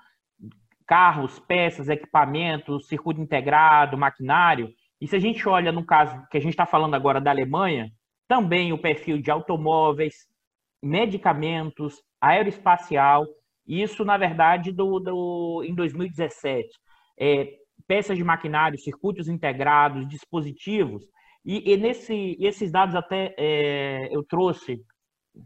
carros, 0.87 1.39
peças, 1.39 1.89
equipamentos, 1.89 2.89
circuito 2.89 3.21
integrado, 3.21 3.97
maquinário. 3.97 4.73
E 5.01 5.07
se 5.07 5.17
a 5.17 5.19
gente 5.19 5.49
olha 5.49 5.73
no 5.73 5.87
caso 5.87 6.27
que 6.29 6.37
a 6.37 6.41
gente 6.41 6.51
está 6.53 6.67
falando 6.67 6.95
agora 6.95 7.21
da 7.21 7.31
Alemanha, 7.31 7.91
também 8.27 8.73
o 8.73 8.79
perfil 8.79 9.19
de 9.21 9.31
automóveis, 9.31 10.27
medicamentos, 10.83 12.03
aeroespacial, 12.21 13.25
isso, 13.67 14.05
na 14.05 14.17
verdade, 14.17 14.73
do, 14.73 14.99
do, 14.99 15.63
em 15.65 15.75
2017. 15.75 16.69
É, 17.19 17.55
peças 17.87 18.17
de 18.17 18.25
maquinário, 18.25 18.79
circuitos 18.79 19.29
integrados, 19.29 20.09
dispositivos. 20.09 21.05
E, 21.45 21.73
e 21.73 21.77
nesse, 21.77 22.37
esses 22.41 22.71
dados 22.71 22.95
até 22.95 23.35
é, 23.37 24.09
eu 24.11 24.23
trouxe, 24.25 24.81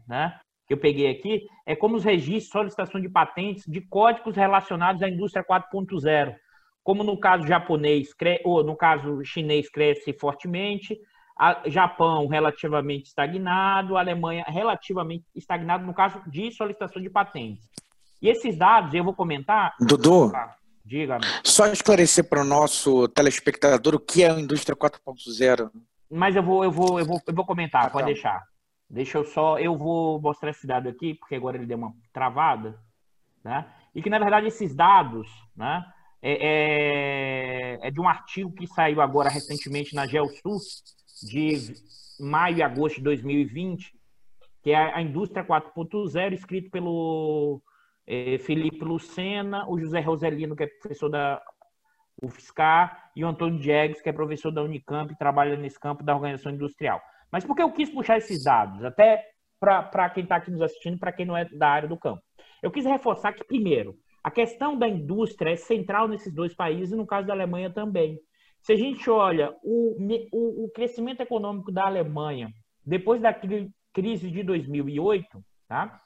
né, 0.07 0.37
que 0.67 0.73
eu 0.73 0.77
peguei 0.77 1.09
aqui, 1.09 1.41
é 1.65 1.75
como 1.75 1.95
os 1.95 2.03
registros, 2.03 2.51
solicitação 2.51 2.99
de 2.99 3.09
patentes 3.09 3.63
de 3.67 3.81
códigos 3.81 4.35
relacionados 4.35 5.01
à 5.01 5.09
indústria 5.09 5.43
4.0, 5.43 6.35
como 6.83 7.03
no 7.03 7.19
caso 7.19 7.47
japonês, 7.47 8.09
ou 8.43 8.63
no 8.63 8.75
caso 8.75 9.23
chinês 9.23 9.69
cresce 9.69 10.13
fortemente, 10.13 10.97
a 11.37 11.61
Japão 11.69 12.27
relativamente 12.27 13.07
estagnado, 13.07 13.95
a 13.95 13.99
Alemanha 13.99 14.43
relativamente 14.47 15.25
estagnado 15.35 15.85
no 15.85 15.93
caso 15.93 16.21
de 16.29 16.51
solicitação 16.51 17.01
de 17.01 17.09
patentes. 17.09 17.67
E 18.21 18.29
esses 18.29 18.57
dados 18.57 18.93
eu 18.93 19.03
vou 19.03 19.13
comentar. 19.13 19.75
Dudu, 19.79 20.31
diga. 20.83 21.17
-me. 21.19 21.25
Só 21.43 21.67
esclarecer 21.67 22.27
para 22.27 22.41
o 22.41 22.45
nosso 22.45 23.07
telespectador 23.09 23.95
o 23.95 23.99
que 23.99 24.23
é 24.23 24.31
a 24.31 24.39
indústria 24.39 24.75
4.0. 24.75 25.71
Mas 26.09 26.35
eu 26.35 26.43
vou, 26.43 26.63
eu 26.63 26.71
vou, 26.71 26.99
eu 26.99 27.05
vou, 27.05 27.21
eu 27.25 27.33
vou 27.33 27.45
comentar, 27.45 27.85
ah, 27.85 27.89
pode 27.89 28.07
tá. 28.07 28.13
deixar. 28.13 28.43
Deixa 28.89 29.17
eu 29.17 29.25
só, 29.25 29.59
eu 29.59 29.77
vou 29.77 30.21
mostrar 30.21 30.51
esse 30.51 30.65
dado 30.65 30.87
aqui, 30.87 31.13
porque 31.13 31.35
agora 31.35 31.57
ele 31.57 31.65
deu 31.65 31.77
uma 31.77 31.93
travada, 32.13 32.79
né? 33.43 33.65
E 33.93 34.01
que, 34.01 34.09
na 34.09 34.19
verdade, 34.19 34.47
esses 34.47 34.73
dados, 34.73 35.27
né? 35.55 35.85
É, 36.21 37.77
é, 37.81 37.87
é 37.87 37.91
de 37.91 37.99
um 37.99 38.07
artigo 38.07 38.51
que 38.51 38.65
saiu 38.65 39.01
agora 39.01 39.29
recentemente 39.29 39.93
na 39.93 40.07
GeoSul, 40.07 40.57
de 41.23 41.73
maio 42.19 42.57
e 42.57 42.63
agosto 42.63 42.95
de 42.97 43.03
2020, 43.03 43.93
que 44.63 44.71
é 44.71 44.95
a 44.95 45.01
Indústria 45.01 45.45
4.0, 45.45 46.33
escrito 46.33 46.71
pelo 46.71 47.61
é, 48.07 48.37
Felipe 48.39 48.83
Lucena, 48.85 49.69
o 49.69 49.77
José 49.77 49.99
Roselino, 49.99 50.55
que 50.55 50.63
é 50.63 50.67
professor 50.67 51.09
da 51.09 51.41
UFSCar, 52.23 53.11
e 53.15 53.23
o 53.23 53.27
Antônio 53.27 53.59
Diegues, 53.59 54.01
que 54.01 54.09
é 54.09 54.13
professor 54.13 54.51
da 54.51 54.63
Unicamp 54.63 55.11
e 55.11 55.17
trabalha 55.17 55.57
nesse 55.57 55.79
campo 55.79 56.03
da 56.03 56.15
organização 56.15 56.51
industrial. 56.51 57.01
Mas 57.31 57.43
por 57.43 57.55
que 57.55 57.61
eu 57.61 57.71
quis 57.71 57.89
puxar 57.89 58.17
esses 58.17 58.43
dados? 58.43 58.83
Até 58.83 59.23
para 59.59 60.09
quem 60.11 60.23
está 60.23 60.37
aqui 60.37 60.49
nos 60.49 60.61
assistindo, 60.61 60.97
para 60.97 61.11
quem 61.11 61.25
não 61.25 61.35
é 61.35 61.45
da 61.45 61.67
área 61.67 61.89
do 61.89 61.97
campo. 61.97 62.21
Eu 62.63 62.71
quis 62.71 62.85
reforçar 62.85 63.33
que, 63.33 63.43
primeiro, 63.43 63.95
a 64.23 64.31
questão 64.31 64.77
da 64.77 64.87
indústria 64.87 65.51
é 65.51 65.55
central 65.55 66.07
nesses 66.07 66.33
dois 66.33 66.55
países, 66.55 66.93
e 66.93 66.95
no 66.95 67.05
caso 67.05 67.27
da 67.27 67.33
Alemanha 67.33 67.69
também. 67.69 68.19
Se 68.61 68.73
a 68.73 68.75
gente 68.75 69.09
olha 69.09 69.55
o, 69.63 69.97
o, 70.31 70.65
o 70.65 70.71
crescimento 70.71 71.21
econômico 71.21 71.71
da 71.71 71.85
Alemanha 71.85 72.49
depois 72.85 73.21
da 73.21 73.33
crise 73.33 74.31
de 74.31 74.43
2008, 74.43 75.43
tá? 75.67 76.01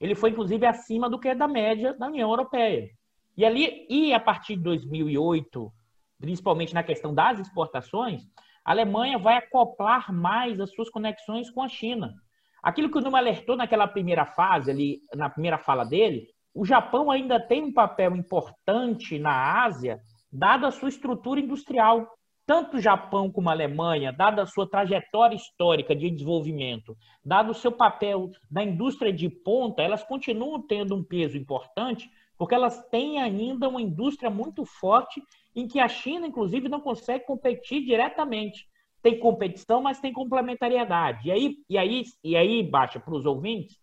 Ele 0.00 0.14
foi 0.14 0.30
inclusive 0.30 0.66
acima 0.66 1.08
do 1.08 1.18
que 1.18 1.28
é 1.28 1.34
da 1.34 1.48
média 1.48 1.94
da 1.94 2.06
União 2.06 2.30
Europeia. 2.30 2.88
E 3.36 3.44
ali, 3.44 3.86
e 3.88 4.14
a 4.14 4.20
partir 4.20 4.56
de 4.56 4.62
2008, 4.62 5.72
principalmente 6.18 6.72
na 6.72 6.82
questão 6.82 7.12
das 7.12 7.38
exportações, 7.38 8.22
a 8.64 8.70
Alemanha 8.70 9.18
vai 9.18 9.36
acoplar 9.36 10.12
mais 10.12 10.60
as 10.60 10.72
suas 10.72 10.88
conexões 10.88 11.50
com 11.50 11.62
a 11.62 11.68
China. 11.68 12.14
Aquilo 12.62 12.90
que 12.90 12.96
o 12.96 13.00
Numa 13.00 13.18
alertou 13.18 13.56
naquela 13.56 13.86
primeira 13.86 14.24
fase, 14.24 14.70
ali, 14.70 15.02
na 15.14 15.28
primeira 15.28 15.58
fala 15.58 15.84
dele, 15.84 16.28
o 16.54 16.64
Japão 16.64 17.10
ainda 17.10 17.38
tem 17.38 17.62
um 17.62 17.72
papel 17.72 18.16
importante 18.16 19.18
na 19.18 19.64
Ásia, 19.64 20.00
dada 20.32 20.68
a 20.68 20.70
sua 20.70 20.88
estrutura 20.88 21.40
industrial. 21.40 22.08
Tanto 22.46 22.76
o 22.76 22.80
Japão 22.80 23.30
como 23.30 23.48
a 23.48 23.52
Alemanha, 23.52 24.12
dada 24.12 24.42
a 24.42 24.46
sua 24.46 24.68
trajetória 24.68 25.34
histórica 25.34 25.96
de 25.96 26.10
desenvolvimento, 26.10 26.96
dado 27.24 27.50
o 27.50 27.54
seu 27.54 27.72
papel 27.72 28.30
na 28.50 28.62
indústria 28.62 29.10
de 29.10 29.30
ponta, 29.30 29.82
elas 29.82 30.04
continuam 30.04 30.60
tendo 30.60 30.94
um 30.94 31.02
peso 31.02 31.38
importante, 31.38 32.10
porque 32.36 32.54
elas 32.54 32.86
têm 32.88 33.18
ainda 33.18 33.66
uma 33.66 33.80
indústria 33.80 34.28
muito 34.28 34.66
forte 34.66 35.22
em 35.56 35.66
que 35.66 35.80
a 35.80 35.88
China, 35.88 36.26
inclusive, 36.26 36.68
não 36.68 36.80
consegue 36.80 37.24
competir 37.24 37.82
diretamente. 37.82 38.68
Tem 39.00 39.18
competição, 39.18 39.80
mas 39.80 40.00
tem 40.00 40.12
complementariedade. 40.12 41.28
E 41.28 41.32
aí, 41.32 41.56
e 41.68 41.78
aí, 41.78 42.04
e 42.22 42.36
aí 42.36 42.62
baixa 42.62 43.00
para 43.00 43.14
os 43.14 43.24
ouvintes 43.24 43.78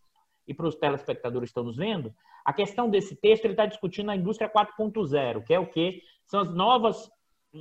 e 0.48 0.54
para 0.54 0.68
os 0.68 0.76
telespectadores 0.76 1.50
que 1.50 1.52
estão 1.52 1.64
nos 1.64 1.78
vendo, 1.78 2.14
a 2.46 2.54
questão 2.54 2.90
desse 2.90 3.16
texto 3.16 3.46
ele 3.46 3.54
está 3.54 3.66
discutindo 3.66 4.12
a 4.12 4.16
indústria 4.16 4.52
4.0, 4.52 5.44
que 5.46 5.54
é 5.54 5.60
o 5.60 5.68
que 5.68 6.02
são 6.28 6.42
as 6.42 6.54
novas 6.54 7.10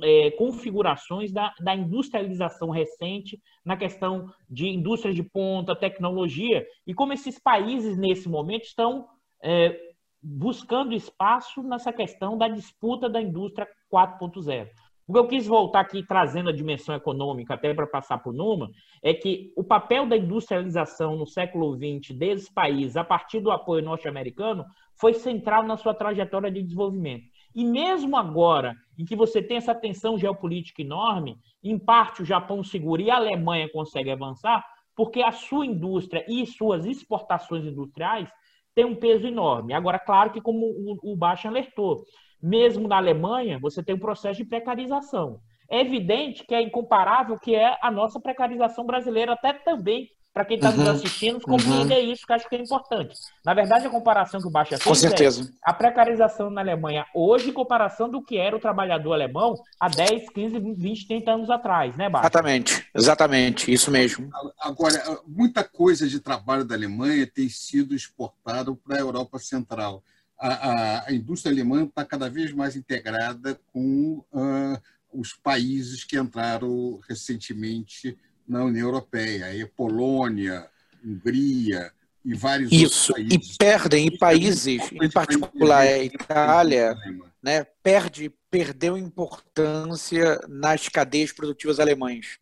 é, 0.03 0.31
configurações 0.31 1.31
da, 1.31 1.53
da, 1.59 1.75
industrialização 1.75 2.69
recente 2.69 3.39
na 3.65 3.75
questão 3.75 4.29
de 4.49 4.67
indústria 4.67 5.13
de 5.13 5.23
ponta, 5.23 5.75
tecnologia, 5.75 6.65
e 6.87 6.93
como 6.93 7.13
esses 7.13 7.39
países, 7.39 7.97
nesse 7.97 8.29
momento, 8.29 8.63
estão 8.63 9.07
é, 9.43 9.77
buscando 10.21 10.93
espaço 10.93 11.61
nessa 11.63 11.91
questão 11.91 12.37
da 12.37 12.47
disputa 12.47 13.09
da 13.09 13.21
indústria 13.21 13.67
4.0. 13.91 14.69
O 15.07 15.13
que 15.13 15.19
eu 15.19 15.27
quis 15.27 15.45
voltar 15.45 15.81
aqui 15.81 16.03
trazendo 16.03 16.49
a 16.49 16.53
dimensão 16.53 16.95
econômica, 16.95 17.55
até 17.55 17.73
para 17.73 17.85
passar 17.85 18.19
por 18.19 18.33
Numa, 18.33 18.69
é 19.03 19.13
que 19.13 19.51
o 19.57 19.63
papel 19.63 20.05
da 20.05 20.15
industrialização 20.15 21.17
no 21.17 21.25
século 21.25 21.75
XX 21.75 22.15
desses 22.17 22.49
países, 22.49 22.95
a 22.95 23.03
partir 23.03 23.41
do 23.41 23.51
apoio 23.51 23.83
norte-americano, 23.83 24.63
foi 24.95 25.13
central 25.13 25.63
na 25.63 25.75
sua 25.75 25.93
trajetória 25.93 26.49
de 26.49 26.61
desenvolvimento. 26.61 27.25
E 27.53 27.65
mesmo 27.65 28.15
agora, 28.15 28.75
em 28.97 29.05
que 29.05 29.15
você 29.15 29.41
tem 29.41 29.57
essa 29.57 29.75
tensão 29.75 30.17
geopolítica 30.17 30.81
enorme, 30.81 31.37
em 31.63 31.77
parte 31.77 32.21
o 32.21 32.25
Japão 32.25 32.63
segura 32.63 33.01
e 33.01 33.11
a 33.11 33.15
Alemanha 33.15 33.69
consegue 33.71 34.09
avançar, 34.09 34.65
porque 34.95 35.21
a 35.21 35.31
sua 35.31 35.65
indústria 35.65 36.23
e 36.27 36.45
suas 36.45 36.85
exportações 36.85 37.65
industriais 37.65 38.29
tem 38.73 38.85
um 38.85 38.95
peso 38.95 39.27
enorme. 39.27 39.73
Agora, 39.73 39.99
claro 39.99 40.31
que, 40.31 40.41
como 40.41 40.65
o, 40.65 41.13
o 41.13 41.15
Baixa 41.15 41.47
alertou, 41.47 42.03
mesmo 42.41 42.87
na 42.87 42.97
Alemanha, 42.97 43.59
você 43.59 43.83
tem 43.83 43.95
um 43.95 43.99
processo 43.99 44.41
de 44.41 44.49
precarização. 44.49 45.39
É 45.69 45.79
evidente 45.79 46.45
que 46.45 46.53
é 46.53 46.61
incomparável 46.61 47.39
que 47.39 47.55
é 47.55 47.77
a 47.81 47.91
nossa 47.91 48.19
precarização 48.19 48.85
brasileira, 48.85 49.33
até 49.33 49.53
também 49.53 50.09
para 50.33 50.45
quem 50.45 50.55
está 50.55 50.69
uhum, 50.69 50.77
nos 50.77 50.87
assistindo, 50.87 51.41
compreender 51.41 52.03
uhum. 52.03 52.11
isso, 52.11 52.25
que 52.25 52.33
acho 52.33 52.47
que 52.47 52.55
é 52.55 52.61
importante. 52.61 53.13
Na 53.45 53.53
verdade, 53.53 53.87
a 53.87 53.89
comparação 53.89 54.39
que 54.39 54.47
o 54.47 54.51
Baixa 54.51 54.77
fez 54.77 54.83
Com 54.83 54.95
certeza. 54.95 55.43
é 55.43 55.69
a 55.69 55.73
precarização 55.73 56.49
na 56.49 56.61
Alemanha 56.61 57.05
hoje 57.13 57.49
em 57.49 57.53
comparação 57.53 58.09
do 58.09 58.23
que 58.23 58.37
era 58.37 58.55
o 58.55 58.59
trabalhador 58.59 59.13
alemão 59.13 59.55
há 59.79 59.89
10, 59.89 60.29
15, 60.29 60.59
20, 60.75 61.07
30 61.07 61.31
anos 61.31 61.49
atrás, 61.49 61.95
né, 61.97 62.09
Baixa? 62.09 62.27
Exatamente, 62.27 62.87
exatamente, 62.95 63.71
isso 63.71 63.91
mesmo. 63.91 64.29
Agora, 64.59 65.01
muita 65.27 65.63
coisa 65.63 66.07
de 66.07 66.19
trabalho 66.19 66.63
da 66.63 66.75
Alemanha 66.75 67.27
tem 67.27 67.49
sido 67.49 67.93
exportada 67.93 68.73
para 68.73 68.95
a 68.95 68.99
Europa 68.99 69.37
Central. 69.37 70.01
A, 70.39 70.47
a, 70.47 71.09
a 71.09 71.13
indústria 71.13 71.53
alemã 71.53 71.83
está 71.83 72.05
cada 72.05 72.29
vez 72.29 72.53
mais 72.53 72.75
integrada 72.75 73.59
com 73.71 74.23
uh, 74.31 74.81
os 75.13 75.33
países 75.33 76.03
que 76.03 76.17
entraram 76.17 76.99
recentemente 77.07 78.17
na 78.51 78.65
União 78.65 78.87
Europeia, 78.87 79.45
aí 79.45 79.65
Polônia, 79.65 80.69
Hungria 81.03 81.89
e 82.23 82.35
vários 82.35 82.69
Isso, 82.71 83.13
outros 83.13 83.29
países. 83.29 83.55
e 83.55 83.57
perdem 83.57 84.07
e 84.07 84.17
países, 84.17 84.91
em 84.91 85.09
particular 85.09 85.81
a 85.81 86.03
Itália, 86.03 86.93
né, 87.41 87.63
perde, 87.81 88.29
perdeu 88.51 88.97
importância 88.97 90.37
nas 90.49 90.89
cadeias 90.89 91.31
produtivas 91.31 91.79
alemãs. 91.79 92.37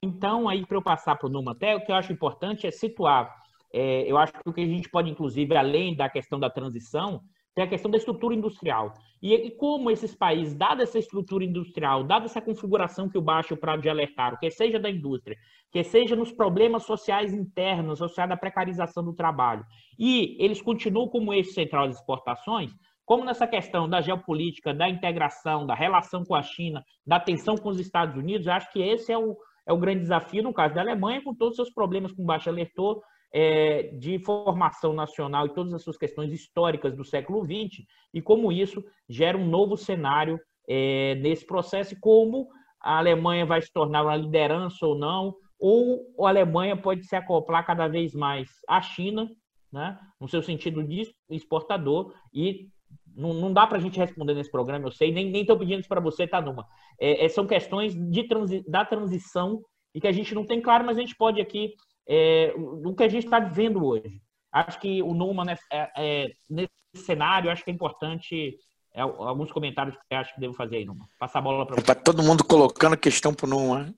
Então, 0.00 0.48
aí, 0.48 0.64
para 0.64 0.76
eu 0.76 0.82
passar 0.82 1.16
para 1.16 1.26
o 1.26 1.30
Numa 1.30 1.52
até, 1.52 1.74
o 1.74 1.84
que 1.84 1.90
eu 1.90 1.96
acho 1.96 2.12
importante 2.12 2.66
é 2.66 2.70
situar. 2.70 3.34
É, 3.72 4.10
eu 4.10 4.16
acho 4.16 4.32
que 4.32 4.48
o 4.48 4.52
que 4.52 4.60
a 4.60 4.66
gente 4.66 4.88
pode, 4.88 5.10
inclusive, 5.10 5.56
além 5.56 5.96
da 5.96 6.08
questão 6.08 6.38
da 6.38 6.50
transição, 6.50 7.22
tem 7.54 7.64
a 7.64 7.68
questão 7.68 7.90
da 7.90 7.98
estrutura 7.98 8.34
industrial. 8.34 8.94
E, 9.22 9.34
e, 9.34 9.50
como 9.52 9.90
esses 9.90 10.14
países, 10.14 10.54
dada 10.54 10.82
essa 10.82 10.98
estrutura 10.98 11.44
industrial, 11.44 12.02
dada 12.02 12.24
essa 12.24 12.40
configuração 12.40 13.08
que 13.08 13.18
o 13.18 13.22
Baixo 13.22 13.56
Prado 13.56 13.82
já 13.82 13.90
alertaram, 13.90 14.36
que 14.38 14.50
seja 14.50 14.80
da 14.80 14.90
indústria, 14.90 15.36
que 15.70 15.84
seja 15.84 16.16
nos 16.16 16.32
problemas 16.32 16.84
sociais 16.84 17.32
internos, 17.32 18.02
associados 18.02 18.34
à 18.34 18.36
precarização 18.36 19.04
do 19.04 19.14
trabalho, 19.14 19.64
e 19.98 20.36
eles 20.42 20.60
continuam 20.60 21.08
como 21.08 21.32
eixo 21.32 21.52
central 21.52 21.86
das 21.86 21.96
exportações, 21.96 22.72
como 23.04 23.24
nessa 23.24 23.46
questão 23.46 23.88
da 23.88 24.00
geopolítica, 24.00 24.72
da 24.72 24.88
integração, 24.88 25.66
da 25.66 25.74
relação 25.74 26.24
com 26.24 26.34
a 26.34 26.42
China, 26.42 26.82
da 27.06 27.20
tensão 27.20 27.56
com 27.56 27.68
os 27.68 27.78
Estados 27.78 28.16
Unidos, 28.16 28.48
acho 28.48 28.72
que 28.72 28.80
esse 28.80 29.12
é 29.12 29.18
o, 29.18 29.36
é 29.66 29.72
o 29.72 29.78
grande 29.78 30.00
desafio 30.00 30.42
no 30.42 30.52
caso 30.52 30.74
da 30.74 30.80
Alemanha, 30.80 31.22
com 31.22 31.34
todos 31.34 31.52
os 31.52 31.56
seus 31.56 31.74
problemas, 31.74 32.12
como 32.12 32.24
o 32.24 32.26
Baixo 32.26 32.48
alertou, 32.48 33.02
é, 33.32 33.84
de 33.94 34.18
formação 34.18 34.92
nacional 34.92 35.46
e 35.46 35.54
todas 35.54 35.72
as 35.72 35.82
suas 35.82 35.96
questões 35.96 36.32
históricas 36.32 36.94
do 36.94 37.04
século 37.04 37.44
XX, 37.44 37.84
e 38.12 38.20
como 38.20 38.52
isso 38.52 38.84
gera 39.08 39.38
um 39.38 39.46
novo 39.46 39.76
cenário 39.76 40.38
é, 40.68 41.14
nesse 41.16 41.46
processo, 41.46 41.94
e 41.94 42.00
como 42.00 42.48
a 42.80 42.98
Alemanha 42.98 43.46
vai 43.46 43.62
se 43.62 43.72
tornar 43.72 44.02
uma 44.02 44.16
liderança 44.16 44.86
ou 44.86 44.98
não, 44.98 45.34
ou 45.58 46.26
a 46.26 46.28
Alemanha 46.28 46.76
pode 46.76 47.04
se 47.06 47.16
acoplar 47.16 47.64
cada 47.64 47.88
vez 47.88 48.12
mais 48.14 48.50
à 48.68 48.82
China, 48.82 49.28
né, 49.72 49.98
no 50.20 50.28
seu 50.28 50.42
sentido 50.42 50.84
de 50.84 51.10
exportador, 51.30 52.12
e 52.34 52.68
não, 53.14 53.32
não 53.32 53.52
dá 53.52 53.66
para 53.66 53.78
a 53.78 53.80
gente 53.80 53.98
responder 53.98 54.34
nesse 54.34 54.50
programa, 54.50 54.86
eu 54.86 54.92
sei, 54.92 55.12
nem 55.12 55.34
estou 55.40 55.58
pedindo 55.58 55.80
isso 55.80 55.88
para 55.88 56.00
você, 56.00 56.26
tá, 56.26 56.40
Numa. 56.40 56.66
É, 57.00 57.24
é, 57.24 57.28
são 57.28 57.46
questões 57.46 57.94
de 57.94 58.24
transi 58.24 58.62
da 58.68 58.84
transição 58.84 59.62
e 59.94 60.00
que 60.00 60.08
a 60.08 60.12
gente 60.12 60.34
não 60.34 60.46
tem 60.46 60.60
claro, 60.60 60.84
mas 60.84 60.98
a 60.98 61.00
gente 61.00 61.16
pode 61.16 61.40
aqui 61.40 61.74
é, 62.06 62.54
do 62.56 62.94
que 62.94 63.02
a 63.02 63.08
gente 63.08 63.24
está 63.24 63.38
vivendo 63.38 63.84
hoje. 63.84 64.20
Acho 64.50 64.78
que 64.80 65.02
o 65.02 65.14
Numa, 65.14 65.44
né, 65.44 65.56
é, 65.70 65.90
é, 65.96 66.32
nesse 66.48 66.70
cenário, 67.06 67.50
acho 67.50 67.64
que 67.64 67.70
é 67.70 67.74
importante 67.74 68.56
é, 68.94 69.00
alguns 69.00 69.50
comentários 69.50 69.96
que 69.96 70.02
você 70.06 70.14
acha 70.14 70.34
que 70.34 70.40
devo 70.40 70.54
fazer 70.54 70.76
aí, 70.76 70.84
Numa. 70.84 71.06
Passar 71.18 71.38
a 71.38 71.42
bola 71.42 71.66
para 71.66 71.76
você. 71.76 71.82
Para 71.82 71.94
todo 71.94 72.22
mundo 72.22 72.44
colocando 72.44 72.96
questão 72.96 73.32
para 73.32 73.46
o 73.46 73.48
Numa. 73.48 73.94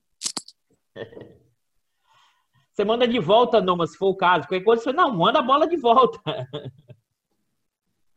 Você 2.72 2.84
manda 2.84 3.06
de 3.06 3.20
volta, 3.20 3.60
Numa, 3.60 3.86
se 3.86 3.96
for 3.96 4.08
o 4.08 4.16
caso. 4.16 4.48
Qualquer 4.48 4.64
coisa, 4.64 4.82
você 4.82 4.92
não, 4.92 5.14
manda 5.14 5.38
a 5.38 5.42
bola 5.42 5.66
de 5.66 5.76
volta. 5.76 6.20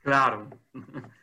Claro. 0.02 0.50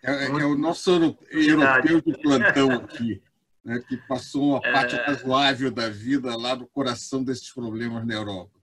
É, 0.02 0.26
é 0.26 0.44
o 0.44 0.56
nosso 0.56 0.90
europeu 1.30 2.02
de 2.02 2.12
plantão 2.20 2.70
aqui 2.72 3.22
né, 3.64 3.82
que 3.88 3.96
passou 3.96 4.50
uma 4.50 4.60
parte 4.60 4.94
é... 4.94 5.06
razoável 5.06 5.70
da 5.70 5.88
vida 5.88 6.36
lá 6.36 6.54
no 6.54 6.66
coração 6.66 7.24
desses 7.24 7.50
problemas 7.50 8.06
na 8.06 8.14
Europa. 8.14 8.53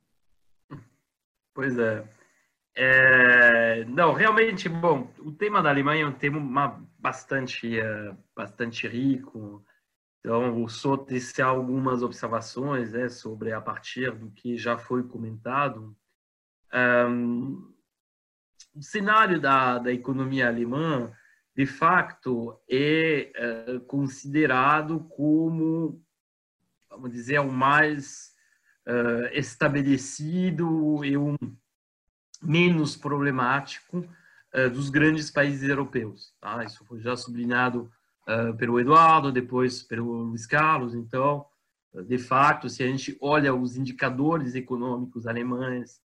Pois 1.54 1.78
é. 1.78 2.04
é. 2.76 3.86
Não, 3.86 4.14
realmente, 4.14 4.70
bom, 4.70 5.12
o 5.20 5.32
tema 5.32 5.62
da 5.62 5.70
Alemanha 5.70 6.04
é 6.04 6.08
um 6.08 6.14
tema 6.14 6.88
bastante, 6.98 7.80
é, 7.80 8.16
bastante 8.36 8.88
rico. 8.88 9.66
Então, 10.20 10.68
só 10.68 10.96
tecer 10.96 11.44
algumas 11.44 12.04
observações 12.04 12.94
né, 12.94 13.10
sobre 13.10 13.52
a 13.52 13.60
partir 13.60 14.12
do 14.12 14.30
que 14.32 14.58
já 14.58 14.78
foi 14.78 15.04
comentado. 15.04 15.96
Um, 16.74 17.74
o 18.74 18.82
cenário 18.82 19.42
da, 19.42 19.80
da 19.80 19.92
economia 19.92 20.48
alemã 20.48 21.12
de 21.56 21.66
facto, 21.66 22.60
é, 22.70 23.32
é 23.36 23.80
considerado 23.88 25.02
como, 25.10 26.02
vamos 26.90 27.12
dizer, 27.12 27.40
o 27.40 27.52
mais 27.52 28.31
é, 28.84 29.38
estabelecido 29.38 31.06
e 31.06 31.16
o 31.16 31.38
menos 32.42 32.96
problemático 32.96 34.08
é, 34.52 34.68
dos 34.68 34.90
grandes 34.90 35.30
países 35.30 35.70
europeus. 35.70 36.34
Tá? 36.42 36.64
Isso 36.64 36.84
foi 36.86 37.00
já 37.00 37.16
sublinhado 37.16 37.92
é, 38.28 38.54
pelo 38.54 38.80
Eduardo, 38.80 39.32
depois 39.32 39.84
pelo 39.84 40.24
Luiz 40.24 40.48
Carlos. 40.48 40.96
Então, 40.96 41.46
de 42.08 42.18
fato, 42.18 42.70
se 42.70 42.82
a 42.82 42.88
gente 42.88 43.16
olha 43.22 43.54
os 43.54 43.76
indicadores 43.76 44.56
econômicos 44.56 45.28
alemães 45.28 46.00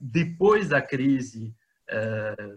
depois 0.00 0.70
da 0.70 0.82
crise 0.82 1.54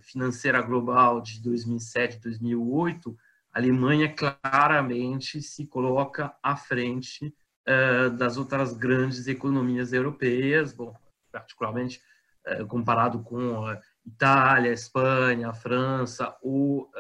financeira 0.01 0.61
global 0.61 1.21
de 1.21 1.41
2007, 1.41 2.19
2008, 2.19 3.15
a 3.53 3.59
Alemanha 3.59 4.13
claramente 4.13 5.41
se 5.41 5.67
coloca 5.67 6.33
à 6.41 6.55
frente 6.55 7.33
uh, 7.67 8.09
das 8.11 8.37
outras 8.37 8.73
grandes 8.73 9.27
economias 9.27 9.91
europeias, 9.91 10.71
bom, 10.73 10.95
particularmente 11.31 12.01
uh, 12.47 12.65
comparado 12.67 13.19
com 13.23 13.65
a 13.65 13.79
Itália, 14.05 14.71
Espanha, 14.71 15.53
França 15.53 16.35
ou 16.41 16.91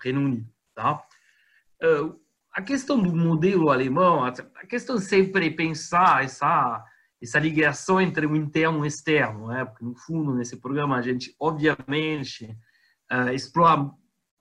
Reino 0.00 0.22
Unido. 0.22 0.50
Tá? 0.74 1.02
a 2.54 2.62
questão 2.62 3.02
do 3.02 3.14
modelo 3.14 3.68
alemão, 3.68 4.24
a 4.24 4.66
questão 4.66 4.96
sempre 4.98 5.50
pensar 5.50 6.24
essa 6.24 6.82
essa 7.20 7.38
ligação 7.38 8.00
entre 8.00 8.26
o 8.26 8.34
interno 8.34 8.78
e 8.78 8.80
o 8.80 8.86
externo, 8.86 9.48
né? 9.48 9.64
porque 9.64 9.84
no 9.84 9.94
fundo 9.94 10.34
nesse 10.34 10.56
programa 10.56 10.96
a 10.96 11.02
gente 11.02 11.36
obviamente 11.38 12.56
explora 13.34 13.90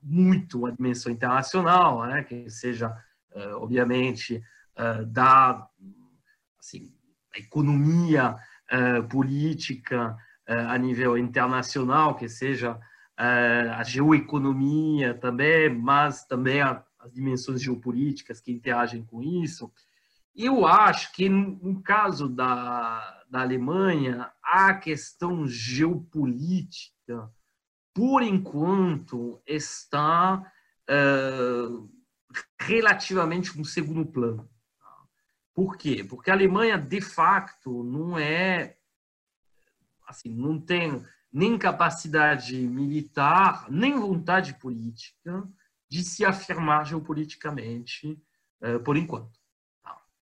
muito 0.02 0.66
a 0.66 0.72
dimensão 0.72 1.12
internacional, 1.12 2.08
né? 2.08 2.24
que 2.24 2.50
seja 2.50 2.96
obviamente 3.56 4.42
da 5.08 5.68
assim, 6.60 6.94
economia 7.36 8.36
política 9.10 10.18
a 10.48 10.78
nível 10.78 11.18
internacional, 11.18 12.16
que 12.16 12.28
seja 12.28 12.80
a 13.18 13.84
geoeconomia 13.84 15.14
também, 15.14 15.70
mas 15.70 16.26
também 16.26 16.62
as 16.62 17.12
dimensões 17.12 17.62
geopolíticas 17.62 18.42
que 18.42 18.52
interagem 18.52 19.04
com 19.04 19.22
isso. 19.22 19.72
Eu 20.36 20.66
acho 20.66 21.12
que, 21.14 21.28
no 21.28 21.82
caso 21.82 22.30
da, 22.30 23.24
da 23.30 23.42
Alemanha, 23.42 24.32
a 24.42 24.74
questão 24.74 25.46
geopolítica, 25.46 27.30
por 27.94 28.24
enquanto, 28.24 29.42
está 29.46 30.42
uh, 30.90 31.90
relativamente 32.60 33.58
no 33.58 33.66
segundo 33.66 34.06
plano. 34.06 34.50
Por 35.54 35.78
quê? 35.78 36.04
Porque 36.04 36.30
a 36.30 36.34
Alemanha, 36.34 36.78
de 36.78 37.02
facto, 37.02 37.84
não 37.84 38.18
é. 38.18 38.78
Assim, 40.08 40.30
não 40.30 40.60
tem 40.60 41.06
nem 41.32 41.58
capacidade 41.58 42.56
militar, 42.56 43.70
nem 43.70 44.00
vontade 44.00 44.54
política 44.56 45.48
de 45.90 46.04
se 46.04 46.26
afirmar 46.26 46.86
geopoliticamente, 46.86 48.22
uh, 48.62 48.80
por 48.84 48.98
enquanto. 48.98 49.40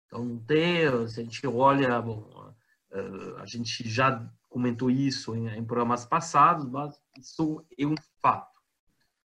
Então, 0.06 0.24
não 0.24 0.38
tem, 0.38 1.06
se 1.08 1.20
a 1.20 1.24
gente 1.24 1.46
olha, 1.46 2.00
bom, 2.00 2.54
eh, 2.90 3.40
a 3.42 3.44
gente 3.44 3.86
já 3.86 4.26
comentou 4.48 4.90
isso 4.90 5.36
em, 5.36 5.48
em 5.48 5.64
programas 5.64 6.06
passados, 6.06 6.64
mas 6.66 6.98
isso 7.18 7.64
é 7.78 7.86
um 7.86 7.94
fato. 8.22 8.58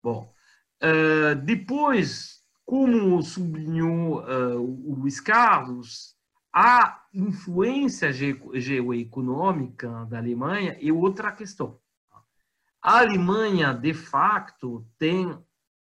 Bom, 0.03 0.31
eh, 0.79 1.35
depois, 1.35 2.36
como 2.67 3.23
sublinhou 3.23 4.29
eh, 4.29 4.55
o 4.55 4.95
Luiz 4.99 5.21
Carlos, 5.21 6.17
a 6.53 7.01
influência 7.13 8.11
geoeconômica 8.11 10.05
da 10.09 10.17
Alemanha 10.17 10.77
é 10.81 10.91
outra 10.91 11.31
questão. 11.31 11.79
A 12.81 12.99
Alemanha, 12.99 13.73
de 13.73 13.93
facto, 13.93 14.85
tem 14.99 15.33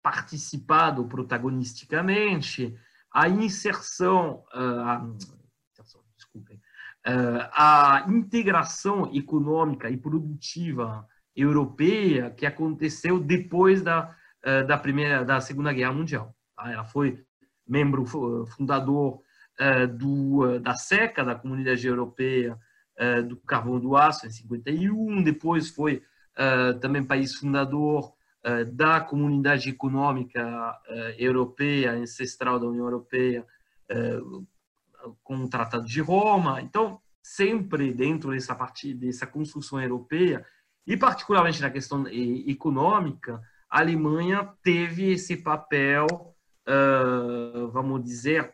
participado 0.03 1.03
protagonisticamente 1.07 2.77
a 3.11 3.27
inserção, 3.27 4.43
a, 4.51 5.03
desculpem, 6.15 6.61
ah, 7.03 8.05
a 8.05 8.11
integração 8.11 9.11
econômica 9.15 9.89
e 9.89 9.97
produtiva 9.97 11.07
europeia 11.35 12.29
que 12.29 12.45
aconteceu 12.45 13.19
depois 13.19 13.81
da, 13.81 14.15
da 14.67 14.77
primeira, 14.77 15.25
da 15.25 15.41
Segunda 15.41 15.73
Guerra 15.73 15.93
Mundial. 15.93 16.36
Tá? 16.57 16.71
Ela 16.71 16.83
foi 16.83 17.23
membro 17.67 18.05
fundador 18.47 19.21
do, 19.97 20.59
da 20.59 20.75
SECA, 20.75 21.23
da 21.23 21.35
Comunidade 21.35 21.85
Europeia 21.87 22.57
do 23.27 23.37
Carvão 23.37 23.79
do 23.79 23.95
Aço, 23.95 24.25
em 24.25 24.29
51, 24.29 25.23
depois 25.23 25.69
foi 25.69 26.03
também 26.79 27.03
país 27.03 27.35
fundador 27.35 28.13
eh, 28.47 28.63
da 28.63 29.01
comunidade 29.01 29.69
econômica 29.69 30.79
eh, 30.87 31.15
europeia, 31.19 31.91
ancestral 31.91 32.57
da 32.57 32.67
União 32.67 32.85
Europeia, 32.85 33.45
eh, 33.89 34.19
com 35.21 35.37
o 35.37 35.49
Tratado 35.49 35.85
de 35.85 35.99
Roma. 35.99 36.61
Então, 36.61 37.01
sempre 37.21 37.91
dentro 37.91 38.31
dessa 38.31 38.55
parte 38.55 38.93
dessa 38.93 39.27
construção 39.27 39.81
europeia 39.81 40.45
e 40.85 40.95
particularmente 40.95 41.61
na 41.61 41.69
questão 41.69 42.05
econômica, 42.07 43.41
a 43.69 43.79
Alemanha 43.79 44.49
teve 44.63 45.11
esse 45.11 45.35
papel, 45.35 46.07
uh, 46.67 47.69
vamos 47.71 48.03
dizer, 48.03 48.53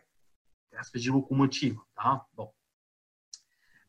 de 0.94 1.10
locomotiva, 1.10 1.80
tá? 1.94 2.24
Bom. 2.34 2.52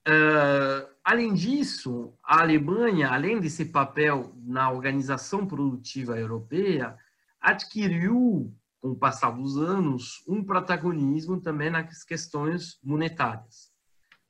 Uh, 0.07 0.87
além 1.03 1.33
disso, 1.33 2.13
a 2.23 2.41
Alemanha, 2.41 3.09
além 3.09 3.39
desse 3.39 3.65
papel 3.65 4.33
na 4.45 4.69
organização 4.69 5.47
produtiva 5.47 6.19
europeia, 6.19 6.95
adquiriu, 7.41 8.53
com 8.79 8.91
o 8.91 8.95
passar 8.95 9.31
dos 9.31 9.57
anos, 9.57 10.23
um 10.27 10.43
protagonismo 10.43 11.41
também 11.41 11.71
nas 11.71 12.03
questões 12.03 12.79
monetárias. 12.83 13.71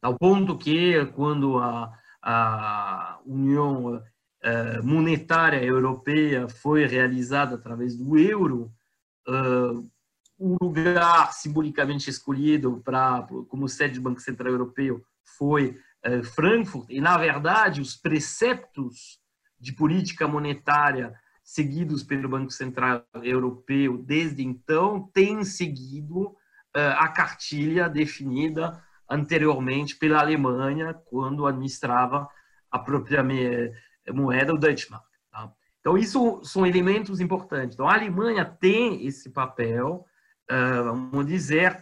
Ao 0.02 0.18
ponto 0.18 0.58
que, 0.58 1.06
quando 1.08 1.58
a, 1.58 1.92
a 2.22 3.20
União 3.26 3.96
uh, 3.96 4.84
Monetária 4.84 5.62
Europeia 5.62 6.48
foi 6.48 6.86
realizada 6.86 7.56
através 7.56 7.98
do 7.98 8.18
euro, 8.18 8.72
uh, 9.28 9.90
o 10.38 10.58
lugar 10.62 11.34
simbolicamente 11.34 12.10
escolhido 12.10 12.82
para 12.84 13.28
como 13.48 13.68
sede 13.68 13.96
do 13.96 14.02
Banco 14.02 14.20
Central 14.20 14.52
Europeu 14.52 15.04
foi 15.38 15.78
uh, 16.06 16.24
Frankfurt 16.24 16.90
e 16.90 17.00
na 17.00 17.18
verdade 17.18 17.82
os 17.82 17.96
preceptos 17.96 19.20
de 19.60 19.74
política 19.74 20.28
monetária 20.28 21.14
seguidos 21.44 22.04
pelo 22.04 22.30
Banco 22.30 22.52
Central 22.52 23.06
Europeu 23.22 23.98
desde 23.98 24.44
então 24.44 25.10
têm 25.14 25.44
seguido 25.44 26.36
a 26.74 27.08
cartilha 27.08 27.88
definida 27.88 28.84
anteriormente 29.10 29.96
pela 29.96 30.20
Alemanha 30.20 30.94
quando 30.94 31.46
administrava 31.48 32.28
a 32.70 32.80
própria 32.80 33.24
moeda, 34.14 34.54
o 34.54 34.58
Deutschmark. 34.58 35.06
Então, 35.86 35.96
isso 35.96 36.44
são 36.44 36.66
elementos 36.66 37.20
importantes. 37.22 37.76
Então, 37.76 37.88
a 37.88 37.94
Alemanha 37.94 38.44
tem 38.44 39.06
esse 39.06 39.30
papel, 39.30 40.04
uh, 40.52 40.84
vamos 40.84 41.28
dizer, 41.28 41.80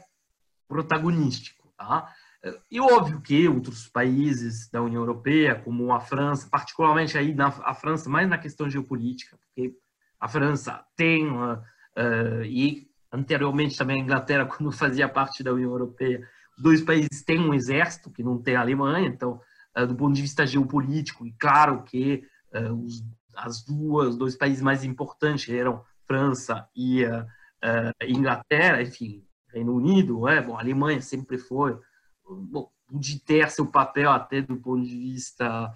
protagonístico. 0.68 1.74
Tá? 1.78 2.14
E 2.70 2.82
óbvio 2.82 3.22
que 3.22 3.48
outros 3.48 3.88
países 3.88 4.70
da 4.70 4.82
União 4.82 5.02
Europeia, 5.02 5.56
como 5.56 5.94
a 5.94 6.02
França, 6.02 6.50
particularmente 6.52 7.18
aí 7.18 7.34
na 7.34 7.48
a 7.48 7.74
França, 7.74 8.10
mais 8.10 8.28
na 8.28 8.38
questão 8.38 8.70
geopolítica, 8.70 9.38
porque 9.38 9.74
a 10.20 10.28
França 10.28 10.84
tem, 10.98 11.32
uh, 11.32 12.44
e 12.44 12.90
anteriormente 13.10 13.78
também 13.78 14.02
a 14.02 14.04
Inglaterra, 14.04 14.46
quando 14.54 14.70
fazia 14.74 15.08
parte 15.08 15.42
da 15.42 15.54
União 15.54 15.72
Europeia, 15.72 16.28
dois 16.58 16.82
países 16.82 17.24
têm 17.24 17.40
um 17.40 17.54
exército 17.54 18.12
que 18.12 18.22
não 18.22 18.38
tem 18.38 18.58
a 18.58 18.62
Alemanha, 18.62 19.08
então, 19.08 19.40
uh, 19.78 19.88
do 19.88 19.96
ponto 19.96 20.14
de 20.14 20.24
vista 20.24 20.46
geopolítico, 20.46 21.26
e 21.26 21.32
claro 21.40 21.84
que 21.84 22.28
os, 22.54 23.02
as 23.36 23.64
duas, 23.64 24.18
dois 24.18 24.36
países 24.36 24.62
mais 24.62 24.84
importantes 24.84 25.54
eram 25.54 25.84
França 26.06 26.68
e 26.76 27.06
uh, 27.06 27.26
Inglaterra, 28.02 28.82
enfim, 28.82 29.26
Reino 29.48 29.74
Unido, 29.76 30.28
é, 30.28 30.42
bom, 30.42 30.58
Alemanha 30.58 31.02
sempre 31.02 31.38
foi, 31.38 31.80
bom, 32.26 32.72
de 32.92 33.20
ter 33.20 33.50
seu 33.50 33.66
papel 33.66 34.12
até 34.12 34.42
do 34.42 34.58
ponto 34.58 34.84
de 34.84 34.98
vista 34.98 35.72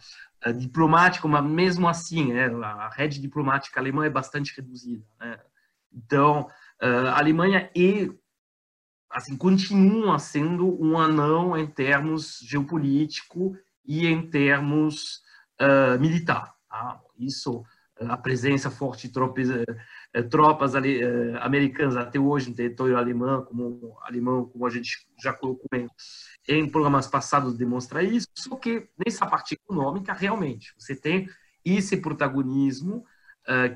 diplomático, 0.58 1.28
mas 1.28 1.44
mesmo 1.44 1.88
assim, 1.88 2.34
é, 2.34 2.46
a 2.46 2.90
rede 2.90 3.20
diplomática 3.20 3.80
alemã 3.80 4.06
é 4.06 4.10
bastante 4.10 4.56
reduzida. 4.56 5.04
Né? 5.20 5.40
Então, 5.92 6.48
a 6.80 7.18
Alemanha 7.18 7.72
e 7.76 8.12
assim, 9.10 9.36
continua 9.36 10.20
sendo 10.20 10.82
um 10.82 10.98
anão 10.98 11.58
em 11.58 11.66
termos 11.66 12.40
geopolítico 12.42 13.58
e 13.86 14.06
em 14.06 14.30
termos 14.30 15.22
uh, 15.62 16.00
militar. 16.00 16.54
Tá? 16.70 17.02
Isso, 17.20 17.64
a 18.00 18.18
presença 18.18 18.70
forte 18.70 19.08
de 19.08 19.14
tropas, 19.14 19.50
uh, 19.50 20.30
tropas 20.30 20.76
ali, 20.76 21.04
uh, 21.04 21.38
americanas 21.42 21.96
até 21.96 22.20
hoje 22.20 22.50
no 22.50 22.56
território 22.56 22.98
alemão, 22.98 23.44
como, 23.44 23.98
alemão, 24.02 24.46
como 24.46 24.66
a 24.66 24.70
gente 24.70 25.08
já 25.22 25.34
colocou 25.34 25.68
em, 25.74 25.88
em 26.48 26.70
programas 26.70 27.08
passados, 27.08 27.58
demonstra 27.58 28.04
isso. 28.04 28.28
Só 28.36 28.56
que 28.56 28.88
nessa 29.06 29.26
parte 29.26 29.56
econômica, 29.56 30.14
realmente, 30.14 30.74
você 30.78 30.96
tem 30.96 31.30
esse 31.66 31.98
protagonismo 31.98 33.06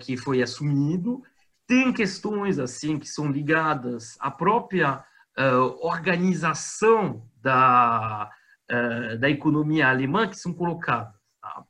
que 0.01 0.17
foi 0.17 0.41
assumido, 0.41 1.23
tem 1.65 1.93
questões 1.93 2.59
assim 2.59 2.99
que 2.99 3.07
são 3.07 3.31
ligadas 3.31 4.17
à 4.19 4.29
própria 4.29 5.05
uh, 5.37 5.85
organização 5.85 7.25
da, 7.41 8.29
uh, 8.69 9.17
da 9.17 9.29
economia 9.29 9.87
alemã 9.87 10.27
que 10.27 10.37
são 10.37 10.53
colocadas. 10.53 11.13
Tá? 11.41 11.63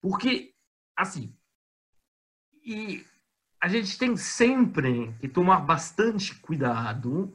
Porque, 0.00 0.52
assim, 1.00 1.34
e 2.64 3.04
a 3.60 3.68
gente 3.68 3.98
tem 3.98 4.16
sempre 4.16 5.14
que 5.20 5.28
tomar 5.28 5.60
bastante 5.60 6.34
cuidado 6.40 7.34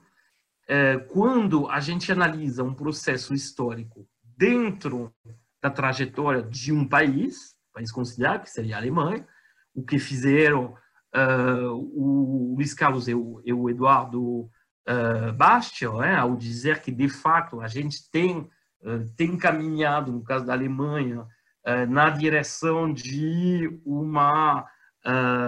uh, 0.63 1.07
quando 1.09 1.67
a 1.69 1.79
gente 1.79 2.11
analisa 2.11 2.63
um 2.63 2.73
processo 2.73 3.33
histórico 3.33 4.07
dentro 4.23 5.13
da 5.61 5.69
trajetória 5.69 6.41
de 6.41 6.71
um 6.71 6.87
país, 6.87 7.55
país 7.73 7.91
considerado, 7.91 8.43
que 8.43 8.51
seria 8.51 8.75
a 8.75 8.79
Alemanha, 8.79 9.27
o 9.73 9.83
que 9.83 9.99
fizeram 9.99 10.75
uh, 11.15 11.71
o 11.73 12.55
Luiz 12.55 12.73
Carlos 12.73 13.07
e 13.07 13.13
o, 13.13 13.41
e 13.43 13.53
o 13.53 13.69
Eduardo 13.69 14.21
uh, 14.21 15.33
Bastion, 15.35 15.99
né, 15.99 16.15
ao 16.15 16.35
dizer 16.35 16.81
que, 16.81 16.91
de 16.91 17.09
fato, 17.09 17.61
a 17.61 17.67
gente 17.67 18.09
tem, 18.09 18.49
uh, 18.81 19.05
tem 19.15 19.37
caminhado, 19.37 20.11
no 20.11 20.23
caso 20.23 20.45
da 20.45 20.53
Alemanha, 20.53 21.27
uh, 21.65 21.89
na 21.89 22.09
direção 22.09 22.91
de 22.91 23.79
uma, 23.85 24.65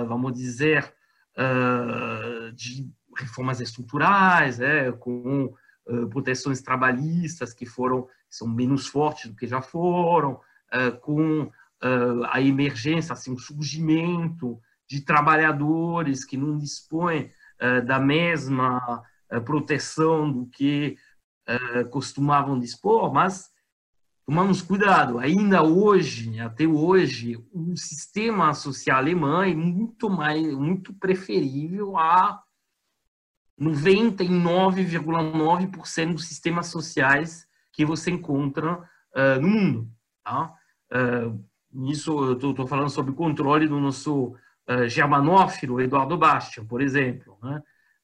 vamos 0.07 0.33
dizer, 0.33 0.93
de 2.53 2.87
reformas 3.17 3.59
estruturais, 3.59 4.59
né, 4.59 4.91
com 4.91 5.51
proteções 6.11 6.61
trabalhistas 6.61 7.53
que 7.55 7.65
foram 7.65 8.07
são 8.29 8.47
menos 8.47 8.85
fortes 8.85 9.31
do 9.31 9.35
que 9.35 9.47
já 9.47 9.59
foram, 9.59 10.39
com 11.01 11.49
a 12.29 12.39
emergência, 12.39 13.13
assim, 13.13 13.33
o 13.33 13.39
surgimento 13.39 14.59
de 14.87 15.01
trabalhadores 15.01 16.23
que 16.23 16.37
não 16.37 16.55
dispõem 16.55 17.31
da 17.85 17.99
mesma 17.99 19.03
eh, 19.29 19.39
proteção 19.41 20.31
do 20.31 20.45
que 20.47 20.97
eh, 21.45 21.83
costumavam 21.85 22.57
dispor, 22.57 23.13
mas 23.13 23.49
tomamos 24.27 24.61
cuidado. 24.61 25.17
Ainda 25.19 25.63
hoje, 25.63 26.37
até 26.41 26.67
hoje, 26.67 27.41
o 27.53 27.77
sistema 27.77 28.53
social 28.53 28.97
alemão 28.97 29.41
é 29.41 29.55
muito 29.55 30.09
mais, 30.09 30.53
muito 30.53 30.93
preferível 30.93 31.97
a 31.97 32.43
99,9% 33.59 36.13
dos 36.13 36.27
sistemas 36.27 36.67
sociais 36.67 37.47
que 37.71 37.83
você 37.85 38.11
encontra 38.11 38.83
uh, 39.15 39.39
no 39.41 39.47
mundo. 39.47 39.89
Tá? 40.25 40.53
Uh, 40.91 41.41
isso 41.89 42.11
eu 42.25 42.33
estou 42.33 42.67
falando 42.67 42.89
sobre 42.89 43.11
o 43.11 43.15
controle 43.15 43.65
do 43.65 43.79
nosso 43.79 44.35
uh, 44.67 44.89
germanófilo 44.89 45.79
Eduardo 45.79 46.17
Bastian, 46.17 46.65
por 46.65 46.81
exemplo. 46.81 47.37
Né? 47.41 47.63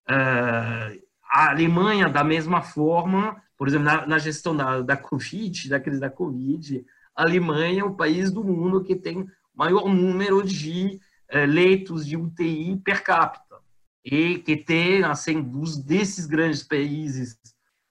Uh, 0.09 1.03
a 1.29 1.49
Alemanha, 1.49 2.07
da 2.07 2.23
mesma 2.23 2.61
forma, 2.61 3.43
por 3.63 3.69
exemplo, 3.69 3.85
na, 3.85 4.05
na 4.05 4.19
gestão 4.19 4.53
da, 4.53 4.81
da 4.81 4.97
Covid, 4.97 5.69
da 5.69 5.79
crise 5.79 5.97
da 5.97 6.09
Covid, 6.09 6.85
a 7.15 7.21
Alemanha 7.21 7.79
é 7.79 7.85
o 7.85 7.95
país 7.95 8.29
do 8.29 8.43
mundo 8.43 8.83
que 8.83 8.93
tem 8.93 9.25
maior 9.55 9.87
número 9.87 10.43
de 10.43 10.99
é, 11.29 11.45
leitos 11.45 12.05
de 12.05 12.17
UTI 12.17 12.75
per 12.83 13.01
capita 13.01 13.55
e 14.03 14.39
que 14.39 14.57
tem, 14.57 15.05
assim, 15.05 15.41
dos 15.41 15.77
desses 15.77 16.25
grandes 16.25 16.61
países 16.61 17.39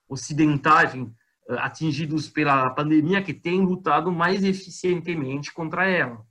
ocidentais 0.07 0.93
eh, 0.93 1.57
atingidos 1.61 2.29
pela 2.29 2.69
pandemia, 2.69 3.23
que 3.23 3.33
tem 3.33 3.63
lutado 3.63 4.13
mais 4.13 4.45
eficientemente 4.45 5.55
contra 5.55 5.89
ela. 5.89 6.23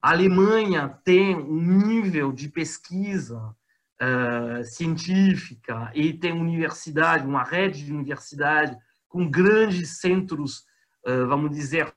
A 0.00 0.10
Alemanha 0.10 0.88
tem 1.02 1.34
um 1.34 1.60
nível 1.60 2.30
de 2.30 2.48
pesquisa 2.48 3.52
uh, 4.00 4.64
científica 4.64 5.90
e 5.94 6.12
tem 6.12 6.32
universidade, 6.32 7.26
uma 7.26 7.44
rede 7.44 7.84
de 7.84 7.92
universidade 7.92 8.76
com 9.08 9.28
grandes 9.28 10.00
centros, 10.00 10.64
uh, 11.06 11.26
vamos 11.28 11.50
dizer, 11.50 11.92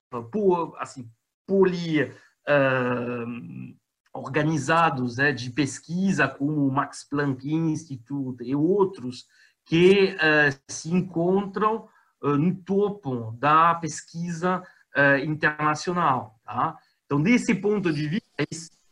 assim, 0.77 1.09
poli, 1.47 2.03
uh, 2.03 2.13
organizados 4.13 5.17
né, 5.17 5.31
de 5.31 5.49
pesquisa, 5.49 6.27
como 6.27 6.67
o 6.67 6.71
Max 6.71 7.07
Planck 7.07 7.51
Institute 7.51 8.43
e 8.43 8.55
outros, 8.55 9.25
que 9.65 10.15
se 10.67 10.93
encontram 10.93 11.87
no 12.21 12.53
topo 12.53 13.31
da 13.39 13.73
pesquisa 13.75 14.61
internacional. 15.25 16.39
Tá? 16.43 16.77
Então, 17.05 17.19
desse 17.19 17.55
ponto 17.55 17.91
de 17.91 18.07
vista, 18.07 18.27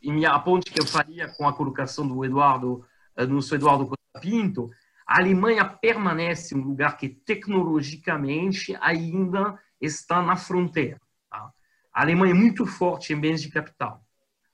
e 0.02 0.26
a 0.26 0.40
ponte 0.40 0.72
que 0.72 0.82
eu 0.82 0.88
faria 0.88 1.28
com 1.38 1.48
a 1.48 1.54
colocação 1.54 2.08
do 2.08 2.26
Eduardo 2.26 2.84
no 3.28 3.42
seu 3.42 3.56
Eduardo 3.56 3.86
Costa 3.86 4.20
Pinto, 4.20 4.70
a 5.06 5.20
Alemanha 5.20 5.66
permanece 5.66 6.56
um 6.56 6.62
lugar 6.62 6.98
que 6.98 7.10
tecnologicamente 7.10 8.78
ainda 8.80 9.60
está 9.80 10.22
na 10.22 10.36
fronteira. 10.36 11.00
Tá? 11.30 11.52
A 11.94 12.02
Alemanha 12.02 12.32
é 12.32 12.38
muito 12.38 12.66
forte 12.66 13.14
em 13.14 13.20
bens 13.20 13.42
de 13.42 13.50
capital. 13.50 14.04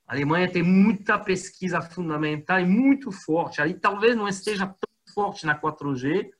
A 0.06 0.14
Alemanha 0.14 0.50
tem 0.50 0.62
muita 0.62 1.18
pesquisa 1.18 1.80
fundamental 1.82 2.58
e 2.58 2.66
muito 2.66 3.12
forte. 3.12 3.60
Aí 3.60 3.74
talvez 3.74 4.16
não 4.16 4.26
esteja 4.26 4.66
tão 4.66 5.14
forte 5.14 5.46
na 5.46 5.58
4G, 5.58 6.30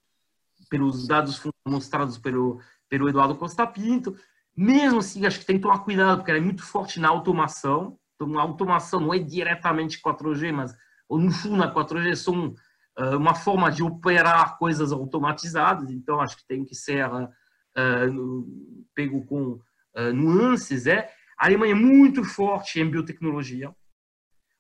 pelos 0.69 1.07
dados 1.07 1.43
mostrados 1.67 2.19
pelo, 2.19 2.61
pelo 2.89 3.09
Eduardo 3.09 3.37
Costa 3.37 3.67
Pinto. 3.67 4.17
Mesmo 4.57 4.99
assim, 4.99 5.25
acho 5.25 5.41
que 5.41 5.47
tem 5.47 5.57
que 5.57 5.63
tomar 5.63 5.81
cuidado, 5.81 6.19
porque 6.19 6.31
ela 6.31 6.41
é 6.41 6.43
muito 6.43 6.65
forte 6.65 6.99
na 6.99 7.09
automação. 7.09 7.99
Então, 8.15 8.39
a 8.39 8.43
automação 8.43 9.01
não 9.01 9.15
é 9.15 9.19
diretamente 9.19 10.01
4G, 10.03 10.53
mas 10.53 10.77
no 11.17 11.31
fundo, 11.31 11.57
na 11.57 11.73
4G 11.73 12.15
são 12.17 12.55
uh, 12.99 13.17
uma 13.17 13.35
forma 13.35 13.71
de 13.71 13.83
operar 13.83 14.59
coisas 14.59 14.93
automatizadas. 14.93 15.91
Então, 15.91 16.21
acho 16.21 16.37
que 16.37 16.47
tem 16.47 16.65
que 16.65 16.75
ser 16.75 17.07
uh, 17.11 18.89
pego 18.95 19.25
com 19.25 19.53
uh, 19.53 20.13
nuances. 20.13 20.87
É? 20.87 21.11
A 21.39 21.47
Alemanha 21.47 21.73
é 21.73 21.77
muito 21.77 22.25
forte 22.25 22.81
em 22.81 22.91
biotecnologia. 22.91 23.73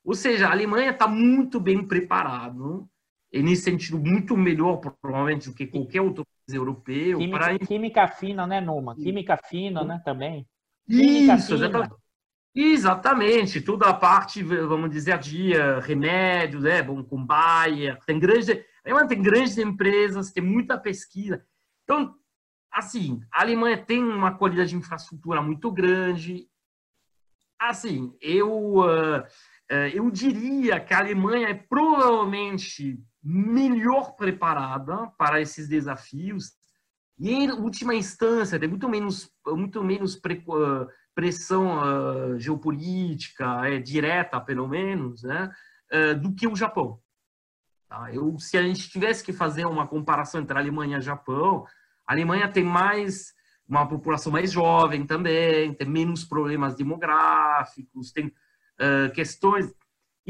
Ou 0.05 0.15
seja, 0.15 0.49
a 0.49 0.53
Alemanha 0.53 0.91
está 0.91 1.07
muito 1.07 1.61
bem 1.61 1.87
preparada 1.87 2.63
e 3.31 3.43
nesse 3.43 3.65
sentido 3.65 3.99
muito 3.99 4.37
melhor 4.37 4.79
provavelmente 5.03 5.51
do 5.51 5.55
que 5.55 5.67
qualquer 5.67 6.01
outro 6.01 6.25
país 6.25 6.57
europeu. 6.57 7.19
Química, 7.19 7.39
para... 7.39 7.59
química 7.59 8.09
fina, 8.09 8.47
né, 8.47 8.61
Numa? 8.61 8.95
Química 8.95 9.37
fina, 9.37 9.85
né, 9.85 10.01
também. 10.03 10.47
Química 10.87 11.35
Isso, 11.35 11.47
fina. 11.49 11.59
exatamente. 11.59 11.95
Exatamente, 12.61 13.61
toda 13.61 13.89
a 13.89 13.95
parte, 13.95 14.43
vamos 14.43 14.91
dizer, 14.91 15.17
de 15.19 15.53
remédios, 15.81 16.65
né, 16.65 16.83
bom, 16.83 17.05
com 17.05 17.25
Bayer, 17.25 17.97
tem 18.05 18.19
grandes, 18.19 18.47
tem 19.09 19.23
grandes 19.23 19.57
empresas, 19.59 20.33
tem 20.33 20.43
muita 20.43 20.77
pesquisa. 20.77 21.41
Então, 21.85 22.17
assim, 22.73 23.21
a 23.33 23.43
Alemanha 23.43 23.79
tem 23.79 24.03
uma 24.03 24.37
qualidade 24.37 24.71
de 24.71 24.77
infraestrutura 24.77 25.41
muito 25.41 25.71
grande. 25.71 26.49
Assim, 27.61 28.13
eu, 28.21 28.51
uh, 28.51 29.21
uh, 29.21 29.89
eu 29.95 30.11
diria 30.11 30.81
que 30.81 30.93
a 30.93 30.99
Alemanha 30.99 31.51
é 31.51 31.55
provavelmente 31.55 33.01
melhor 33.23 34.17
preparada 34.17 35.07
para 35.17 35.41
esses 35.41 35.69
desafios 35.69 36.59
e 37.21 37.31
em 37.31 37.53
última 37.53 37.95
instância 37.95 38.59
tem 38.59 38.69
muito 38.69 38.89
menos 38.89 39.31
muito 39.47 39.83
menos 39.83 40.17
pressão 41.19 41.81
uh, 41.81 42.39
geopolítica 42.39 43.67
é 43.67 43.81
direta 43.81 44.41
pelo 44.41 44.69
menos 44.69 45.25
né 45.25 45.51
uh, 45.93 46.15
do 46.17 46.33
que 46.33 46.47
o 46.47 46.55
Japão 46.55 47.01
tá? 47.89 48.15
eu 48.15 48.39
se 48.39 48.57
a 48.57 48.63
gente 48.63 48.89
tivesse 48.89 49.25
que 49.25 49.33
fazer 49.33 49.65
uma 49.65 49.85
comparação 49.85 50.41
entre 50.41 50.57
Alemanha 50.57 50.99
e 50.99 51.03
Japão 51.03 51.67
a 52.07 52.13
Alemanha 52.13 52.47
tem 52.47 52.63
mais 52.63 53.35
uma 53.69 53.85
população 53.85 54.31
mais 54.31 54.53
jovem 54.53 55.05
também 55.05 55.75
tem 55.75 55.89
menos 55.89 56.25
problemas 56.25 56.77
demográficos 56.77 58.13
tem 58.13 58.27
uh, 58.29 59.13
questões 59.13 59.75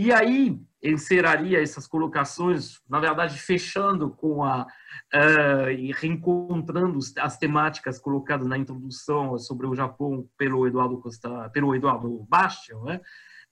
e 0.01 0.13
aí, 0.13 0.57
enceraria 0.83 1.61
essas 1.61 1.87
colocações, 1.87 2.81
na 2.89 3.01
verdade, 3.01 3.39
fechando 3.39 4.11
com 4.11 4.45
a. 4.45 4.67
Uh, 5.15 5.71
e 5.71 5.91
reencontrando 5.93 6.99
as 7.19 7.39
temáticas 7.39 7.99
colocadas 7.99 8.47
na 8.47 8.59
introdução 8.59 9.39
sobre 9.39 9.67
o 9.67 9.75
Japão 9.75 10.29
pelo 10.37 10.67
Eduardo 10.67 10.99
Costa, 11.01 11.49
pelo 11.49 11.75
Eduardo 11.75 12.27
Bastian, 12.29 12.79
né? 12.83 13.01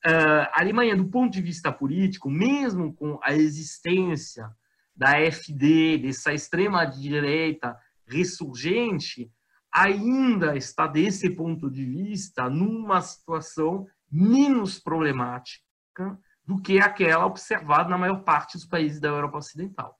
Uh, 0.05 0.47
a 0.53 0.61
Alemanha, 0.61 0.95
do 0.95 1.07
ponto 1.07 1.33
de 1.33 1.41
vista 1.41 1.73
político, 1.73 2.29
mesmo 2.31 2.93
com 2.93 3.19
a 3.23 3.33
existência 3.33 4.51
da 4.95 5.19
FD, 5.19 5.99
dessa 5.99 6.33
extrema-direita 6.33 7.77
ressurgente, 8.07 9.31
ainda 9.73 10.57
está, 10.57 10.87
desse 10.87 11.31
ponto 11.31 11.71
de 11.71 11.85
vista, 11.85 12.49
numa 12.49 13.01
situação 13.01 13.87
menos 14.11 14.79
problemática 14.79 16.19
do 16.47 16.61
que 16.61 16.79
aquela 16.79 17.27
observada 17.27 17.89
na 17.89 17.99
maior 17.99 18.23
parte 18.23 18.55
dos 18.55 18.65
países 18.65 19.01
da 19.01 19.09
Europa 19.09 19.39
Ocidental. 19.39 19.99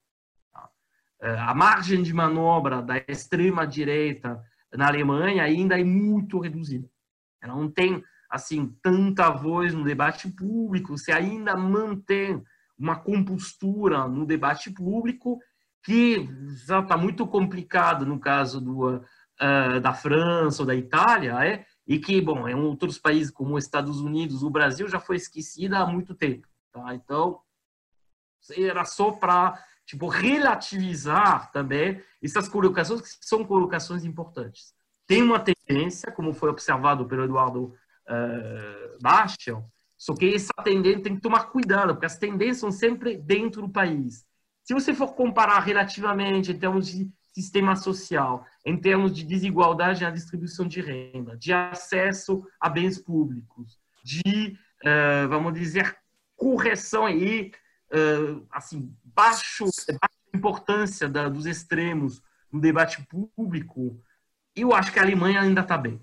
Tá? 0.53 0.69
É, 1.23 1.39
a 1.39 1.55
margem 1.55 2.03
de 2.03 2.15
manobra 2.15 2.81
da 2.81 2.99
extrema-direita 3.09 4.41
na 4.73 4.87
Alemanha 4.87 5.43
ainda 5.43 5.79
é 5.79 5.85
muito 5.85 6.39
reduzida. 6.39 6.89
Ela 7.43 7.55
não 7.55 7.71
tem 7.71 8.03
assim 8.31 8.77
tanta 8.83 9.31
voz 9.31 9.73
no 9.75 9.85
debate 9.85 10.29
público, 10.29 10.99
se 10.99 11.13
ainda 11.13 11.57
mantém 11.57 12.43
uma 12.79 12.97
compostura 12.97 14.07
no 14.07 14.27
debate 14.27 14.71
público 14.71 15.39
que 15.83 16.29
já 16.67 16.81
está 16.81 16.97
muito 16.97 17.27
complicado 17.27 18.05
no 18.05 18.19
caso 18.19 18.61
do, 18.61 18.97
uh, 18.97 19.81
da 19.81 19.95
França 19.95 20.63
ou 20.63 20.67
da 20.67 20.75
Itália, 20.75 21.33
é, 21.45 21.65
e 21.87 21.99
que, 21.99 22.21
bom, 22.21 22.49
em 22.49 22.55
outros 22.55 22.99
países 22.99 23.31
como 23.31 23.57
os 23.57 23.65
Estados 23.65 24.01
Unidos, 24.01 24.43
o 24.43 24.51
Brasil 24.51 24.89
já 24.89 24.99
foi 24.99 25.17
esquecida 25.17 25.79
há 25.79 25.87
muito 25.87 26.15
tempo. 26.15 26.49
Tá? 26.73 26.95
Então, 26.95 27.41
era 28.57 28.85
só 28.85 29.13
para 29.13 29.63
tipo, 29.85 30.09
relativizar 30.09 31.51
também 31.53 32.03
essas 32.23 32.49
colocações, 32.49 33.01
que 33.01 33.27
são 33.27 33.45
colocações 33.45 34.05
importantes. 34.05 34.75
Tem 35.07 35.23
uma 35.23 35.39
tendência, 35.39 36.11
como 36.11 36.35
foi 36.35 36.51
observado 36.51 37.07
pelo 37.07 37.25
Eduardo 37.25 37.73
uh, 38.09 38.99
Bastian, 39.01 39.65
só 39.97 40.15
que 40.15 40.35
essa 40.35 40.53
tendência 40.63 41.05
tem 41.05 41.15
que 41.15 41.23
tomar 41.23 41.45
cuidado, 41.45 41.95
porque 41.95 42.07
as 42.07 42.19
tendências 42.19 42.59
são 42.59 42.73
sempre 42.73 43.17
dentro 43.17 43.63
do 43.63 43.69
país. 43.69 44.27
Se 44.65 44.75
você 44.75 44.93
for 44.93 45.15
comparar 45.15 45.61
relativamente 45.61 46.51
em 46.51 46.59
termos 46.59 46.89
de 46.89 47.09
sistema 47.33 47.77
social, 47.77 48.45
em 48.67 48.77
termos 48.77 49.15
de 49.15 49.23
desigualdade 49.23 50.03
na 50.03 50.11
distribuição 50.11 50.67
de 50.67 50.81
renda, 50.81 51.37
de 51.37 51.53
acesso 51.53 52.45
a 52.61 52.69
bens 52.69 52.99
públicos, 52.99 53.79
de, 54.03 54.59
uh, 54.83 55.29
vamos 55.29 55.55
dizer, 55.55 55.97
correção 56.35 57.07
aí, 57.07 57.53
uh, 57.93 58.45
assim, 58.51 58.93
baixo, 59.05 59.67
baixa 59.67 60.17
importância 60.35 61.09
da, 61.09 61.29
dos 61.29 61.47
extremos 61.47 62.21
no 62.51 62.61
debate 62.61 63.07
público, 63.07 64.03
eu 64.55 64.75
acho 64.75 64.93
que 64.93 64.99
a 64.99 65.03
Alemanha 65.03 65.41
ainda 65.41 65.61
está 65.61 65.79
bem. 65.79 66.03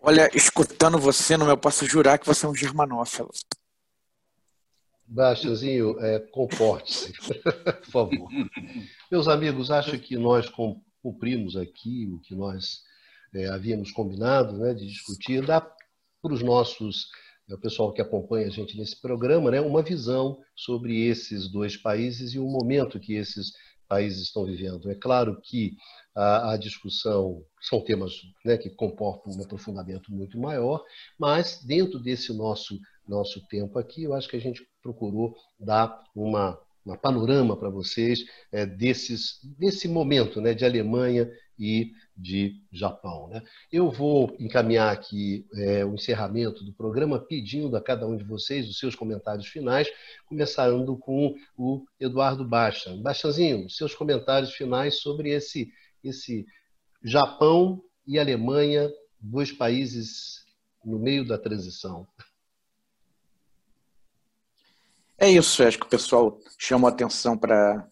Olha, 0.00 0.30
escutando 0.34 0.98
você, 0.98 1.36
não 1.36 1.48
eu 1.48 1.56
posso 1.56 1.86
jurar 1.86 2.18
que 2.18 2.26
você 2.26 2.46
é 2.46 2.48
um 2.48 2.54
germanófilo. 2.54 3.30
Bastianzinho, 5.12 6.00
é, 6.00 6.18
comporte-se, 6.18 7.12
por 7.20 7.84
favor. 7.84 8.28
Meus 9.10 9.28
amigos, 9.28 9.70
acho 9.70 9.98
que 9.98 10.16
nós 10.16 10.50
cumprimos 11.02 11.54
aqui 11.54 12.08
o 12.10 12.18
que 12.20 12.34
nós 12.34 12.80
é, 13.34 13.46
havíamos 13.48 13.92
combinado 13.92 14.56
né, 14.56 14.72
de 14.72 14.86
discutir, 14.86 15.44
dá 15.44 15.60
para 15.60 16.32
os 16.32 16.42
nossos, 16.42 17.08
é, 17.46 17.54
o 17.54 17.58
pessoal 17.58 17.92
que 17.92 18.00
acompanha 18.00 18.46
a 18.46 18.50
gente 18.50 18.74
nesse 18.74 18.98
programa, 19.02 19.50
né, 19.50 19.60
uma 19.60 19.82
visão 19.82 20.40
sobre 20.56 21.06
esses 21.06 21.46
dois 21.46 21.76
países 21.76 22.32
e 22.32 22.38
o 22.38 22.48
momento 22.48 22.98
que 22.98 23.12
esses 23.12 23.52
países 23.86 24.22
estão 24.22 24.46
vivendo. 24.46 24.90
É 24.90 24.94
claro 24.94 25.38
que 25.42 25.76
a, 26.14 26.52
a 26.52 26.56
discussão 26.56 27.44
são 27.60 27.84
temas 27.84 28.14
né, 28.46 28.56
que 28.56 28.70
comportam 28.70 29.30
um 29.30 29.42
aprofundamento 29.44 30.10
muito 30.10 30.38
maior, 30.38 30.82
mas 31.18 31.62
dentro 31.62 32.00
desse 32.00 32.32
nosso 32.32 32.80
nosso 33.06 33.46
tempo 33.48 33.78
aqui, 33.78 34.04
eu 34.04 34.14
acho 34.14 34.28
que 34.28 34.36
a 34.36 34.40
gente 34.40 34.66
procurou 34.82 35.34
dar 35.58 36.02
uma, 36.14 36.58
uma 36.84 36.96
panorama 36.96 37.56
para 37.56 37.68
vocês 37.68 38.24
é, 38.50 38.64
desses, 38.66 39.38
desse 39.58 39.88
momento 39.88 40.40
né, 40.40 40.54
de 40.54 40.64
Alemanha 40.64 41.30
e 41.58 41.92
de 42.16 42.60
Japão. 42.72 43.28
Né? 43.28 43.42
Eu 43.70 43.90
vou 43.90 44.34
encaminhar 44.38 44.92
aqui 44.92 45.46
é, 45.54 45.84
o 45.84 45.94
encerramento 45.94 46.64
do 46.64 46.72
programa, 46.72 47.18
pedindo 47.18 47.76
a 47.76 47.80
cada 47.80 48.06
um 48.06 48.16
de 48.16 48.24
vocês 48.24 48.68
os 48.68 48.78
seus 48.78 48.94
comentários 48.94 49.46
finais, 49.46 49.88
começando 50.26 50.96
com 50.96 51.34
o 51.56 51.84
Eduardo 52.00 52.44
Baixa. 52.44 52.96
Baixazinho, 52.96 53.68
seus 53.70 53.94
comentários 53.94 54.52
finais 54.52 55.00
sobre 55.00 55.30
esse, 55.30 55.72
esse 56.02 56.46
Japão 57.02 57.82
e 58.06 58.18
Alemanha, 58.18 58.90
dois 59.20 59.52
países 59.52 60.44
no 60.84 60.98
meio 60.98 61.26
da 61.26 61.38
transição. 61.38 62.06
É 65.22 65.30
isso, 65.30 65.62
acho 65.62 65.78
que 65.78 65.86
o 65.86 65.88
pessoal 65.88 66.40
chamou 66.58 66.88
atenção 66.88 67.38
para 67.38 67.86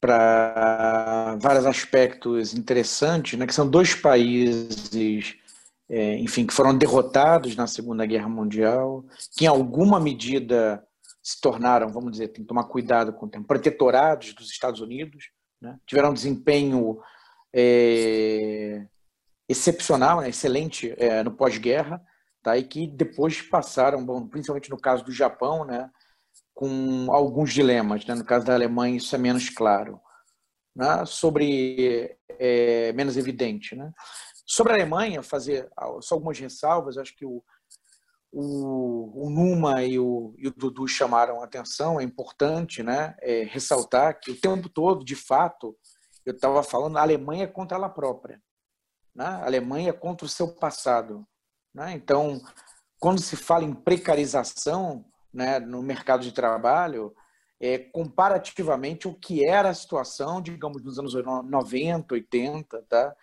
para 0.00 1.36
vários 1.40 1.64
aspectos 1.64 2.52
interessantes, 2.52 3.38
né, 3.38 3.46
que 3.46 3.54
são 3.54 3.68
dois 3.68 3.94
países, 3.94 5.36
é, 5.88 6.18
enfim, 6.18 6.44
que 6.44 6.52
foram 6.52 6.76
derrotados 6.76 7.54
na 7.54 7.68
Segunda 7.68 8.04
Guerra 8.04 8.28
Mundial, 8.28 9.04
que 9.36 9.44
em 9.44 9.48
alguma 9.48 10.00
medida 10.00 10.84
se 11.22 11.40
tornaram, 11.40 11.88
vamos 11.88 12.10
dizer, 12.12 12.28
tem 12.28 12.42
que 12.42 12.48
tomar 12.48 12.64
cuidado 12.64 13.12
com 13.12 13.26
o 13.26 13.28
tempo, 13.28 13.46
protetorados 13.46 14.34
dos 14.34 14.50
Estados 14.50 14.80
Unidos, 14.80 15.30
né, 15.60 15.78
tiveram 15.86 16.10
um 16.10 16.14
desempenho 16.14 17.00
é, 17.54 18.84
excepcional, 19.48 20.20
né, 20.20 20.28
excelente 20.28 20.92
é, 20.98 21.22
no 21.22 21.30
pós-guerra, 21.30 22.02
tá, 22.42 22.56
e 22.58 22.64
que 22.64 22.88
depois 22.88 23.40
passaram, 23.42 24.04
bom, 24.04 24.26
principalmente 24.26 24.70
no 24.70 24.78
caso 24.78 25.04
do 25.04 25.12
Japão, 25.12 25.64
né, 25.64 25.88
com 26.56 27.12
alguns 27.12 27.52
dilemas. 27.52 28.06
Né? 28.06 28.14
No 28.14 28.24
caso 28.24 28.46
da 28.46 28.54
Alemanha, 28.54 28.96
isso 28.96 29.14
é 29.14 29.18
menos 29.18 29.50
claro. 29.50 30.00
Né? 30.74 31.04
Sobre 31.04 32.18
é, 32.30 32.92
menos 32.94 33.18
evidente. 33.18 33.76
Né? 33.76 33.92
Sobre 34.46 34.72
a 34.72 34.76
Alemanha, 34.76 35.22
fazer 35.22 35.68
só 36.00 36.14
algumas 36.14 36.38
ressalvas. 36.38 36.96
Acho 36.96 37.14
que 37.14 37.26
o, 37.26 37.44
o, 38.32 39.26
o 39.26 39.30
Numa 39.30 39.84
e 39.84 39.98
o, 39.98 40.34
e 40.38 40.48
o, 40.48 40.50
Dudu 40.50 40.88
chamaram 40.88 41.42
atenção. 41.42 42.00
É 42.00 42.02
importante, 42.02 42.82
né? 42.82 43.14
É, 43.20 43.42
ressaltar 43.44 44.18
que 44.18 44.30
o 44.30 44.40
tempo 44.40 44.70
todo, 44.70 45.04
de 45.04 45.14
fato, 45.14 45.76
eu 46.24 46.32
estava 46.32 46.62
falando 46.62 46.96
a 46.96 47.02
Alemanha 47.02 47.44
é 47.44 47.46
contra 47.46 47.76
ela 47.76 47.90
própria, 47.90 48.42
né? 49.14 49.26
A 49.26 49.44
Alemanha 49.44 49.90
é 49.90 49.92
contra 49.92 50.24
o 50.24 50.28
seu 50.28 50.48
passado, 50.54 51.26
né? 51.74 51.92
Então, 51.92 52.40
quando 52.98 53.20
se 53.20 53.36
fala 53.36 53.64
em 53.64 53.74
precarização, 53.74 55.04
né, 55.36 55.58
no 55.58 55.82
mercado 55.82 56.22
de 56.22 56.32
trabalho, 56.32 57.14
é, 57.60 57.78
comparativamente 57.78 59.06
o 59.06 59.14
que 59.14 59.46
era 59.46 59.68
a 59.68 59.74
situação, 59.74 60.40
digamos, 60.40 60.82
nos 60.82 60.98
anos 60.98 61.14
90, 61.14 62.14
80, 62.14 62.82
tá? 62.88 63.14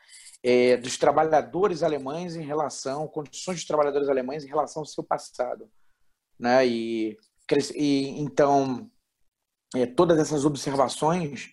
É, 0.44 0.78
dos 0.78 0.98
trabalhadores 0.98 1.82
alemães 1.82 2.36
em 2.36 2.44
relação, 2.44 3.08
condições 3.08 3.56
dos 3.56 3.66
trabalhadores 3.66 4.10
alemães 4.10 4.44
em 4.44 4.48
relação 4.48 4.82
ao 4.82 4.86
seu 4.86 5.04
passado. 5.04 5.70
Né? 6.38 6.68
E, 6.68 7.18
e 7.76 8.20
então, 8.20 8.92
é, 9.74 9.86
todas 9.86 10.20
essas 10.20 10.46
observações 10.46 11.52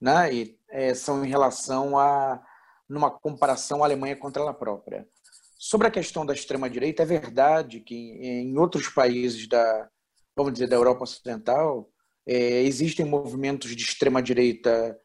né, 0.00 0.34
e, 0.34 0.58
é, 0.68 0.94
são 0.94 1.24
em 1.24 1.28
relação 1.28 1.96
a 1.96 2.42
numa 2.88 3.10
comparação 3.10 3.82
Alemanha 3.84 4.16
contra 4.16 4.42
ela 4.42 4.52
própria. 4.52 5.08
Sobre 5.56 5.86
a 5.86 5.90
questão 5.90 6.26
da 6.26 6.34
extrema 6.34 6.68
direita, 6.68 7.02
é 7.02 7.06
verdade 7.06 7.80
que 7.80 7.94
em 7.94 8.58
outros 8.58 8.88
países 8.88 9.48
da, 9.48 9.88
vamos 10.36 10.52
dizer, 10.52 10.68
da 10.68 10.76
Europa 10.76 11.04
Ocidental, 11.04 11.88
é, 12.26 12.62
existem 12.62 13.04
movimentos 13.04 13.74
de 13.74 13.82
extrema 13.82 14.22
direita, 14.22 14.98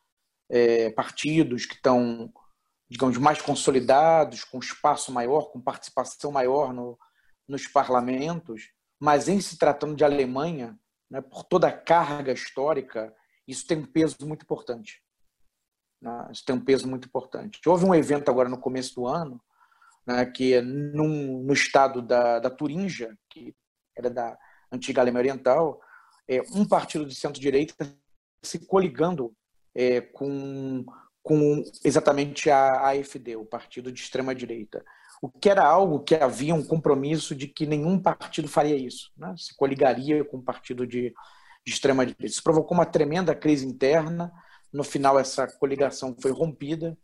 é, 0.49 0.89
partidos 0.91 1.65
que 1.65 1.75
estão, 1.75 2.34
digamos, 2.89 3.17
mais 3.17 3.41
consolidados, 3.41 4.43
com 4.43 4.59
espaço 4.59 5.11
maior, 5.11 5.51
com 5.51 5.61
participação 5.61 6.32
maior 6.32 6.73
no, 6.73 6.97
nos 7.47 7.67
parlamentos, 7.67 8.71
mas 8.99 9.27
em 9.27 9.39
se 9.39 9.57
tratando 9.57 9.95
de 9.95 10.03
Alemanha, 10.03 10.77
né, 11.09 11.21
por 11.21 11.43
toda 11.43 11.67
a 11.67 11.77
carga 11.77 12.32
histórica, 12.32 13.13
isso 13.47 13.65
tem 13.65 13.77
um 13.77 13.86
peso 13.86 14.15
muito 14.23 14.43
importante. 14.43 15.03
Né? 16.01 16.30
Isso 16.32 16.43
tem 16.45 16.55
um 16.55 16.63
peso 16.63 16.88
muito 16.88 17.07
importante. 17.07 17.59
Houve 17.67 17.86
um 17.86 17.95
evento 17.95 18.30
agora 18.30 18.49
no 18.49 18.59
começo 18.59 18.95
do 18.95 19.07
ano, 19.07 19.41
né, 20.05 20.25
que 20.25 20.59
num, 20.61 21.43
no 21.43 21.53
estado 21.53 22.01
da, 22.01 22.39
da 22.39 22.49
Turíngia, 22.49 23.17
que 23.30 23.55
era 23.95 24.09
da 24.09 24.38
antiga 24.72 25.01
Alemanha 25.01 25.24
Oriental, 25.24 25.82
é, 26.28 26.41
um 26.53 26.65
partido 26.65 27.05
de 27.05 27.15
centro-direita 27.15 27.91
se 28.41 28.59
coligando 28.59 29.34
é, 29.76 30.01
com, 30.01 30.86
com 31.22 31.63
exatamente 31.84 32.49
a 32.49 32.89
AfD, 32.89 33.36
o 33.36 33.45
partido 33.45 33.91
de 33.91 34.01
extrema-direita. 34.01 34.84
O 35.22 35.30
que 35.30 35.49
era 35.49 35.65
algo 35.65 35.99
que 35.99 36.15
havia 36.15 36.55
um 36.55 36.63
compromisso 36.63 37.36
de 37.36 37.47
que 37.47 37.65
nenhum 37.65 37.99
partido 37.99 38.47
faria 38.47 38.76
isso, 38.76 39.11
né? 39.17 39.34
se 39.38 39.55
coligaria 39.55 40.24
com 40.24 40.38
um 40.38 40.43
partido 40.43 40.88
de, 40.88 41.13
de 41.65 41.74
extrema-direita. 41.74 42.26
Isso 42.26 42.43
provocou 42.43 42.78
uma 42.78 42.86
tremenda 42.86 43.36
crise 43.36 43.65
interna. 43.65 44.32
No 44.72 44.84
final, 44.84 45.20
essa 45.20 45.47
coligação 45.47 46.15
foi 46.22 46.32
rompida 46.32 46.97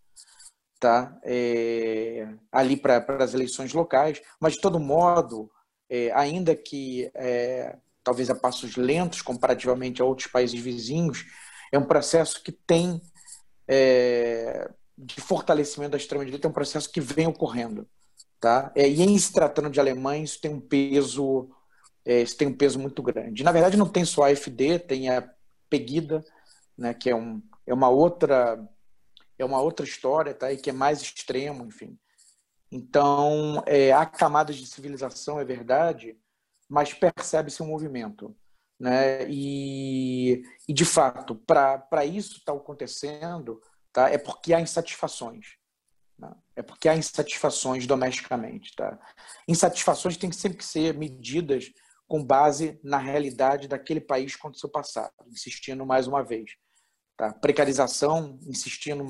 tá? 0.80 1.18
É, 1.24 2.28
ali 2.52 2.78
para 2.78 3.04
as 3.20 3.34
eleições 3.34 3.74
locais. 3.74 4.22
Mas, 4.40 4.54
de 4.54 4.62
todo 4.62 4.80
modo, 4.80 5.50
é, 5.90 6.12
ainda 6.12 6.56
que 6.56 7.10
é, 7.14 7.78
talvez 8.04 8.30
a 8.30 8.36
passos 8.36 8.76
lentos 8.76 9.22
comparativamente 9.22 10.02
a 10.02 10.06
outros 10.06 10.28
países 10.28 10.60
vizinhos, 10.60 11.26
é 11.72 11.78
um 11.78 11.86
processo 11.86 12.42
que 12.44 12.52
tem 12.52 13.02
é, 13.68 14.70
de 14.98 15.20
fortalecimento 15.22 15.92
da 15.92 15.98
extrema-direita, 15.98 16.48
é 16.48 16.50
um 16.50 16.54
processo 16.54 16.92
que 16.92 17.02
vem 17.02 17.28
ocorrendo. 17.28 17.88
Tá? 18.40 18.72
É, 18.76 18.88
e 18.88 19.02
em 19.02 19.18
se 19.18 19.34
tratando 19.34 19.70
de 19.70 19.80
alemães, 19.80 20.32
isso 20.32 20.42
tem 20.42 20.54
um 20.54 20.60
peso, 20.60 21.50
é, 22.06 22.22
isso 22.22 22.38
tem 22.38 22.48
um 22.48 22.56
peso 22.56 22.78
muito 22.78 23.02
grande. 23.02 23.44
Na 23.44 23.52
verdade, 23.52 23.78
não 23.78 23.88
tem 23.88 24.06
só 24.06 24.24
a 24.24 24.28
AfD, 24.28 24.80
tem 24.80 25.10
a 25.10 25.28
Pegida, 25.68 26.24
né, 26.78 26.94
que 26.94 27.10
é, 27.10 27.16
um, 27.16 27.42
é 27.66 27.74
uma 27.74 27.90
outra 27.90 28.64
é 29.38 29.44
uma 29.44 29.62
outra 29.62 29.86
história, 29.86 30.34
tá? 30.34 30.52
E 30.52 30.58
que 30.58 30.70
é 30.70 30.74
mais 30.74 31.02
extremo, 31.02 31.66
enfim. 31.66 31.98
Então, 32.76 33.64
é, 33.66 33.94
há 33.94 34.06
camadas 34.06 34.58
de 34.58 34.68
civilização, 34.68 35.40
é 35.40 35.46
verdade, 35.46 36.20
mas 36.70 36.94
percebe-se 36.94 37.64
um 37.64 37.68
movimento. 37.68 38.36
Né? 38.78 39.26
E, 39.30 40.44
e 40.68 40.74
de 40.74 40.84
fato, 40.84 41.36
para 41.36 42.06
isso 42.06 42.40
estar 42.40 42.52
tá 42.52 42.58
acontecendo, 42.58 43.62
tá? 43.94 44.10
é 44.10 44.18
porque 44.18 44.54
há 44.54 44.60
insatisfações. 44.60 45.56
Né? 46.20 46.30
É 46.54 46.62
porque 46.62 46.90
há 46.90 46.98
insatisfações 46.98 47.88
domesticamente. 47.88 48.76
Tá? 48.76 49.00
Insatisfações 49.48 50.18
têm 50.18 50.34
sempre 50.34 50.58
que 50.58 50.66
ser 50.66 50.94
medidas 50.98 51.72
com 52.06 52.22
base 52.22 52.78
na 52.84 52.98
realidade 52.98 53.70
daquele 53.70 54.02
país 54.02 54.36
contra 54.36 54.58
o 54.58 54.60
seu 54.60 54.70
passado, 54.70 55.14
insistindo 55.28 55.86
mais 55.86 56.08
uma 56.08 56.22
vez. 56.22 56.52
Tá? 57.16 57.32
Precarização, 57.32 58.38
insistindo 58.46 59.06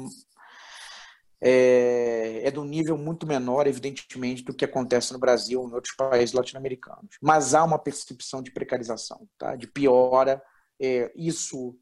é, 1.48 2.41
é 2.43 2.50
de 2.50 2.58
um 2.58 2.66
nível 2.66 2.98
muito 2.98 3.28
menor, 3.28 3.68
evidentemente, 3.68 4.43
do 4.43 4.52
que 4.52 4.66
acontece 4.66 5.14
no 5.14 5.20
Brasil 5.20 5.62
ou 5.62 5.70
em 5.70 5.74
outros 5.74 5.96
países 5.96 6.34
latino-americanos. 6.34 7.18
Mas 7.22 7.54
há 7.54 7.64
uma 7.64 7.78
percepção 7.78 8.41
de 8.41 8.50
precarização, 8.50 9.30
tá? 9.38 9.56
de 9.56 9.68
piora. 9.68 10.41
É, 10.82 11.12
isso 11.16 11.78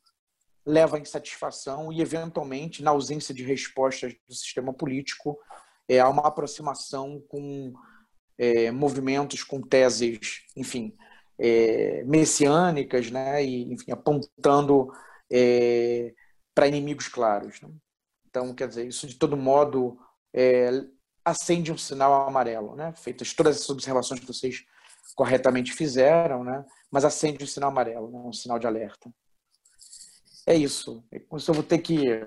leva 0.66 0.98
à 0.98 1.00
insatisfação 1.00 1.94
e, 1.94 2.02
eventualmente, 2.02 2.84
na 2.84 2.92
ausência 2.92 3.34
de 3.34 3.42
respostas 3.42 4.14
do 4.28 4.36
sistema 4.36 4.74
político, 4.74 5.40
é, 5.88 5.98
há 5.98 6.10
uma 6.10 6.28
aproximação 6.28 7.24
com 7.30 7.72
é, 8.38 8.70
movimentos 8.70 9.46
com 9.46 9.62
teses, 9.62 10.42
enfim, 10.58 10.94
é, 11.40 12.04
messiânicas, 12.04 13.10
né? 13.10 13.46
e, 13.46 13.72
enfim, 13.72 13.94
apontando 13.94 14.92
é, 15.32 16.14
para 16.54 16.68
inimigos 16.68 17.08
claros. 17.08 17.62
Né? 17.62 17.70
Então, 18.34 18.52
quer 18.52 18.68
dizer, 18.68 18.88
isso 18.88 19.06
de 19.06 19.14
todo 19.14 19.38
modo 19.38 19.96
é, 20.34 20.72
acende 21.24 21.72
um 21.72 21.78
sinal 21.78 22.28
amarelo, 22.28 22.76
né? 22.76 22.92
Feitas 22.94 23.32
todas 23.32 23.58
essas 23.58 23.70
observações 23.70 24.20
que 24.20 24.26
vocês 24.26 24.66
corretamente 25.14 25.72
fizeram, 25.72 26.44
né? 26.44 26.66
Mas 26.90 27.06
acende 27.06 27.44
um 27.44 27.48
sinal 27.48 27.70
amarelo, 27.70 28.10
né? 28.10 28.18
um 28.18 28.34
sinal 28.34 28.58
de 28.58 28.66
alerta. 28.66 29.14
É 30.48 30.56
isso. 30.56 31.04
É 31.12 31.18
eu 31.18 31.54
vou 31.54 31.62
ter 31.62 31.78
que, 31.78 32.26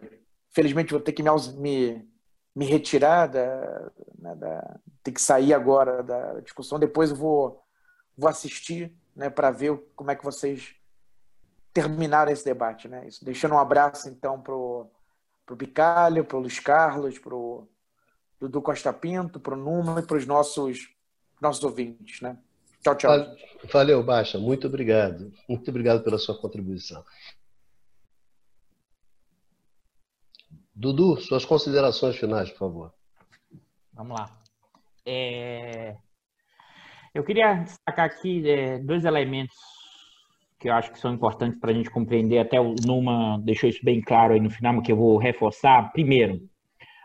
felizmente, 0.52 0.92
vou 0.92 1.00
ter 1.00 1.10
que 1.10 1.24
me, 1.24 2.08
me, 2.54 2.66
retirar 2.66 3.26
da, 3.26 3.90
né, 4.16 4.36
da, 4.36 4.78
ter 5.02 5.10
que 5.10 5.20
sair 5.20 5.52
agora 5.52 6.04
da 6.04 6.38
discussão. 6.38 6.78
Depois 6.78 7.10
eu 7.10 7.16
vou, 7.16 7.60
vou 8.16 8.30
assistir, 8.30 8.96
né, 9.14 9.28
para 9.28 9.50
ver 9.50 9.76
como 9.96 10.12
é 10.12 10.14
que 10.14 10.24
vocês 10.24 10.76
terminaram 11.74 12.30
esse 12.30 12.44
debate, 12.44 12.86
né? 12.86 13.08
Isso. 13.08 13.24
Deixando 13.24 13.56
um 13.56 13.58
abraço 13.58 14.08
então 14.08 14.40
pro 14.40 14.88
para 15.46 15.52
o 15.54 15.56
Bicalho, 15.56 16.24
para 16.24 16.36
o 16.36 16.40
Luiz 16.40 16.58
Carlos, 16.58 17.18
para 17.20 17.34
o 17.34 17.68
Dudu 18.40 18.60
Costa 18.60 18.92
Pinto, 18.92 19.38
para 19.38 19.54
o 19.54 19.56
Numa 19.56 20.00
e 20.00 20.02
para 20.02 20.16
os 20.16 20.26
nossos, 20.26 20.90
nossos 21.40 21.62
ouvintes. 21.62 22.20
Né? 22.20 22.36
Tchau, 22.82 22.96
tchau. 22.96 23.36
Valeu, 23.72 24.02
Baixa. 24.02 24.38
Muito 24.38 24.66
obrigado. 24.66 25.32
Muito 25.48 25.70
obrigado 25.70 26.02
pela 26.02 26.18
sua 26.18 26.36
contribuição. 26.36 27.04
Dudu, 30.74 31.16
suas 31.20 31.44
considerações 31.44 32.16
finais, 32.16 32.50
por 32.50 32.58
favor. 32.58 32.94
Vamos 33.94 34.18
lá. 34.18 34.38
É... 35.06 35.96
Eu 37.14 37.24
queria 37.24 37.54
destacar 37.54 38.04
aqui 38.04 38.46
é, 38.46 38.78
dois 38.78 39.06
elementos 39.06 39.56
que 40.58 40.68
eu 40.68 40.74
acho 40.74 40.90
que 40.90 40.98
são 40.98 41.12
importantes 41.12 41.58
para 41.58 41.70
a 41.70 41.74
gente 41.74 41.90
compreender, 41.90 42.38
até 42.38 42.60
o 42.60 42.74
Numa 42.84 43.38
deixou 43.38 43.68
isso 43.68 43.84
bem 43.84 44.00
claro 44.00 44.34
aí 44.34 44.40
no 44.40 44.50
final, 44.50 44.80
que 44.82 44.92
eu 44.92 44.96
vou 44.96 45.18
reforçar. 45.18 45.92
Primeiro, 45.92 46.40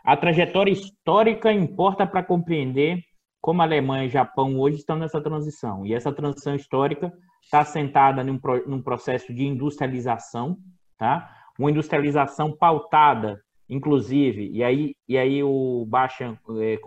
a 0.03 0.15
trajetória 0.15 0.71
histórica 0.71 1.51
importa 1.51 2.07
para 2.07 2.23
compreender 2.23 3.03
como 3.41 3.61
a 3.61 3.65
Alemanha 3.65 4.05
e 4.05 4.07
o 4.07 4.11
Japão 4.11 4.59
hoje 4.59 4.77
estão 4.77 4.95
nessa 4.95 5.21
transição. 5.21 5.85
E 5.85 5.93
essa 5.93 6.11
transição 6.13 6.55
histórica 6.55 7.11
está 7.43 7.59
assentada 7.59 8.23
num, 8.23 8.39
num 8.67 8.81
processo 8.81 9.33
de 9.33 9.45
industrialização, 9.45 10.57
tá? 10.97 11.29
Uma 11.59 11.71
industrialização 11.71 12.55
pautada, 12.55 13.41
inclusive, 13.67 14.49
e 14.51 14.63
aí, 14.63 14.95
e 15.07 15.17
aí 15.17 15.43
o 15.43 15.85
Bachan 15.87 16.37
é, 16.59 16.77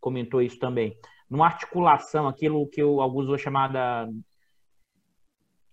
comentou 0.00 0.40
isso 0.40 0.58
também, 0.58 0.96
numa 1.28 1.46
articulação, 1.46 2.28
aquilo 2.28 2.68
que 2.68 2.80
alguns 2.80 3.26
vão 3.26 3.36
chamar 3.36 3.68
da 3.68 4.08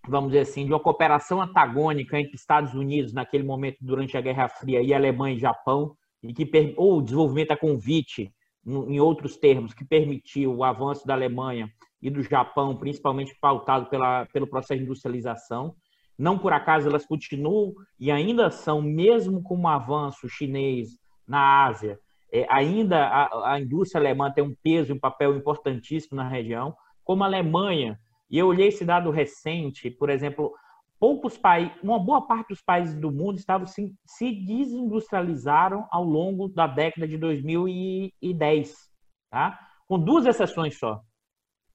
vamos 0.08 0.30
dizer 0.30 0.42
assim, 0.42 0.64
de 0.66 0.72
uma 0.72 0.80
cooperação 0.80 1.40
antagônica 1.40 2.18
entre 2.18 2.34
Estados 2.34 2.74
Unidos 2.74 3.12
naquele 3.12 3.44
momento 3.44 3.78
durante 3.80 4.16
a 4.16 4.20
Guerra 4.20 4.48
Fria 4.48 4.82
e 4.82 4.92
Alemanha 4.92 5.36
e 5.36 5.40
Japão, 5.40 5.94
e 6.22 6.32
que 6.32 6.74
ou 6.76 6.98
o 6.98 7.02
desenvolvimento 7.02 7.52
a 7.52 7.56
convite, 7.56 8.32
em 8.66 8.98
outros 8.98 9.36
termos, 9.36 9.74
que 9.74 9.84
permitiu 9.84 10.54
o 10.54 10.64
avanço 10.64 11.06
da 11.06 11.14
Alemanha 11.14 11.68
e 12.00 12.10
do 12.10 12.22
Japão, 12.22 12.76
principalmente 12.76 13.34
pautado 13.40 13.86
pela, 13.86 14.26
pelo 14.26 14.46
processo 14.46 14.78
de 14.78 14.84
industrialização. 14.84 15.74
Não 16.18 16.38
por 16.38 16.52
acaso 16.52 16.88
elas 16.88 17.04
continuam 17.04 17.74
e 17.98 18.10
ainda 18.10 18.50
são, 18.50 18.80
mesmo 18.80 19.42
com 19.42 19.56
um 19.56 19.68
avanço 19.68 20.28
chinês 20.28 20.98
na 21.26 21.64
Ásia, 21.64 21.98
é, 22.32 22.46
ainda 22.50 23.06
a, 23.06 23.52
a, 23.52 23.60
indústria 23.60 24.00
alemã 24.00 24.30
tem 24.30 24.42
um 24.42 24.54
peso 24.62 24.90
e 24.90 24.94
um 24.94 24.98
papel 24.98 25.36
importantíssimo 25.36 26.16
na 26.16 26.28
região, 26.28 26.74
como 27.04 27.22
a 27.22 27.26
Alemanha. 27.26 27.98
E 28.34 28.38
eu 28.38 28.48
olhei 28.48 28.66
esse 28.66 28.84
dado 28.84 29.12
recente, 29.12 29.88
por 29.88 30.10
exemplo, 30.10 30.52
poucos 30.98 31.38
países, 31.38 31.72
uma 31.80 32.00
boa 32.00 32.26
parte 32.26 32.48
dos 32.48 32.60
países 32.60 32.98
do 32.98 33.12
mundo 33.12 33.38
estavam 33.38 33.64
se, 33.64 33.94
se 34.04 34.32
desindustrializaram 34.32 35.86
ao 35.88 36.02
longo 36.02 36.48
da 36.48 36.66
década 36.66 37.06
de 37.06 37.16
2010, 37.16 38.74
tá? 39.30 39.56
Com 39.86 40.00
duas 40.00 40.26
exceções 40.26 40.76
só: 40.76 41.00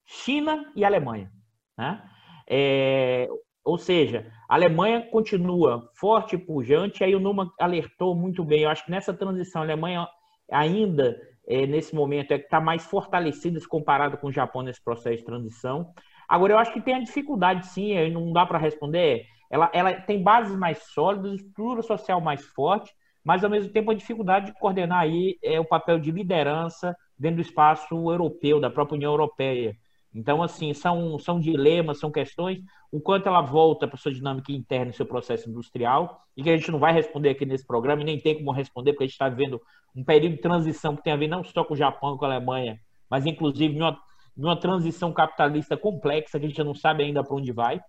China 0.05 0.69
e 0.75 0.83
Alemanha, 0.83 1.31
né? 1.77 2.03
É, 2.45 3.29
ou 3.63 3.77
seja, 3.77 4.29
a 4.49 4.55
Alemanha 4.55 5.09
continua 5.11 5.89
forte 5.95 6.35
e 6.35 6.45
pujante, 6.45 7.05
aí 7.05 7.15
o 7.15 7.21
Numa 7.21 7.49
alertou 7.57 8.13
muito 8.13 8.43
bem. 8.43 8.63
Eu 8.63 8.69
acho 8.69 8.83
que 8.83 8.91
nessa 8.91 9.13
transição, 9.13 9.61
a 9.61 9.63
Alemanha 9.63 10.05
ainda, 10.51 11.17
é, 11.47 11.65
nesse 11.65 11.95
momento, 11.95 12.33
é 12.33 12.37
que 12.37 12.43
está 12.43 12.59
mais 12.59 12.85
fortalecida 12.85 13.57
comparado 13.69 14.17
com 14.17 14.27
o 14.27 14.31
Japão 14.33 14.61
nesse 14.61 14.83
processo 14.83 15.19
de 15.19 15.23
transição. 15.23 15.93
Agora, 16.29 16.53
eu 16.53 16.59
acho 16.59 16.71
que 16.71 16.79
tem 16.79 16.93
a 16.93 17.03
dificuldade, 17.03 17.65
sim, 17.65 18.09
não 18.11 18.31
dá 18.31 18.45
para 18.45 18.59
responder. 18.59 19.25
Ela, 19.49 19.71
ela 19.73 19.93
tem 19.93 20.21
bases 20.21 20.55
mais 20.55 20.77
sólidas, 20.93 21.33
estrutura 21.33 21.81
social 21.81 22.21
mais 22.21 22.45
forte, 22.45 22.93
mas, 23.23 23.43
ao 23.43 23.49
mesmo 23.49 23.73
tempo, 23.73 23.89
a 23.89 23.95
dificuldade 23.95 24.45
de 24.45 24.59
coordenar 24.59 24.99
aí 24.99 25.39
é 25.43 25.59
o 25.59 25.65
papel 25.65 25.97
de 25.97 26.11
liderança 26.11 26.95
dentro 27.17 27.37
do 27.37 27.41
espaço 27.41 27.95
europeu, 28.11 28.59
da 28.59 28.69
própria 28.69 28.95
União 28.95 29.11
Europeia. 29.11 29.75
Então, 30.13 30.41
assim, 30.43 30.71
são, 30.73 31.17
são 31.17 31.39
dilemas, 31.39 31.99
são 31.99 32.11
questões, 32.11 32.59
o 32.91 32.99
quanto 32.99 33.27
ela 33.27 33.41
volta 33.41 33.87
para 33.87 33.97
sua 33.97 34.13
dinâmica 34.13 34.51
interna 34.51 34.91
e 34.91 34.95
seu 34.95 35.05
processo 35.05 35.49
industrial, 35.49 36.21
e 36.37 36.43
que 36.43 36.49
a 36.49 36.57
gente 36.57 36.71
não 36.71 36.79
vai 36.79 36.93
responder 36.93 37.29
aqui 37.29 37.45
nesse 37.45 37.65
programa, 37.65 38.01
e 38.01 38.05
nem 38.05 38.19
tem 38.19 38.35
como 38.35 38.51
responder, 38.51 38.93
porque 38.93 39.03
a 39.03 39.07
gente 39.07 39.13
está 39.13 39.29
vivendo 39.29 39.59
um 39.95 40.03
período 40.03 40.35
de 40.35 40.41
transição 40.41 40.95
que 40.95 41.03
tem 41.03 41.13
a 41.13 41.17
ver 41.17 41.27
não 41.27 41.43
só 41.43 41.63
com 41.63 41.73
o 41.73 41.77
Japão 41.77 42.17
com 42.17 42.25
a 42.25 42.27
Alemanha, 42.27 42.79
mas 43.09 43.25
inclusive 43.25 43.75
numa, 43.75 43.99
numa 44.39 44.57
transição 44.57 45.11
capitalista 45.11 45.75
complexa, 45.75 46.39
que 46.39 46.45
a 46.45 46.49
gente 46.49 46.63
não 46.63 46.73
sabe 46.73 47.03
ainda 47.03 47.21
para 47.21 47.35
onde 47.35 47.51
vai. 47.51 47.81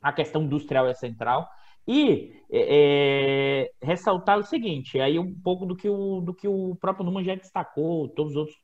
A 0.00 0.12
questão 0.12 0.44
industrial 0.44 0.86
é 0.86 0.94
central. 0.94 1.48
E 1.86 2.32
é, 2.50 3.66
é, 3.66 3.70
ressaltar 3.82 4.38
o 4.38 4.44
seguinte, 4.44 5.00
aí 5.00 5.18
um 5.18 5.34
pouco 5.34 5.66
do 5.66 5.76
que 5.76 5.88
o, 5.88 6.20
do 6.20 6.32
que 6.32 6.46
o 6.46 6.76
próprio 6.76 7.04
Numa 7.04 7.24
já 7.24 7.34
destacou, 7.34 8.08
todos 8.08 8.32
os 8.32 8.36
outros, 8.38 8.56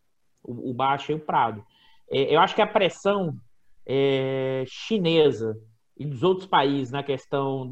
o, 0.42 0.70
o 0.70 0.72
Baixa 0.74 1.12
e 1.12 1.16
o 1.16 1.20
Prado. 1.20 1.66
É, 2.08 2.34
eu 2.34 2.40
acho 2.40 2.54
que 2.54 2.62
a 2.62 2.66
pressão 2.66 3.34
é, 3.84 4.64
chinesa 4.68 5.60
e 5.98 6.06
dos 6.06 6.22
outros 6.22 6.46
países 6.46 6.92
na 6.92 7.02
questão, 7.02 7.70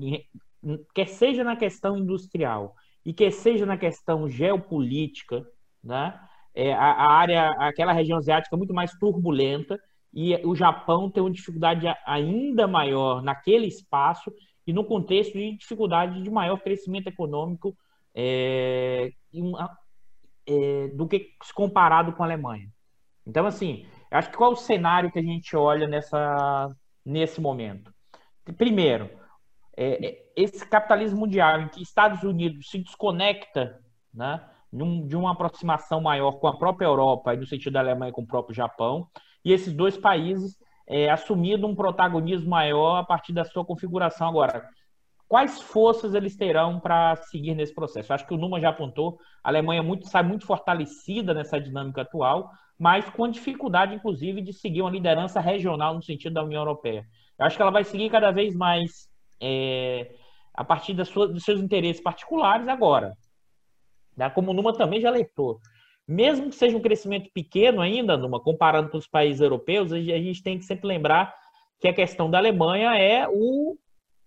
quer 0.92 1.06
seja 1.06 1.44
na 1.44 1.56
questão 1.56 1.96
industrial 1.96 2.74
e 3.06 3.14
quer 3.14 3.30
seja 3.30 3.64
na 3.64 3.78
questão 3.78 4.28
geopolítica, 4.28 5.46
né? 5.82 6.20
É, 6.54 6.72
a, 6.72 6.92
a, 6.92 7.12
área, 7.12 7.50
aquela 7.58 7.92
região 7.92 8.18
asiática 8.18 8.54
é 8.54 8.58
muito 8.58 8.74
mais 8.74 8.92
turbulenta 8.92 9.78
e 10.12 10.34
o 10.44 10.54
Japão 10.54 11.10
tem 11.10 11.22
uma 11.22 11.30
dificuldade 11.30 11.86
ainda 12.06 12.66
maior 12.66 13.22
naquele 13.22 13.66
espaço 13.66 14.32
e 14.66 14.72
no 14.72 14.84
contexto 14.84 15.34
de 15.34 15.56
dificuldade 15.56 16.22
de 16.22 16.30
maior 16.30 16.60
crescimento 16.60 17.06
econômico 17.06 17.76
é, 18.14 19.10
é, 20.46 20.88
do 20.88 21.06
que 21.06 21.30
comparado 21.54 22.12
com 22.12 22.22
a 22.22 22.26
Alemanha. 22.26 22.68
Então, 23.26 23.46
assim, 23.46 23.86
acho 24.10 24.30
que 24.30 24.36
qual 24.36 24.50
é 24.50 24.54
o 24.54 24.56
cenário 24.56 25.12
que 25.12 25.18
a 25.18 25.22
gente 25.22 25.54
olha 25.54 25.86
nessa, 25.86 26.68
nesse 27.04 27.40
momento? 27.40 27.92
Primeiro, 28.56 29.10
é, 29.76 30.06
é, 30.06 30.32
esse 30.34 30.66
capitalismo 30.66 31.20
mundial 31.20 31.60
em 31.60 31.68
que 31.68 31.82
Estados 31.82 32.22
Unidos 32.22 32.70
se 32.70 32.78
desconecta 32.78 33.78
né, 34.12 34.42
de 34.72 35.16
uma 35.16 35.32
aproximação 35.32 36.00
maior 36.00 36.32
com 36.32 36.46
a 36.46 36.56
própria 36.56 36.86
Europa 36.86 37.34
e 37.34 37.36
no 37.36 37.46
sentido 37.46 37.72
da 37.72 37.80
Alemanha 37.80 38.12
com 38.12 38.22
o 38.22 38.26
próprio 38.26 38.54
Japão, 38.54 39.08
e 39.44 39.52
esses 39.52 39.72
dois 39.72 39.96
países 39.96 40.56
é, 40.86 41.10
assumindo 41.10 41.66
um 41.66 41.74
protagonismo 41.74 42.50
maior 42.50 42.96
a 42.96 43.04
partir 43.04 43.32
da 43.32 43.44
sua 43.44 43.64
configuração. 43.64 44.28
Agora, 44.28 44.68
quais 45.26 45.60
forças 45.60 46.14
eles 46.14 46.36
terão 46.36 46.80
para 46.80 47.16
seguir 47.16 47.54
nesse 47.54 47.74
processo? 47.74 48.12
Acho 48.12 48.26
que 48.26 48.34
o 48.34 48.38
Numa 48.38 48.60
já 48.60 48.70
apontou, 48.70 49.18
a 49.44 49.48
Alemanha 49.48 49.82
muito, 49.82 50.08
sai 50.08 50.22
muito 50.22 50.46
fortalecida 50.46 51.34
nessa 51.34 51.60
dinâmica 51.60 52.02
atual, 52.02 52.50
mas 52.78 53.08
com 53.10 53.28
dificuldade, 53.28 53.94
inclusive, 53.94 54.40
de 54.40 54.52
seguir 54.52 54.82
uma 54.82 54.90
liderança 54.90 55.40
regional 55.40 55.94
no 55.94 56.02
sentido 56.02 56.34
da 56.34 56.44
União 56.44 56.62
Europeia. 56.62 57.04
Eu 57.38 57.46
acho 57.46 57.56
que 57.56 57.62
ela 57.62 57.70
vai 57.70 57.84
seguir 57.84 58.10
cada 58.10 58.30
vez 58.30 58.54
mais 58.54 59.08
é, 59.40 60.10
a 60.54 60.64
partir 60.64 60.94
suas, 61.04 61.32
dos 61.32 61.44
seus 61.44 61.60
interesses 61.60 62.02
particulares 62.02 62.66
agora. 62.68 63.14
Né? 64.18 64.28
Como 64.30 64.50
o 64.50 64.54
Numa 64.54 64.72
também 64.72 65.00
já 65.00 65.08
alertou. 65.08 65.60
Mesmo 66.06 66.48
que 66.48 66.56
seja 66.56 66.76
um 66.76 66.82
crescimento 66.82 67.30
pequeno 67.32 67.80
ainda, 67.80 68.16
Numa, 68.16 68.40
comparando 68.40 68.90
com 68.90 68.98
os 68.98 69.06
países 69.06 69.40
europeus, 69.40 69.92
a 69.92 69.98
gente 69.98 70.42
tem 70.42 70.58
que 70.58 70.64
sempre 70.64 70.88
lembrar 70.88 71.34
que 71.80 71.86
a 71.86 71.94
questão 71.94 72.28
da 72.28 72.38
Alemanha 72.38 72.96
é 72.96 73.28
o, 73.28 73.76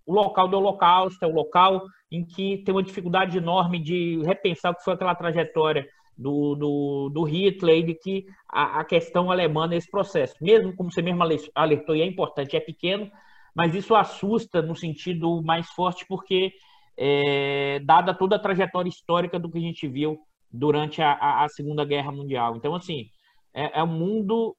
o 0.06 0.14
local 0.14 0.48
do 0.48 0.58
Holocausto, 0.58 1.24
é 1.26 1.28
o 1.28 1.34
local 1.34 1.84
em 2.10 2.24
que 2.26 2.60
tem 2.60 2.74
uma 2.74 2.84
dificuldade 2.84 3.38
enorme 3.38 3.80
de 3.80 4.22
repensar 4.24 4.72
o 4.72 4.76
que 4.76 4.84
foi 4.84 4.94
aquela 4.94 5.16
trajetória 5.16 5.86
do, 6.18 6.56
do, 6.56 7.10
do 7.10 7.24
Hitler 7.24 7.80
e 7.80 7.84
de 7.84 7.96
que 7.96 8.26
a, 8.48 8.80
a, 8.82 8.86
questão 8.86 9.32
alemã 9.32 9.68
nesse 9.68 9.90
processo. 9.90 10.36
Mesmo 10.42 10.76
como 10.76 10.92
você 10.92 11.02
mesmo 11.02 11.24
alertou, 11.56 11.96
e 11.96 12.02
é 12.02 12.06
importante, 12.06 12.56
é 12.56 12.60
pequeno, 12.60 13.10
mas 13.56 13.74
isso 13.74 13.96
assusta 13.96 14.62
no 14.62 14.76
sentido 14.76 15.42
mais 15.44 15.70
forte, 15.72 16.06
porque, 16.08 16.54
é, 16.98 17.80
dada 17.80 18.14
toda 18.14 18.36
a 18.36 18.40
trajetória 18.40 18.90
histórica 18.90 19.40
do 19.40 19.50
que 19.50 19.58
a 19.58 19.62
gente 19.62 19.88
viu 19.88 20.20
durante 20.52 21.02
a, 21.02 21.44
a 21.44 21.48
Segunda 21.50 21.86
Guerra 21.86 22.12
Mundial. 22.12 22.56
Então, 22.56 22.76
assim, 22.76 23.06
é, 23.54 23.80
é 23.80 23.84
um 23.84 23.88
mundo 23.88 24.56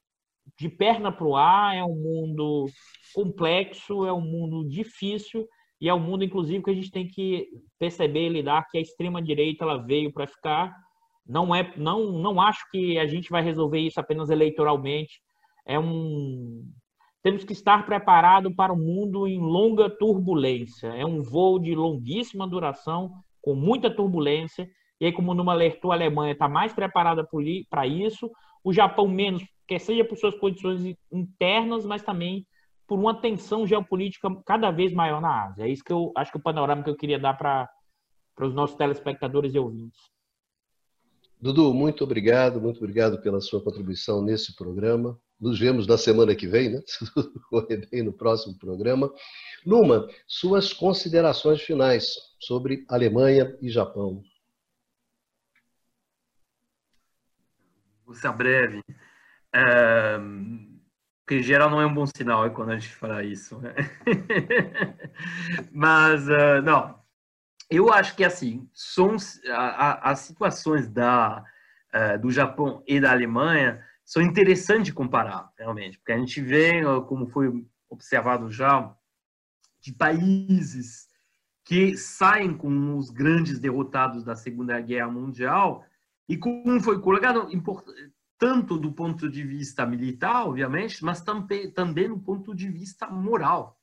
de 0.57 0.69
perna 0.69 1.11
para 1.11 1.25
o 1.25 1.35
ar, 1.35 1.75
é 1.75 1.83
um 1.83 1.95
mundo 1.95 2.65
complexo, 3.13 4.05
é 4.05 4.11
um 4.11 4.21
mundo 4.21 4.67
difícil 4.67 5.47
e 5.79 5.87
é 5.87 5.93
um 5.93 5.99
mundo, 5.99 6.23
inclusive, 6.23 6.63
que 6.63 6.71
a 6.71 6.75
gente 6.75 6.91
tem 6.91 7.07
que 7.07 7.47
perceber 7.79 8.27
e 8.27 8.29
lidar 8.29 8.65
que 8.69 8.77
a 8.77 8.81
extrema-direita 8.81 9.63
ela 9.63 9.77
veio 9.77 10.11
para 10.11 10.27
ficar 10.27 10.73
não 11.25 11.55
é, 11.55 11.73
não, 11.77 12.11
não 12.11 12.41
acho 12.41 12.69
que 12.69 12.97
a 12.97 13.07
gente 13.07 13.29
vai 13.29 13.41
resolver 13.41 13.79
isso 13.79 13.99
apenas 13.99 14.29
eleitoralmente. 14.29 15.21
É 15.65 15.79
um 15.79 16.65
temos 17.23 17.45
que 17.45 17.53
estar 17.53 17.85
preparado 17.85 18.53
para 18.53 18.73
o 18.73 18.75
um 18.75 18.79
mundo 18.79 19.25
em 19.25 19.39
longa 19.39 19.89
turbulência. 19.89 20.87
É 20.89 21.05
um 21.05 21.21
voo 21.23 21.57
de 21.57 21.73
longuíssima 21.73 22.45
duração, 22.45 23.13
com 23.41 23.55
muita 23.55 23.89
turbulência. 23.89 24.69
E 24.99 25.05
aí, 25.05 25.13
como 25.13 25.33
numa 25.33 25.53
alertou, 25.53 25.93
a 25.93 25.95
Alemanha 25.95 26.33
está 26.33 26.49
mais 26.49 26.73
preparada 26.73 27.25
para 27.69 27.87
isso, 27.87 28.29
o 28.63 28.73
Japão 28.73 29.07
menos, 29.07 29.43
quer 29.67 29.79
seja 29.79 30.03
por 30.03 30.17
suas 30.17 30.35
condições 30.35 30.95
internas, 31.11 31.85
mas 31.85 32.03
também 32.03 32.45
por 32.85 32.99
uma 32.99 33.15
tensão 33.15 33.65
geopolítica 33.65 34.29
cada 34.45 34.69
vez 34.69 34.93
maior 34.93 35.21
na 35.21 35.45
Ásia. 35.45 35.63
É 35.63 35.69
isso 35.69 35.83
que 35.83 35.93
eu 35.93 36.11
acho 36.15 36.31
que 36.31 36.37
o 36.37 36.43
panorama 36.43 36.83
que 36.83 36.89
eu 36.89 36.97
queria 36.97 37.17
dar 37.17 37.33
para 37.33 37.69
os 38.41 38.53
nossos 38.53 38.75
telespectadores 38.75 39.55
e 39.55 39.59
ouvintes. 39.59 40.12
Dudu, 41.43 41.73
muito 41.73 42.05
obrigado, 42.05 42.61
muito 42.61 42.77
obrigado 42.77 43.21
pela 43.21 43.41
sua 43.41 43.61
contribuição 43.61 44.21
nesse 44.21 44.55
programa. 44.55 45.19
Nos 45.37 45.59
vemos 45.59 45.85
na 45.85 45.97
semana 45.97 46.33
que 46.33 46.47
vem, 46.47 46.69
né? 46.69 46.81
Se 46.87 47.13
tudo 47.13 47.37
correr 47.49 47.85
bem 47.91 48.01
no 48.01 48.13
próximo 48.13 48.57
programa. 48.57 49.13
Numa, 49.65 50.07
suas 50.25 50.71
considerações 50.71 51.61
finais 51.61 52.15
sobre 52.39 52.85
Alemanha 52.87 53.57
e 53.61 53.69
Japão. 53.69 54.23
Vou 58.05 58.15
ser 58.15 58.31
breve. 58.31 58.81
É... 59.53 60.17
Porque 61.25 61.41
em 61.41 61.43
geral 61.43 61.69
não 61.69 61.81
é 61.81 61.85
um 61.85 61.93
bom 61.93 62.05
sinal 62.05 62.49
quando 62.51 62.71
a 62.71 62.79
gente 62.79 62.95
fala 62.95 63.21
isso. 63.21 63.59
Né? 63.59 63.75
Mas, 65.73 66.25
uh, 66.25 66.61
não, 66.63 67.02
eu 67.69 67.91
acho 67.91 68.15
que 68.15 68.23
assim 68.23 68.69
são 68.73 69.15
as 70.01 70.19
situações 70.19 70.87
da 70.87 71.43
uh, 71.93 72.19
do 72.19 72.31
Japão 72.31 72.83
e 72.87 72.99
da 72.99 73.11
Alemanha 73.11 73.83
são 74.05 74.21
interessantes 74.21 74.85
de 74.85 74.93
comparar 74.93 75.51
realmente 75.57 75.97
porque 75.97 76.11
a 76.11 76.17
gente 76.17 76.41
vê 76.41 76.81
como 77.07 77.27
foi 77.27 77.51
observado 77.89 78.51
já 78.51 78.95
de 79.81 79.93
países 79.93 81.07
que 81.65 81.95
saem 81.97 82.55
com 82.55 82.97
os 82.97 83.09
grandes 83.09 83.59
derrotados 83.59 84.23
da 84.23 84.35
Segunda 84.35 84.79
Guerra 84.81 85.09
Mundial 85.09 85.85
e 86.27 86.37
como 86.37 86.81
foi 86.81 86.99
colocado 86.99 87.47
tanto 88.37 88.77
do 88.77 88.91
ponto 88.91 89.29
de 89.29 89.43
vista 89.43 89.85
militar 89.85 90.47
obviamente 90.47 91.03
mas 91.03 91.21
também 91.21 91.71
também 91.71 92.09
do 92.09 92.19
ponto 92.19 92.53
de 92.53 92.69
vista 92.69 93.07
moral. 93.09 93.79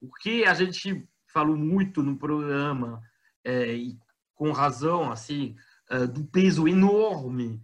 Porque 0.00 0.44
a 0.46 0.52
gente 0.52 1.08
falou 1.34 1.56
muito 1.56 2.00
no 2.00 2.16
programa, 2.16 3.02
é, 3.42 3.74
e 3.74 3.98
com 4.36 4.52
razão, 4.52 5.10
assim, 5.10 5.56
é, 5.90 6.06
do 6.06 6.24
peso 6.24 6.66
enorme 6.68 7.60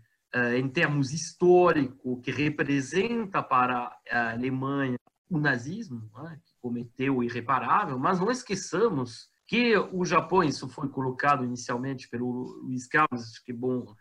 em 0.56 0.68
termos 0.68 1.12
históricos, 1.12 2.20
que 2.22 2.30
representa 2.30 3.42
para 3.42 3.92
a 4.08 4.30
Alemanha 4.30 4.96
o 5.28 5.40
nazismo, 5.40 6.08
né, 6.14 6.38
que 6.44 6.52
cometeu 6.60 7.16
o 7.16 7.24
irreparável, 7.24 7.98
mas 7.98 8.20
não 8.20 8.30
esqueçamos 8.30 9.28
que 9.44 9.76
o 9.76 10.04
Japão, 10.04 10.44
isso 10.44 10.68
foi 10.68 10.88
colocado 10.88 11.44
inicialmente 11.44 12.08
pelo 12.08 12.60
Luiz 12.62 12.86
Carlos, 12.86 13.40
que 13.40 13.50
é 13.50 13.54
bom 13.56 13.92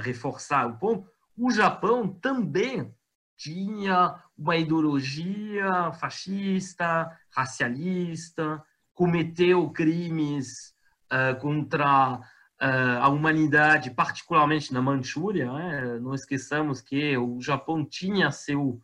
reforçar 0.00 0.68
o 0.68 0.78
ponto, 0.78 1.10
o 1.36 1.50
Japão 1.50 2.08
também 2.08 2.94
tinha 3.36 4.14
uma 4.36 4.56
ideologia 4.56 5.92
fascista, 5.92 7.10
racialista, 7.30 8.62
cometeu 8.94 9.68
crimes 9.70 10.74
uh, 11.12 11.38
contra 11.38 12.18
uh, 12.18 12.98
a 13.00 13.08
humanidade, 13.08 13.90
particularmente 13.90 14.72
na 14.72 14.80
Manchúria. 14.80 15.52
Né? 15.52 15.98
Não 16.00 16.14
esqueçamos 16.14 16.80
que 16.80 17.16
o 17.16 17.40
Japão 17.40 17.84
tinha 17.84 18.30
seu, 18.30 18.80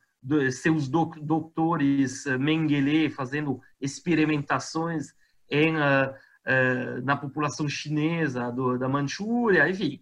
seus 0.50 0.88
doutores 0.88 2.26
Mengele 2.38 3.10
fazendo 3.10 3.60
experimentações 3.80 5.14
em, 5.50 5.76
uh, 5.76 7.02
na 7.02 7.16
população 7.16 7.68
chinesa 7.68 8.50
do, 8.52 8.78
da 8.78 8.88
Manchúria, 8.88 9.68
enfim. 9.68 10.00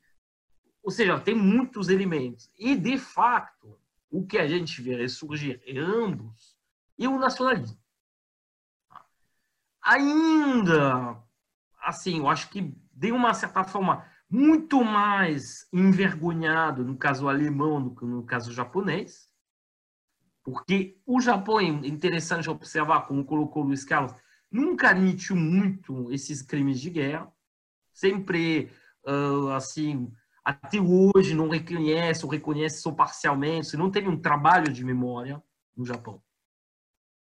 Ou 0.83 0.91
seja, 0.91 1.21
tem 1.21 1.35
muitos 1.35 1.89
elementos. 1.89 2.51
E, 2.59 2.75
de 2.75 2.99
fato, 2.99 3.80
o 4.11 4.27
que 4.27 4.37
a 4.39 4.47
gente 4.49 4.83
vê 4.83 4.97
ressurgir 4.97 5.63
em 5.65 5.79
ambos 5.79 6.57
é 6.99 7.09
o 7.09 7.19
nacionalismo. 7.19 7.79
Ainda, 9.83 11.23
assim, 11.83 12.19
eu 12.19 12.29
acho 12.29 12.51
que 12.51 12.75
de 12.93 13.13
uma 13.13 13.33
certa 13.33 13.65
forma 13.65 14.05
muito 14.29 14.85
mais 14.85 15.67
envergonhado 15.73 16.85
no 16.85 16.97
caso 16.97 17.29
alemão 17.29 17.83
do 17.83 17.95
que 17.95 18.05
no 18.05 18.23
caso 18.25 18.53
japonês, 18.53 19.29
porque 20.43 21.01
o 21.07 21.21
Japão 21.21 21.61
é 21.61 21.65
interessante 21.65 22.51
observar, 22.51 23.07
como 23.07 23.25
colocou 23.25 23.63
Luiz 23.63 23.85
Carlos, 23.85 24.15
nunca 24.51 24.91
admitiu 24.91 25.37
muito 25.37 26.13
esses 26.13 26.43
crimes 26.43 26.81
de 26.81 26.91
guerra, 26.91 27.33
sempre 27.93 28.71
assim 29.57 30.13
até 30.51 30.79
hoje 30.81 31.35
não 31.35 31.49
reconhece 31.49 32.25
ou 32.25 32.31
reconhece 32.31 32.83
só 32.83 32.93
parcialmente, 32.93 33.77
não 33.77 33.91
teve 33.91 34.09
um 34.09 34.21
trabalho 34.21 34.73
de 34.73 34.85
memória 34.85 35.43
no 35.77 35.85
Japão. 35.85 36.23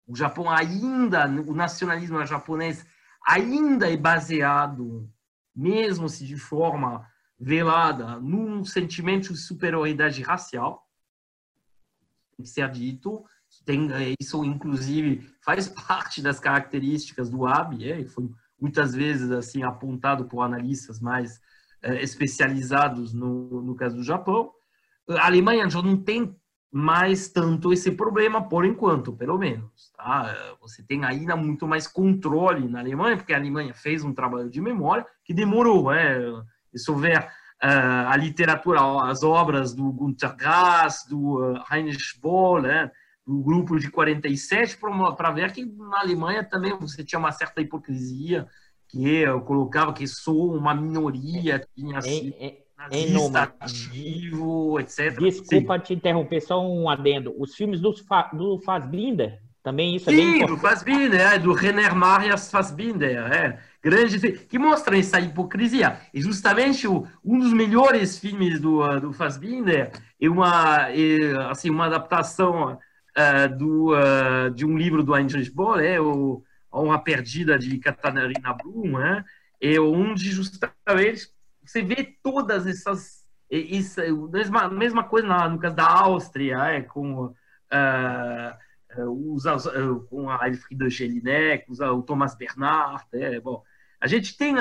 O 0.05 0.15
Japão 0.15 0.49
ainda, 0.49 1.25
o 1.27 1.53
nacionalismo 1.53 2.25
japonês 2.25 2.85
ainda 3.25 3.91
é 3.91 3.95
baseado, 3.95 5.09
mesmo 5.55 6.09
se 6.09 6.25
de 6.25 6.37
forma 6.37 7.07
velada, 7.39 8.19
num 8.19 8.65
sentimento 8.65 9.31
de 9.31 9.39
superioridade 9.39 10.21
racial. 10.21 10.87
Tem 12.35 12.43
que 12.43 12.49
ser 12.49 12.69
dito. 12.69 13.23
Tem, 13.65 13.87
isso, 14.19 14.43
inclusive, 14.43 15.29
faz 15.41 15.67
parte 15.69 16.21
das 16.21 16.39
características 16.39 17.29
do 17.29 17.45
Abe, 17.45 17.89
é, 17.89 18.03
foi 18.05 18.29
muitas 18.59 18.95
vezes 18.95 19.29
assim 19.29 19.61
apontado 19.61 20.25
por 20.25 20.41
analistas 20.41 20.99
mais 20.99 21.39
especializados 21.83 23.13
no, 23.13 23.61
no 23.61 23.75
caso 23.75 23.97
do 23.97 24.03
Japão. 24.03 24.51
A 25.09 25.25
Alemanha 25.25 25.69
já 25.69 25.81
não 25.81 25.97
tem 25.97 26.35
mais 26.73 27.27
tanto 27.27 27.71
esse 27.71 27.91
problema, 27.91 28.49
por 28.49 28.65
enquanto, 28.65 29.13
pelo 29.13 29.37
menos. 29.37 29.91
Tá? 29.95 30.35
Você 30.59 30.81
tem 30.81 31.05
ainda 31.05 31.35
muito 31.35 31.67
mais 31.67 31.85
controle 31.85 32.67
na 32.67 32.79
Alemanha, 32.79 33.15
porque 33.15 33.33
a 33.33 33.37
Alemanha 33.37 33.75
fez 33.75 34.03
um 34.03 34.11
trabalho 34.11 34.49
de 34.49 34.59
memória 34.59 35.05
que 35.23 35.35
demorou. 35.35 35.93
É, 35.93 36.19
se 36.75 36.89
houver 36.89 37.31
uh, 37.63 38.07
a 38.09 38.17
literatura, 38.17 38.81
as 39.07 39.21
obras 39.21 39.75
do 39.75 39.91
Günter 39.91 40.35
Grass, 40.35 41.05
do 41.07 41.39
uh, 41.39 41.63
Heinrich 41.71 42.19
Boll, 42.19 42.63
né, 42.63 42.91
do 43.25 43.39
grupo 43.41 43.77
de 43.77 43.91
47, 43.91 44.79
para 45.15 45.31
ver 45.31 45.51
que 45.53 45.63
na 45.63 45.99
Alemanha 45.99 46.43
também 46.43 46.75
você 46.75 47.03
tinha 47.03 47.19
uma 47.19 47.31
certa 47.31 47.61
hipocrisia 47.61 48.47
que 48.93 49.21
eu 49.21 49.41
colocava 49.41 49.91
que 49.91 50.07
sou 50.07 50.55
uma 50.55 50.75
minoria, 50.75 51.67
tinha 51.75 51.99
sido 51.99 52.35
ativo, 53.35 54.79
etc. 54.79 55.17
Desculpa 55.17 55.79
Sim. 55.79 55.83
te 55.83 55.93
interromper, 55.95 56.41
só 56.41 56.63
um 56.63 56.87
adendo. 56.87 57.33
Os 57.39 57.55
filmes 57.55 57.81
do, 57.81 57.91
do 58.33 58.59
Fassbinder, 58.59 59.39
também 59.63 59.95
isso 59.95 60.11
Sim, 60.11 60.11
é 60.11 60.15
bem 60.17 60.27
importante. 60.35 60.55
do 60.55 60.61
Fassbinder, 60.61 61.21
é, 61.21 61.39
do 61.39 61.53
Renner 61.53 61.95
Marias 61.95 62.51
Fassbinder, 62.51 63.33
é, 63.33 63.59
grande, 63.81 64.31
que 64.31 64.59
mostra 64.59 64.95
essa 64.95 65.19
hipocrisia. 65.19 65.99
E 66.13 66.21
justamente 66.21 66.87
o, 66.87 67.07
um 67.25 67.39
dos 67.39 67.51
melhores 67.51 68.19
filmes 68.19 68.59
do, 68.59 68.99
do 68.99 69.11
Fassbinder 69.11 69.91
é 70.21 70.29
uma, 70.29 70.87
é, 70.91 71.49
assim, 71.49 71.71
uma 71.71 71.87
adaptação 71.87 72.73
uh, 72.73 73.57
do, 73.57 73.95
uh, 73.95 74.51
de 74.53 74.65
um 74.67 74.77
livro 74.77 75.03
do 75.03 75.17
Heinrich 75.17 75.49
Boll, 75.51 75.79
é 75.79 75.99
o 75.99 76.43
uma 76.81 76.99
perdida 76.99 77.57
de 77.57 77.77
Catarina 77.77 78.53
Blum, 78.53 78.97
né? 78.97 79.23
é 79.63 79.79
onde 79.79 80.29
justamente 80.29 81.31
você 81.63 81.81
vê 81.81 82.17
todas 82.21 82.67
essas 82.67 83.23
isso, 83.49 84.01
mesma 84.29 84.67
mesma 84.67 85.03
coisa 85.03 85.27
na, 85.27 85.47
no 85.47 85.59
caso 85.59 85.75
da 85.75 85.87
Áustria, 85.87 86.57
é, 86.65 86.81
com 86.81 87.25
uh, 87.25 87.33
os, 89.07 89.45
uh, 89.45 90.01
com 90.09 90.29
a 90.29 90.49
Elfriede 90.49 90.89
Jelinek, 90.89 91.65
o 91.69 92.01
Thomas 92.01 92.35
Bernard, 92.35 93.05
é, 93.13 93.39
bom, 93.39 93.63
a 94.01 94.07
gente 94.07 94.35
tem 94.35 94.55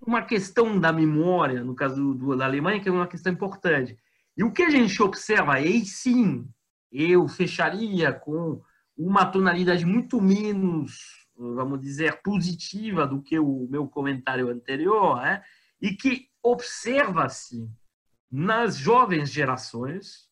uma 0.00 0.22
questão 0.22 0.78
da 0.78 0.92
memória 0.92 1.62
no 1.62 1.74
caso 1.74 1.96
do, 1.96 2.14
do, 2.14 2.36
da 2.36 2.46
Alemanha 2.46 2.80
que 2.80 2.88
é 2.88 2.92
uma 2.92 3.06
questão 3.06 3.32
importante. 3.32 3.98
E 4.36 4.44
o 4.44 4.52
que 4.52 4.62
a 4.62 4.70
gente 4.70 5.02
observa 5.02 5.54
aí 5.54 5.84
sim, 5.84 6.48
eu 6.92 7.26
fecharia 7.26 8.12
com 8.12 8.62
uma 8.98 9.24
tonalidade 9.24 9.86
muito 9.86 10.20
menos, 10.20 11.26
vamos 11.36 11.80
dizer, 11.80 12.20
positiva 12.20 13.06
do 13.06 13.22
que 13.22 13.38
o 13.38 13.68
meu 13.70 13.86
comentário 13.86 14.50
anterior, 14.50 15.20
né? 15.20 15.40
e 15.80 15.92
que 15.92 16.26
observa-se 16.42 17.70
nas 18.30 18.76
jovens 18.76 19.30
gerações, 19.30 20.28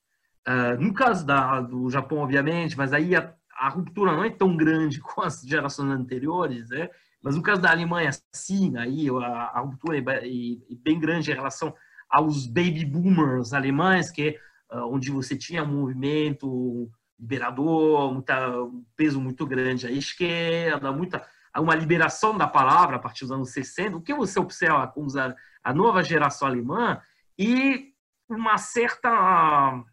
uh, 0.49 0.81
no 0.81 0.93
caso 0.93 1.25
da, 1.25 1.61
do 1.61 1.89
Japão, 1.89 2.19
obviamente, 2.19 2.77
mas 2.77 2.93
aí 2.93 3.15
a, 3.15 3.33
a, 3.57 3.69
ruptura 3.69 4.13
não 4.13 4.25
é 4.25 4.31
tão 4.31 4.57
grande 4.57 4.99
com 5.01 5.23
as 5.23 5.43
gerações 5.43 5.91
anteriores, 5.91 6.69
né? 6.69 6.91
mas 7.23 7.37
no 7.37 7.43
caso 7.43 7.63
da 7.63 7.71
Alemanha, 7.71 8.11
sim, 8.33 8.77
aí 8.77 9.09
a, 9.09 9.27
a 9.27 9.61
ruptura 9.61 9.99
é, 9.99 10.01
é, 10.01 10.29
é, 10.29 10.75
bem 10.83 10.99
grande 10.99 11.31
em 11.31 11.35
relação 11.35 11.73
aos 12.11 12.47
baby 12.47 12.85
boomers 12.85 13.53
alemães, 13.53 14.11
que 14.11 14.39
uh, 14.73 14.93
onde 14.93 15.11
você 15.11 15.37
tinha 15.37 15.63
um 15.63 15.81
movimento 15.81 16.91
liberador, 17.19 18.13
muita, 18.13 18.63
um 18.63 18.85
peso 18.95 19.21
muito 19.21 19.47
grande 19.47 19.87
à 19.87 19.91
esquerda, 19.91 20.93
muita, 20.93 21.27
uma 21.57 21.75
liberação 21.75 22.37
da 22.37 22.47
palavra 22.47 22.97
a 22.97 22.99
partir 22.99 23.25
dos 23.25 23.33
anos 23.33 23.51
60. 23.51 23.97
O 23.97 24.03
que 24.03 24.15
você 24.15 24.39
observa 24.39 24.87
com 24.89 25.07
a, 25.65 25.75
nova 25.75 26.03
geração 26.03 26.47
alemã 26.47 27.01
e 27.39 27.93
uma 28.29 28.59
certa 28.59 29.85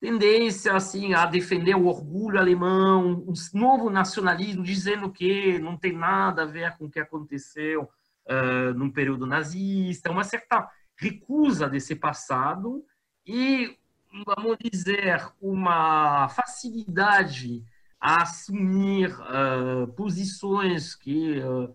tendência 0.00 0.74
assim 0.74 1.14
a 1.14 1.24
defender 1.26 1.74
o 1.74 1.86
orgulho 1.86 2.38
alemão, 2.38 3.24
um 3.26 3.32
novo 3.54 3.88
nacionalismo, 3.88 4.62
dizendo 4.62 5.10
que 5.10 5.58
não 5.58 5.76
tem 5.76 5.92
nada 5.92 6.42
a 6.42 6.46
ver 6.46 6.76
com 6.76 6.86
o 6.86 6.90
que 6.90 7.00
aconteceu 7.00 7.88
uh, 8.28 8.74
no 8.74 8.92
período 8.92 9.26
nazista, 9.26 10.10
uma 10.10 10.24
certa 10.24 10.68
recusa 10.98 11.68
desse 11.68 11.94
passado 11.94 12.84
e 13.26 13.76
vamos 14.24 14.56
dizer, 14.58 15.26
uma 15.40 16.28
facilidade 16.28 17.64
a 18.00 18.22
assumir 18.22 19.10
uh, 19.20 19.88
posições 19.94 20.94
que 20.94 21.40
uh, 21.40 21.74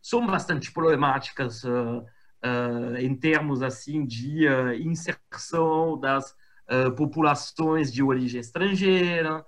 são 0.00 0.26
bastante 0.26 0.72
problemáticas 0.72 1.64
uh, 1.64 2.04
em 2.98 3.14
termos 3.14 3.62
assim 3.62 4.06
de 4.06 4.46
inserção 4.82 6.00
das 6.00 6.34
populações 6.96 7.92
de 7.92 8.02
origem 8.02 8.40
estrangeira, 8.40 9.44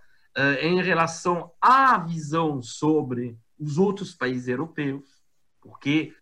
em 0.61 0.83
relação 0.83 1.51
à 1.59 1.97
visão 1.97 2.61
sobre 2.61 3.39
os 3.59 3.79
outros 3.79 4.13
países 4.13 4.49
europeus, 4.49 5.23
porque 5.59 6.13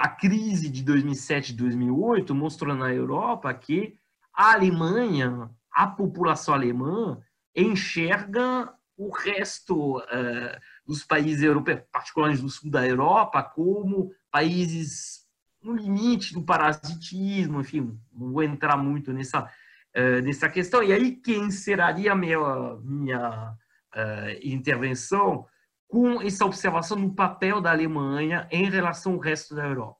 a 0.00 0.08
crise 0.08 0.68
de 0.68 0.82
2007 0.82 1.52
e 1.52 1.56
2008 1.56 2.34
mostrou 2.34 2.74
na 2.74 2.92
Europa 2.92 3.54
que 3.54 3.97
a 4.38 4.52
Alemanha, 4.52 5.50
a 5.72 5.88
população 5.88 6.54
alemã, 6.54 7.20
enxerga 7.56 8.72
o 8.96 9.10
resto 9.10 9.98
uh, 9.98 10.60
dos 10.86 11.02
países 11.02 11.42
europeus, 11.42 11.80
particularmente 11.90 12.42
do 12.42 12.48
sul 12.48 12.70
da 12.70 12.86
Europa, 12.86 13.42
como 13.42 14.12
países 14.30 15.26
no 15.60 15.74
limite 15.74 16.34
do 16.34 16.42
parasitismo, 16.44 17.60
enfim, 17.60 17.98
não 18.12 18.32
vou 18.32 18.44
entrar 18.44 18.76
muito 18.76 19.12
nessa, 19.12 19.42
uh, 19.42 20.22
nessa 20.22 20.48
questão. 20.48 20.84
E 20.84 20.92
aí 20.92 21.16
que 21.16 21.34
encerraria 21.34 22.14
minha, 22.14 22.38
minha 22.80 23.56
uh, 23.92 24.38
intervenção 24.40 25.46
com 25.88 26.22
essa 26.22 26.44
observação 26.44 27.00
do 27.00 27.12
papel 27.12 27.60
da 27.60 27.72
Alemanha 27.72 28.46
em 28.52 28.70
relação 28.70 29.14
ao 29.14 29.18
resto 29.18 29.56
da 29.56 29.66
Europa. 29.66 29.98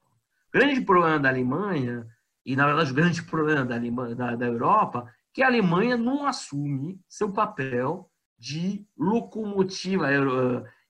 O 0.49 0.59
grande 0.59 0.81
problema 0.81 1.19
da 1.19 1.29
Alemanha 1.29 2.07
e 2.49 2.57
na 2.57 2.65
verdade 2.65 2.93
o 2.93 2.95
grande 2.95 3.23
problema 3.23 3.63
da, 3.63 3.75
Alemanha, 3.75 4.15
da, 4.15 4.35
da 4.35 4.47
Europa, 4.47 5.13
que 5.35 5.43
a 5.43 5.47
Alemanha 5.47 5.99
não 5.99 6.27
assume 6.27 6.99
seu 7.07 7.31
papel 7.31 8.11
de 8.39 8.87
locomotiva 8.97 10.07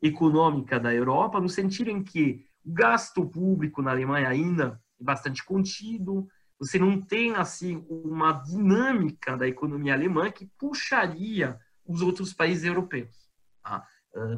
econômica 0.01 0.79
da 0.79 0.95
Europa, 0.95 1.41
no 1.41 1.49
sentido 1.49 1.91
em 1.91 2.01
que 2.01 2.47
o 2.65 2.73
gasto 2.73 3.27
público 3.27 3.83
na 3.83 3.91
Alemanha 3.91 4.29
ainda 4.29 4.81
é 5.01 5.03
bastante 5.03 5.45
contido, 5.45 6.29
você 6.61 6.79
não 6.79 7.01
tem 7.01 7.35
assim 7.35 7.85
uma 7.89 8.35
dinâmica 8.35 9.37
da 9.37 9.49
economia 9.49 9.95
alemã 9.95 10.31
que 10.31 10.47
puxaria 10.57 11.59
os 11.85 12.03
outros 12.03 12.33
países 12.33 12.63
europeus. 12.63 13.29
Tá? 13.65 13.85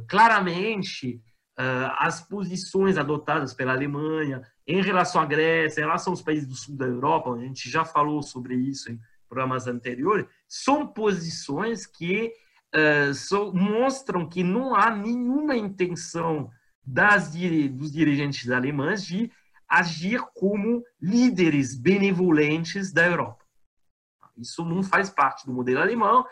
Claramente, 0.09 1.22
as 1.56 2.22
posições 2.22 2.97
adotadas 2.97 3.52
pela 3.52 3.72
Alemanha 3.72 4.43
em 4.66 4.81
relação 4.81 5.20
à 5.20 5.27
Grécia, 5.27 5.81
em 5.81 5.85
relação 5.85 6.12
aos 6.12 6.22
países 6.22 6.48
do 6.48 6.55
sul 6.55 6.77
da 6.77 6.86
Europa, 6.86 7.35
a 7.35 7.39
gente 7.39 7.68
já 7.68 7.85
falou 7.85 8.22
sobre 8.22 8.55
isso 8.55 8.90
em 8.90 8.98
programas 9.28 9.66
anteriores, 9.66 10.27
são 10.48 10.86
posições 10.86 11.86
que 11.86 12.32
uh, 12.74 13.55
mostram 13.55 14.28
que 14.28 14.43
não 14.43 14.74
há 14.74 14.90
nenhuma 14.90 15.56
intenção 15.56 16.51
das, 16.85 17.31
dos 17.72 17.93
dirigentes 17.93 18.51
alemães 18.51 19.05
de 19.05 19.31
agir 19.68 20.20
como 20.35 20.82
líderes 21.01 21.77
benevolentes 21.77 22.93
da 22.93 23.06
Europa. 23.06 23.44
Isso 24.36 24.64
não 24.64 24.82
faz 24.82 25.10
parte 25.10 25.47
do 25.47 25.52
modelo 25.52 25.81
alemão. 25.81 26.24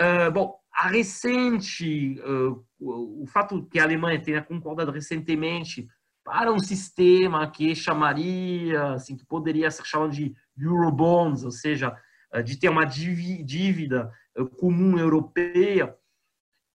Uh, 0.00 0.30
bom, 0.32 0.58
a 0.78 0.86
recente, 0.86 2.20
uh, 2.20 2.64
o 2.78 3.26
fato 3.26 3.66
que 3.66 3.80
a 3.80 3.82
Alemanha 3.82 4.22
tenha 4.22 4.40
concordado 4.40 4.92
recentemente 4.92 5.88
para 6.24 6.52
um 6.52 6.58
sistema 6.60 7.50
que 7.50 7.74
chamaria, 7.74 8.92
assim, 8.92 9.16
que 9.16 9.26
poderia 9.26 9.72
ser 9.72 9.84
chamado 9.84 10.12
de 10.12 10.32
Eurobonds, 10.56 11.42
ou 11.42 11.50
seja, 11.50 11.98
uh, 12.32 12.42
de 12.44 12.56
ter 12.56 12.68
uma 12.68 12.84
dívida 12.84 14.12
comum 14.60 14.96
europeia, 14.96 15.96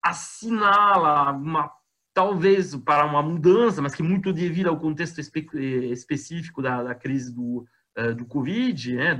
assinala 0.01 1.33
uma 1.33 1.69
talvez 2.13 2.73
para 2.77 3.05
uma 3.05 3.21
mudança, 3.21 3.81
mas 3.81 3.93
que 3.93 4.01
muito 4.01 4.31
devido 4.31 4.69
ao 4.69 4.79
contexto 4.79 5.19
espe 5.19 5.45
específico 5.91 6.61
da, 6.61 6.83
da, 6.83 6.95
crise 6.95 7.35
do, 7.35 7.65
uh, 7.97 8.15
do 8.15 8.25
Covid, 8.25 8.95
né? 8.95 9.19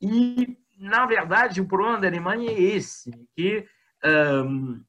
E, 0.00 0.56
na 0.78 1.06
verdade, 1.06 1.60
o 1.60 1.66
problema 1.66 1.98
da 1.98 2.06
Alemanha 2.06 2.50
é 2.50 2.60
esse, 2.60 3.10
que 3.34 3.66
um, 4.04 4.82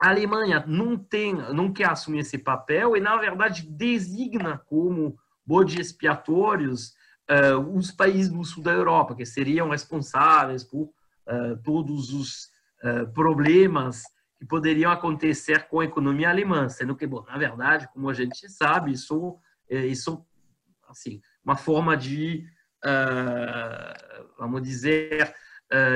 a 0.00 0.08
Alemanha 0.08 0.62
não 0.66 0.96
tem, 0.98 1.34
não 1.34 1.72
quer 1.72 1.88
assumir 1.88 2.20
esse 2.20 2.38
papel 2.38 2.96
e, 2.96 3.00
na 3.00 3.16
verdade, 3.16 3.66
designa 3.66 4.58
como 4.66 5.16
bode 5.46 5.80
expiatórios 5.80 6.94
uh, 7.30 7.58
os 7.74 7.90
países 7.90 8.30
do 8.30 8.44
sul 8.44 8.62
da 8.62 8.72
Europa, 8.72 9.14
que 9.14 9.24
seriam 9.24 9.70
responsáveis 9.70 10.62
por 10.62 10.82
uh, 10.82 11.56
todos 11.62 12.12
os 12.12 12.50
uh, 12.82 13.10
problemas 13.12 14.02
que 14.38 14.44
poderiam 14.44 14.90
acontecer 14.90 15.68
com 15.68 15.80
a 15.80 15.84
economia 15.84 16.28
alemã, 16.28 16.68
sendo 16.68 16.96
que, 16.96 17.06
bom, 17.06 17.24
na 17.26 17.38
verdade, 17.38 17.88
como 17.92 18.10
a 18.10 18.14
gente 18.14 18.48
sabe, 18.48 18.92
isso, 18.92 19.38
isso 19.70 20.24
assim, 20.88 21.22
uma 21.42 21.56
forma 21.56 21.96
de, 21.96 22.44
vamos 24.36 24.60
dizer, 24.60 25.32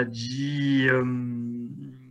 de 0.09 0.89
um, 0.93 2.08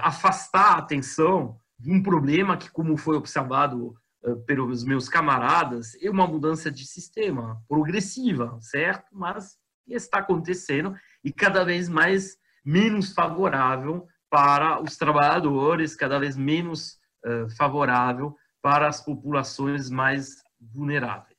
afastar 0.00 0.74
a 0.74 0.78
atenção 0.78 1.58
de 1.78 1.90
um 1.90 2.02
problema 2.02 2.56
que, 2.56 2.70
como 2.70 2.96
foi 2.96 3.16
observado 3.16 3.94
eh, 4.22 4.34
pelos 4.46 4.84
meus 4.84 5.08
camaradas, 5.08 5.96
é 6.02 6.10
uma 6.10 6.26
mudança 6.26 6.70
de 6.70 6.84
sistema 6.84 7.62
progressiva, 7.66 8.58
certo? 8.60 9.06
Mas 9.12 9.58
está 9.88 10.18
acontecendo 10.18 10.94
e 11.24 11.32
cada 11.32 11.64
vez 11.64 11.88
mais 11.88 12.36
menos 12.64 13.12
favorável 13.12 14.06
para 14.28 14.80
os 14.80 14.96
trabalhadores, 14.96 15.96
cada 15.96 16.18
vez 16.18 16.36
menos 16.36 16.98
uh, 17.24 17.50
favorável 17.56 18.36
para 18.62 18.86
as 18.86 19.00
populações 19.00 19.90
mais 19.90 20.36
vulneráveis. 20.60 21.30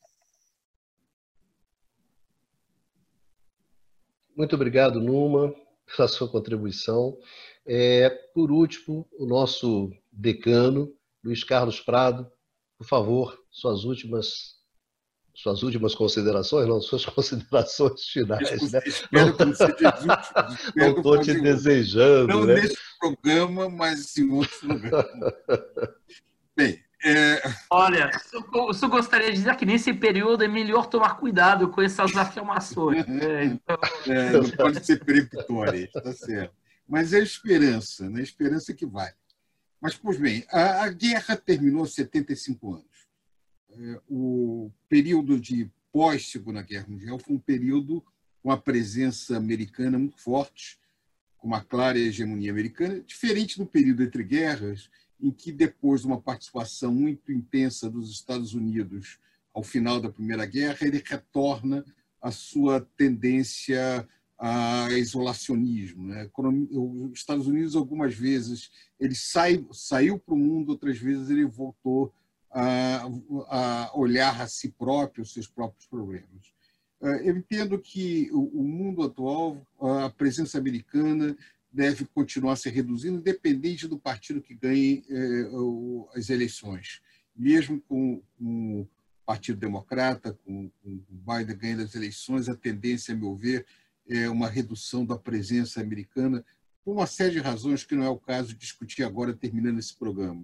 Muito 4.36 4.56
obrigado, 4.56 5.00
Numa, 5.00 5.54
pela 5.96 6.08
sua 6.08 6.28
contribuição. 6.28 7.18
É, 7.66 8.10
por 8.34 8.52
último, 8.52 9.08
o 9.18 9.26
nosso 9.26 9.92
decano, 10.12 10.92
Luiz 11.24 11.44
Carlos 11.44 11.80
Prado, 11.80 12.30
por 12.78 12.88
favor, 12.88 13.38
suas 13.52 13.84
últimas 13.84 14.60
suas 15.34 15.64
últimas 15.64 15.96
considerações, 15.96 16.68
não, 16.68 16.82
suas 16.82 17.06
considerações 17.08 18.04
finais. 18.10 18.72
Né? 18.72 18.82
Espero 18.86 19.36
Não 20.76 20.98
estou 20.98 21.20
te 21.22 21.40
desejando. 21.40 22.28
Não 22.28 22.46
né? 22.46 22.56
nesse 22.56 22.78
programa, 23.00 23.70
mas 23.70 24.18
em 24.18 24.30
outro 24.30 24.60
programa. 24.60 25.34
Bem, 26.56 26.80
é... 27.04 27.42
Olha, 27.70 28.12
eu 28.54 28.74
só 28.74 28.88
gostaria 28.88 29.30
de 29.30 29.38
dizer 29.38 29.56
que 29.56 29.66
nesse 29.66 29.94
período 29.94 30.44
é 30.44 30.48
melhor 30.48 30.88
tomar 30.88 31.18
cuidado 31.18 31.70
com 31.70 31.82
essas 31.82 32.16
afirmações. 32.16 33.06
Né? 33.08 33.46
Então... 33.46 33.78
É, 34.08 34.32
não 34.32 34.50
pode 34.52 34.86
ser 34.86 35.04
peremptória, 35.04 35.86
está 35.86 36.12
certo 36.12 36.61
mas 36.92 37.14
é 37.14 37.20
esperança, 37.20 38.10
né? 38.10 38.22
esperança 38.22 38.74
que 38.74 38.86
vale. 38.86 39.16
Mas, 39.80 39.96
pois 39.96 40.18
bem, 40.18 40.44
a, 40.50 40.84
a 40.84 40.90
guerra 40.90 41.38
terminou 41.38 41.84
há 41.84 41.88
75 41.88 42.74
anos. 42.74 43.08
É, 43.70 44.02
o 44.10 44.70
período 44.90 45.40
de 45.40 45.72
pós-Segunda 45.90 46.62
Guerra 46.62 46.88
Mundial 46.90 47.18
foi 47.18 47.34
um 47.34 47.40
período 47.40 48.04
com 48.44 48.52
a 48.52 48.58
presença 48.58 49.38
americana 49.38 49.98
muito 49.98 50.20
forte, 50.20 50.78
com 51.38 51.48
uma 51.48 51.64
clara 51.64 51.98
hegemonia 51.98 52.52
americana, 52.52 53.00
diferente 53.00 53.58
do 53.58 53.66
período 53.66 54.04
entre 54.04 54.22
guerras, 54.22 54.90
em 55.18 55.32
que, 55.32 55.50
depois 55.50 56.02
de 56.02 56.08
uma 56.08 56.20
participação 56.20 56.94
muito 56.94 57.32
intensa 57.32 57.90
dos 57.90 58.12
Estados 58.12 58.54
Unidos 58.54 59.18
ao 59.54 59.64
final 59.64 60.02
da 60.02 60.12
Primeira 60.12 60.46
Guerra, 60.46 60.80
ele 60.82 61.02
retorna 61.06 61.86
à 62.22 62.32
sua 62.32 62.82
tendência 62.98 64.06
a 64.44 64.92
isolacionismo. 64.98 66.08
Né? 66.08 66.28
Os 66.72 67.14
Estados 67.14 67.46
Unidos, 67.46 67.76
algumas 67.76 68.16
vezes, 68.16 68.72
ele 69.00 69.14
sai, 69.14 69.64
saiu 69.72 70.18
para 70.18 70.34
o 70.34 70.38
mundo, 70.38 70.70
outras 70.70 70.98
vezes 70.98 71.30
ele 71.30 71.46
voltou 71.46 72.12
a, 72.50 73.08
a 73.48 73.92
olhar 73.96 74.42
a 74.42 74.48
si 74.48 74.70
próprio, 74.70 75.22
os 75.22 75.32
seus 75.32 75.48
próprios 75.48 75.86
problemas. 75.86 76.52
Eh, 77.04 77.30
eu 77.30 77.38
entendo 77.38 77.78
que 77.78 78.32
o 78.32 78.64
mundo 78.64 79.04
atual, 79.04 79.64
a 79.80 80.10
presença 80.10 80.58
americana 80.58 81.38
deve 81.72 82.06
continuar 82.06 82.56
se 82.56 82.68
reduzindo, 82.68 83.20
independente 83.20 83.88
do 83.88 84.00
partido 84.00 84.42
que 84.42 84.56
ganhe 84.56 85.06
eh, 85.08 85.50
as 86.16 86.32
eleições. 86.32 87.00
Mesmo 87.36 87.80
com, 87.82 88.22
o 88.42 88.88
Partido 89.24 89.60
Democrata, 89.60 90.38
com, 90.44 90.72
o 90.84 91.00
Biden 91.10 91.56
ganhando 91.56 91.84
as 91.84 91.94
eleições, 91.94 92.50
a 92.50 92.56
tendência, 92.56 93.14
a 93.14 93.18
meu 93.18 93.36
ver, 93.36 93.68
é, 94.08 94.30
uma 94.30 94.48
redução 94.48 95.06
da 95.06 95.18
presença 95.18 95.82
americana, 95.82 96.44
por 96.84 96.94
uma 96.94 97.08
série 97.08 97.34
de 97.34 97.40
razões 97.40 97.84
que 97.84 97.96
não 97.96 98.04
é 98.04 98.10
o 98.10 98.18
caso 98.18 98.50
de 98.50 98.56
discutir 98.56 99.04
agora, 99.04 99.34
terminando 99.34 99.80
esse 99.80 99.96
programa. 99.96 100.44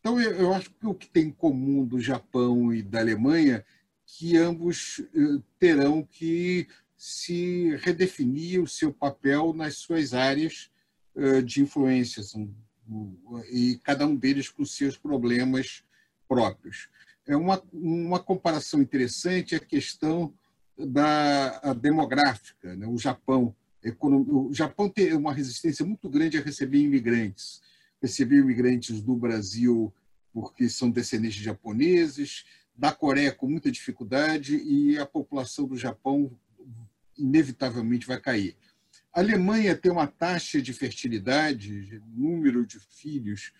Então, 0.00 0.20
eu, 0.20 0.32
eu 0.32 0.54
acho 0.54 0.70
que 0.70 0.86
o 0.86 0.94
que 0.94 1.08
tem 1.08 1.24
em 1.24 1.32
comum 1.32 1.84
do 1.84 1.98
Japão 1.98 2.72
e 2.72 2.82
da 2.82 3.00
Alemanha 3.00 3.64
que 4.06 4.36
ambos 4.36 5.00
eh, 5.14 5.42
terão 5.58 6.02
que 6.02 6.68
se 6.96 7.74
redefinir 7.76 8.62
o 8.62 8.68
seu 8.68 8.92
papel 8.92 9.52
nas 9.52 9.78
suas 9.78 10.14
áreas 10.14 10.70
eh, 11.16 11.42
de 11.42 11.62
influência, 11.62 12.22
e 13.50 13.80
cada 13.82 14.06
um 14.06 14.14
deles 14.14 14.48
com 14.48 14.64
seus 14.64 14.96
problemas 14.96 15.82
próprios. 16.28 16.88
É 17.26 17.34
uma, 17.34 17.62
uma 17.72 18.20
comparação 18.20 18.82
interessante 18.82 19.54
a 19.54 19.60
questão 19.60 20.34
da 20.78 21.72
demográfica. 21.74 22.74
Né? 22.76 22.86
O 22.86 22.98
Japão, 22.98 23.54
o 24.00 24.52
Japão 24.52 24.88
tem 24.88 25.12
uma 25.14 25.32
resistência 25.32 25.84
muito 25.84 26.08
grande 26.08 26.38
a 26.38 26.42
receber 26.42 26.78
imigrantes. 26.78 27.62
Receber 28.02 28.38
imigrantes 28.38 29.00
do 29.00 29.14
Brasil 29.14 29.92
porque 30.32 30.68
são 30.68 30.90
descendentes 30.90 31.38
de 31.38 31.44
japoneses, 31.44 32.44
da 32.76 32.92
Coreia 32.92 33.30
com 33.30 33.48
muita 33.48 33.70
dificuldade 33.70 34.56
e 34.56 34.98
a 34.98 35.06
população 35.06 35.64
do 35.64 35.76
Japão 35.76 36.36
inevitavelmente 37.16 38.06
vai 38.06 38.20
cair. 38.20 38.56
A 39.12 39.20
Alemanha 39.20 39.76
tem 39.76 39.92
uma 39.92 40.08
taxa 40.08 40.60
de 40.60 40.72
fertilidade, 40.72 41.86
de 41.86 42.00
número 42.00 42.66
de 42.66 42.80
filhos 42.80 43.52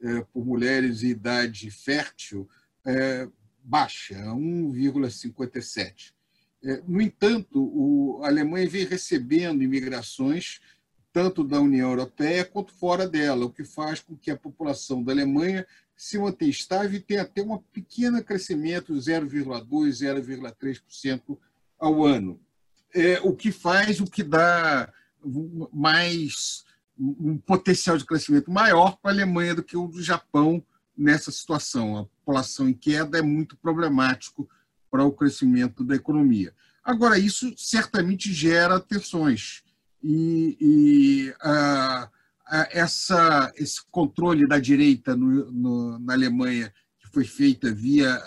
é, 0.00 0.22
por 0.32 0.46
mulheres 0.46 1.02
em 1.02 1.08
idade 1.08 1.70
fértil 1.70 2.48
é, 2.84 3.28
baixa, 3.62 4.14
1,57. 4.14 6.12
É, 6.64 6.82
no 6.86 7.00
entanto, 7.00 8.20
a 8.22 8.28
Alemanha 8.28 8.68
vem 8.68 8.84
recebendo 8.84 9.62
imigrações 9.62 10.60
tanto 11.12 11.44
da 11.44 11.60
União 11.60 11.90
Europeia 11.90 12.44
quanto 12.44 12.72
fora 12.72 13.06
dela, 13.06 13.44
o 13.44 13.52
que 13.52 13.64
faz 13.64 14.00
com 14.00 14.16
que 14.16 14.30
a 14.30 14.36
população 14.36 15.02
da 15.02 15.12
Alemanha 15.12 15.66
se 15.94 16.18
mantenha 16.18 16.50
estável 16.50 16.94
e 16.94 17.00
tenha 17.00 17.22
até 17.22 17.42
um 17.42 17.58
pequeno 17.58 18.22
crescimento, 18.24 18.94
0,2%, 18.94 19.68
0,3% 19.68 21.38
ao 21.78 22.04
ano. 22.04 22.40
é, 22.94 23.20
o 23.22 23.34
que 23.34 23.50
faz, 23.50 24.00
o 24.00 24.04
que 24.04 24.22
dá 24.22 24.92
mais 25.72 26.64
um 26.98 27.38
potencial 27.38 27.96
de 27.96 28.04
crescimento 28.04 28.50
maior 28.50 28.96
para 28.96 29.10
a 29.10 29.14
Alemanha 29.14 29.54
do 29.54 29.62
que 29.62 29.76
o 29.76 29.86
do 29.86 30.02
Japão 30.02 30.64
nessa 30.96 31.30
situação. 31.30 31.96
A 31.96 32.04
população 32.04 32.68
em 32.68 32.74
queda 32.74 33.18
é 33.18 33.22
muito 33.22 33.56
problemático 33.56 34.48
para 34.92 35.02
o 35.02 35.10
crescimento 35.10 35.82
da 35.82 35.96
economia. 35.96 36.52
Agora, 36.84 37.18
isso 37.18 37.50
certamente 37.56 38.30
gera 38.30 38.78
tensões. 38.78 39.62
E, 40.04 40.58
e 40.60 41.34
essa, 42.70 43.50
esse 43.56 43.80
controle 43.90 44.46
da 44.46 44.58
direita 44.58 45.16
no, 45.16 45.50
no, 45.50 45.98
na 45.98 46.12
Alemanha, 46.12 46.70
que 47.00 47.08
foi 47.08 47.24
feita 47.24 47.72
via 47.72 48.20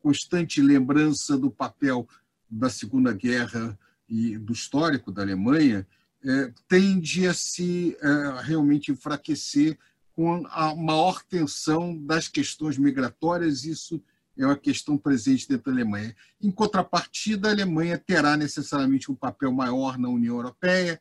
constante 0.00 0.60
lembrança 0.60 1.38
do 1.38 1.50
papel 1.50 2.06
da 2.50 2.68
Segunda 2.68 3.14
Guerra 3.14 3.78
e 4.06 4.36
do 4.36 4.52
histórico 4.52 5.10
da 5.10 5.22
Alemanha, 5.22 5.86
é, 6.24 6.52
tende 6.68 7.26
a 7.26 7.32
se 7.32 7.96
realmente 8.42 8.92
enfraquecer 8.92 9.78
com 10.14 10.46
a 10.50 10.74
maior 10.74 11.22
tensão 11.22 11.96
das 11.96 12.28
questões 12.28 12.76
migratórias. 12.76 13.64
Isso 13.64 14.02
é 14.36 14.46
uma 14.46 14.56
questão 14.56 14.96
presente 14.96 15.48
dentro 15.48 15.66
da 15.66 15.72
Alemanha. 15.72 16.14
Em 16.40 16.50
contrapartida, 16.50 17.48
a 17.48 17.52
Alemanha 17.52 17.98
terá 17.98 18.36
necessariamente 18.36 19.10
um 19.10 19.14
papel 19.14 19.52
maior 19.52 19.98
na 19.98 20.08
União 20.08 20.36
Europeia, 20.36 21.00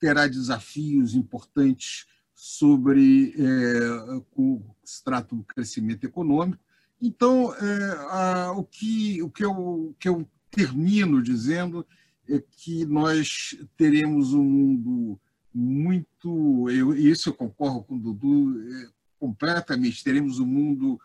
terá 0.00 0.26
desafios 0.26 1.14
importantes 1.14 2.06
sobre 2.34 3.34
é, 3.38 4.22
o 4.36 4.60
se 4.82 5.02
do 5.28 5.44
crescimento 5.44 6.04
econômico. 6.04 6.62
Então, 7.00 7.54
é, 7.54 7.92
a, 8.10 8.52
o, 8.52 8.64
que, 8.64 9.22
o, 9.22 9.30
que 9.30 9.44
eu, 9.44 9.94
que 9.98 10.08
eu 10.08 10.28
termino 10.50 11.22
dizendo 11.22 11.86
é 12.28 12.40
que 12.40 12.84
nós 12.84 13.56
teremos 13.76 14.32
um 14.32 14.42
mundo 14.42 15.20
muito. 15.54 16.68
Eu, 16.70 16.94
isso 16.94 17.28
eu 17.28 17.34
concordo 17.34 17.84
com 17.84 17.96
o 17.96 17.98
Dudu 17.98 18.60
é, 18.60 18.88
completamente. 19.18 20.02
Teremos 20.02 20.40
um 20.40 20.46
mundo 20.46 21.00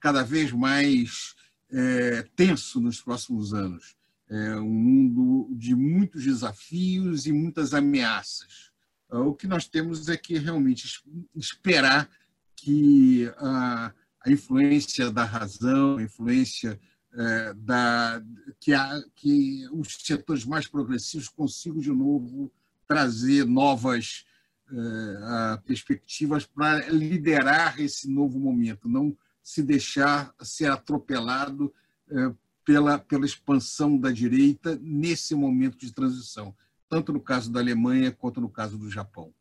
cada 0.00 0.22
vez 0.22 0.52
mais 0.52 1.34
é, 1.70 2.22
tenso 2.34 2.80
nos 2.80 3.00
próximos 3.00 3.52
anos. 3.52 3.96
É 4.28 4.56
um 4.56 4.68
mundo 4.68 5.48
de 5.56 5.74
muitos 5.74 6.24
desafios 6.24 7.26
e 7.26 7.32
muitas 7.32 7.72
ameaças. 7.72 8.70
O 9.10 9.34
que 9.34 9.46
nós 9.46 9.66
temos 9.66 10.08
é 10.08 10.16
que 10.18 10.36
realmente 10.36 11.00
esperar 11.34 12.10
que 12.54 13.32
a, 13.38 13.92
a 14.20 14.30
influência 14.30 15.10
da 15.10 15.24
razão, 15.24 15.96
a 15.96 16.02
influência 16.02 16.78
é, 17.14 17.54
da, 17.54 18.22
que, 18.60 18.74
a, 18.74 19.02
que 19.16 19.66
os 19.72 19.96
setores 20.02 20.44
mais 20.44 20.66
progressivos 20.66 21.28
consigam 21.28 21.80
de 21.80 21.90
novo 21.90 22.52
trazer 22.86 23.46
novas 23.46 24.26
é, 24.70 25.56
perspectivas 25.64 26.44
para 26.44 26.90
liderar 26.90 27.80
esse 27.80 28.10
novo 28.10 28.38
momento, 28.38 28.88
não 28.88 29.16
se 29.48 29.62
deixar 29.62 30.34
ser 30.42 30.70
atropelado 30.70 31.72
é, 32.10 32.34
pela, 32.62 32.98
pela 32.98 33.24
expansão 33.24 33.98
da 33.98 34.10
direita 34.10 34.78
nesse 34.78 35.34
momento 35.34 35.78
de 35.78 35.90
transição, 35.90 36.54
tanto 36.86 37.14
no 37.14 37.20
caso 37.20 37.50
da 37.50 37.58
Alemanha 37.58 38.12
quanto 38.12 38.42
no 38.42 38.50
caso 38.50 38.76
do 38.76 38.90
Japão. 38.90 39.32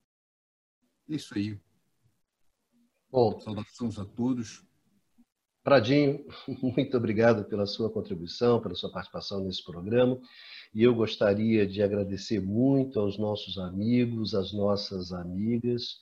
É 1.09 1.15
isso 1.15 1.37
aí. 1.37 1.59
Bom, 3.11 3.37
saudações 3.41 3.99
a 3.99 4.05
todos. 4.05 4.65
Pradinho, 5.61 6.25
muito 6.63 6.95
obrigado 6.95 7.43
pela 7.43 7.65
sua 7.65 7.89
contribuição, 7.89 8.61
pela 8.61 8.75
sua 8.75 8.89
participação 8.89 9.43
nesse 9.43 9.61
programa. 9.61 10.17
E 10.73 10.83
eu 10.83 10.95
gostaria 10.95 11.67
de 11.67 11.83
agradecer 11.83 12.39
muito 12.39 12.97
aos 12.97 13.17
nossos 13.17 13.57
amigos, 13.57 14.33
às 14.33 14.53
nossas 14.53 15.11
amigas 15.11 15.99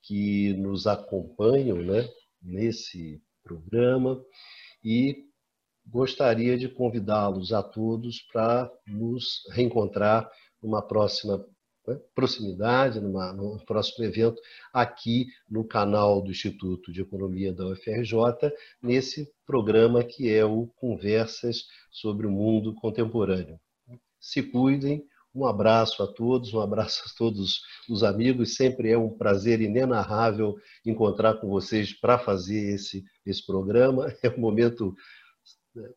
que 0.00 0.52
nos 0.52 0.86
acompanham 0.86 1.78
né, 1.78 2.08
nesse 2.40 3.20
programa 3.48 4.22
e 4.84 5.24
gostaria 5.86 6.58
de 6.58 6.68
convidá-los 6.68 7.52
a 7.52 7.62
todos 7.62 8.20
para 8.30 8.70
nos 8.86 9.42
reencontrar 9.52 10.30
numa 10.62 10.86
próxima 10.86 11.44
né, 11.86 11.98
proximidade, 12.14 13.00
numa, 13.00 13.32
num 13.32 13.56
próximo 13.60 14.04
evento, 14.04 14.40
aqui 14.72 15.28
no 15.48 15.64
canal 15.66 16.20
do 16.20 16.30
Instituto 16.30 16.92
de 16.92 17.00
Economia 17.00 17.52
da 17.52 17.66
UFRJ, 17.66 18.52
nesse 18.82 19.32
programa 19.46 20.04
que 20.04 20.30
é 20.30 20.44
o 20.44 20.66
Conversas 20.76 21.64
sobre 21.90 22.26
o 22.26 22.30
Mundo 22.30 22.74
Contemporâneo. 22.74 23.58
Se 24.20 24.42
cuidem, 24.42 25.06
um 25.38 25.46
abraço 25.46 26.02
a 26.02 26.06
todos, 26.06 26.52
um 26.52 26.60
abraço 26.60 27.02
a 27.06 27.16
todos 27.16 27.60
os 27.88 28.02
amigos. 28.02 28.56
Sempre 28.56 28.90
é 28.90 28.98
um 28.98 29.10
prazer 29.10 29.60
inenarrável 29.60 30.56
encontrar 30.84 31.34
com 31.34 31.48
vocês 31.48 31.92
para 31.92 32.18
fazer 32.18 32.74
esse, 32.74 33.04
esse 33.24 33.44
programa. 33.46 34.12
É 34.22 34.28
um 34.30 34.40
momento 34.40 34.94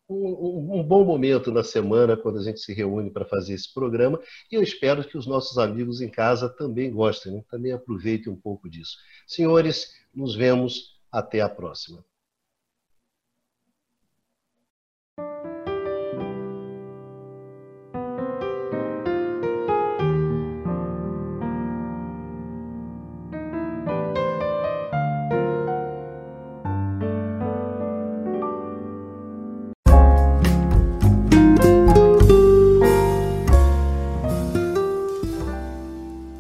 um, 0.08 0.80
um, 0.80 0.84
bom 0.84 1.04
momento 1.04 1.52
na 1.52 1.64
semana 1.64 2.16
quando 2.16 2.38
a 2.38 2.44
gente 2.44 2.60
se 2.60 2.72
reúne 2.72 3.10
para 3.10 3.26
fazer 3.26 3.54
esse 3.54 3.74
programa 3.74 4.20
e 4.52 4.56
eu 4.56 4.62
espero 4.62 5.04
que 5.04 5.18
os 5.18 5.26
nossos 5.26 5.58
amigos 5.58 6.02
em 6.02 6.10
casa 6.10 6.48
também 6.48 6.92
gostem, 6.92 7.34
né? 7.34 7.44
também 7.50 7.72
aproveitem 7.72 8.32
um 8.32 8.40
pouco 8.40 8.70
disso. 8.70 8.96
Senhores, 9.26 9.92
nos 10.14 10.36
vemos 10.36 11.00
até 11.12 11.42
a 11.42 11.50
próxima. 11.50 12.06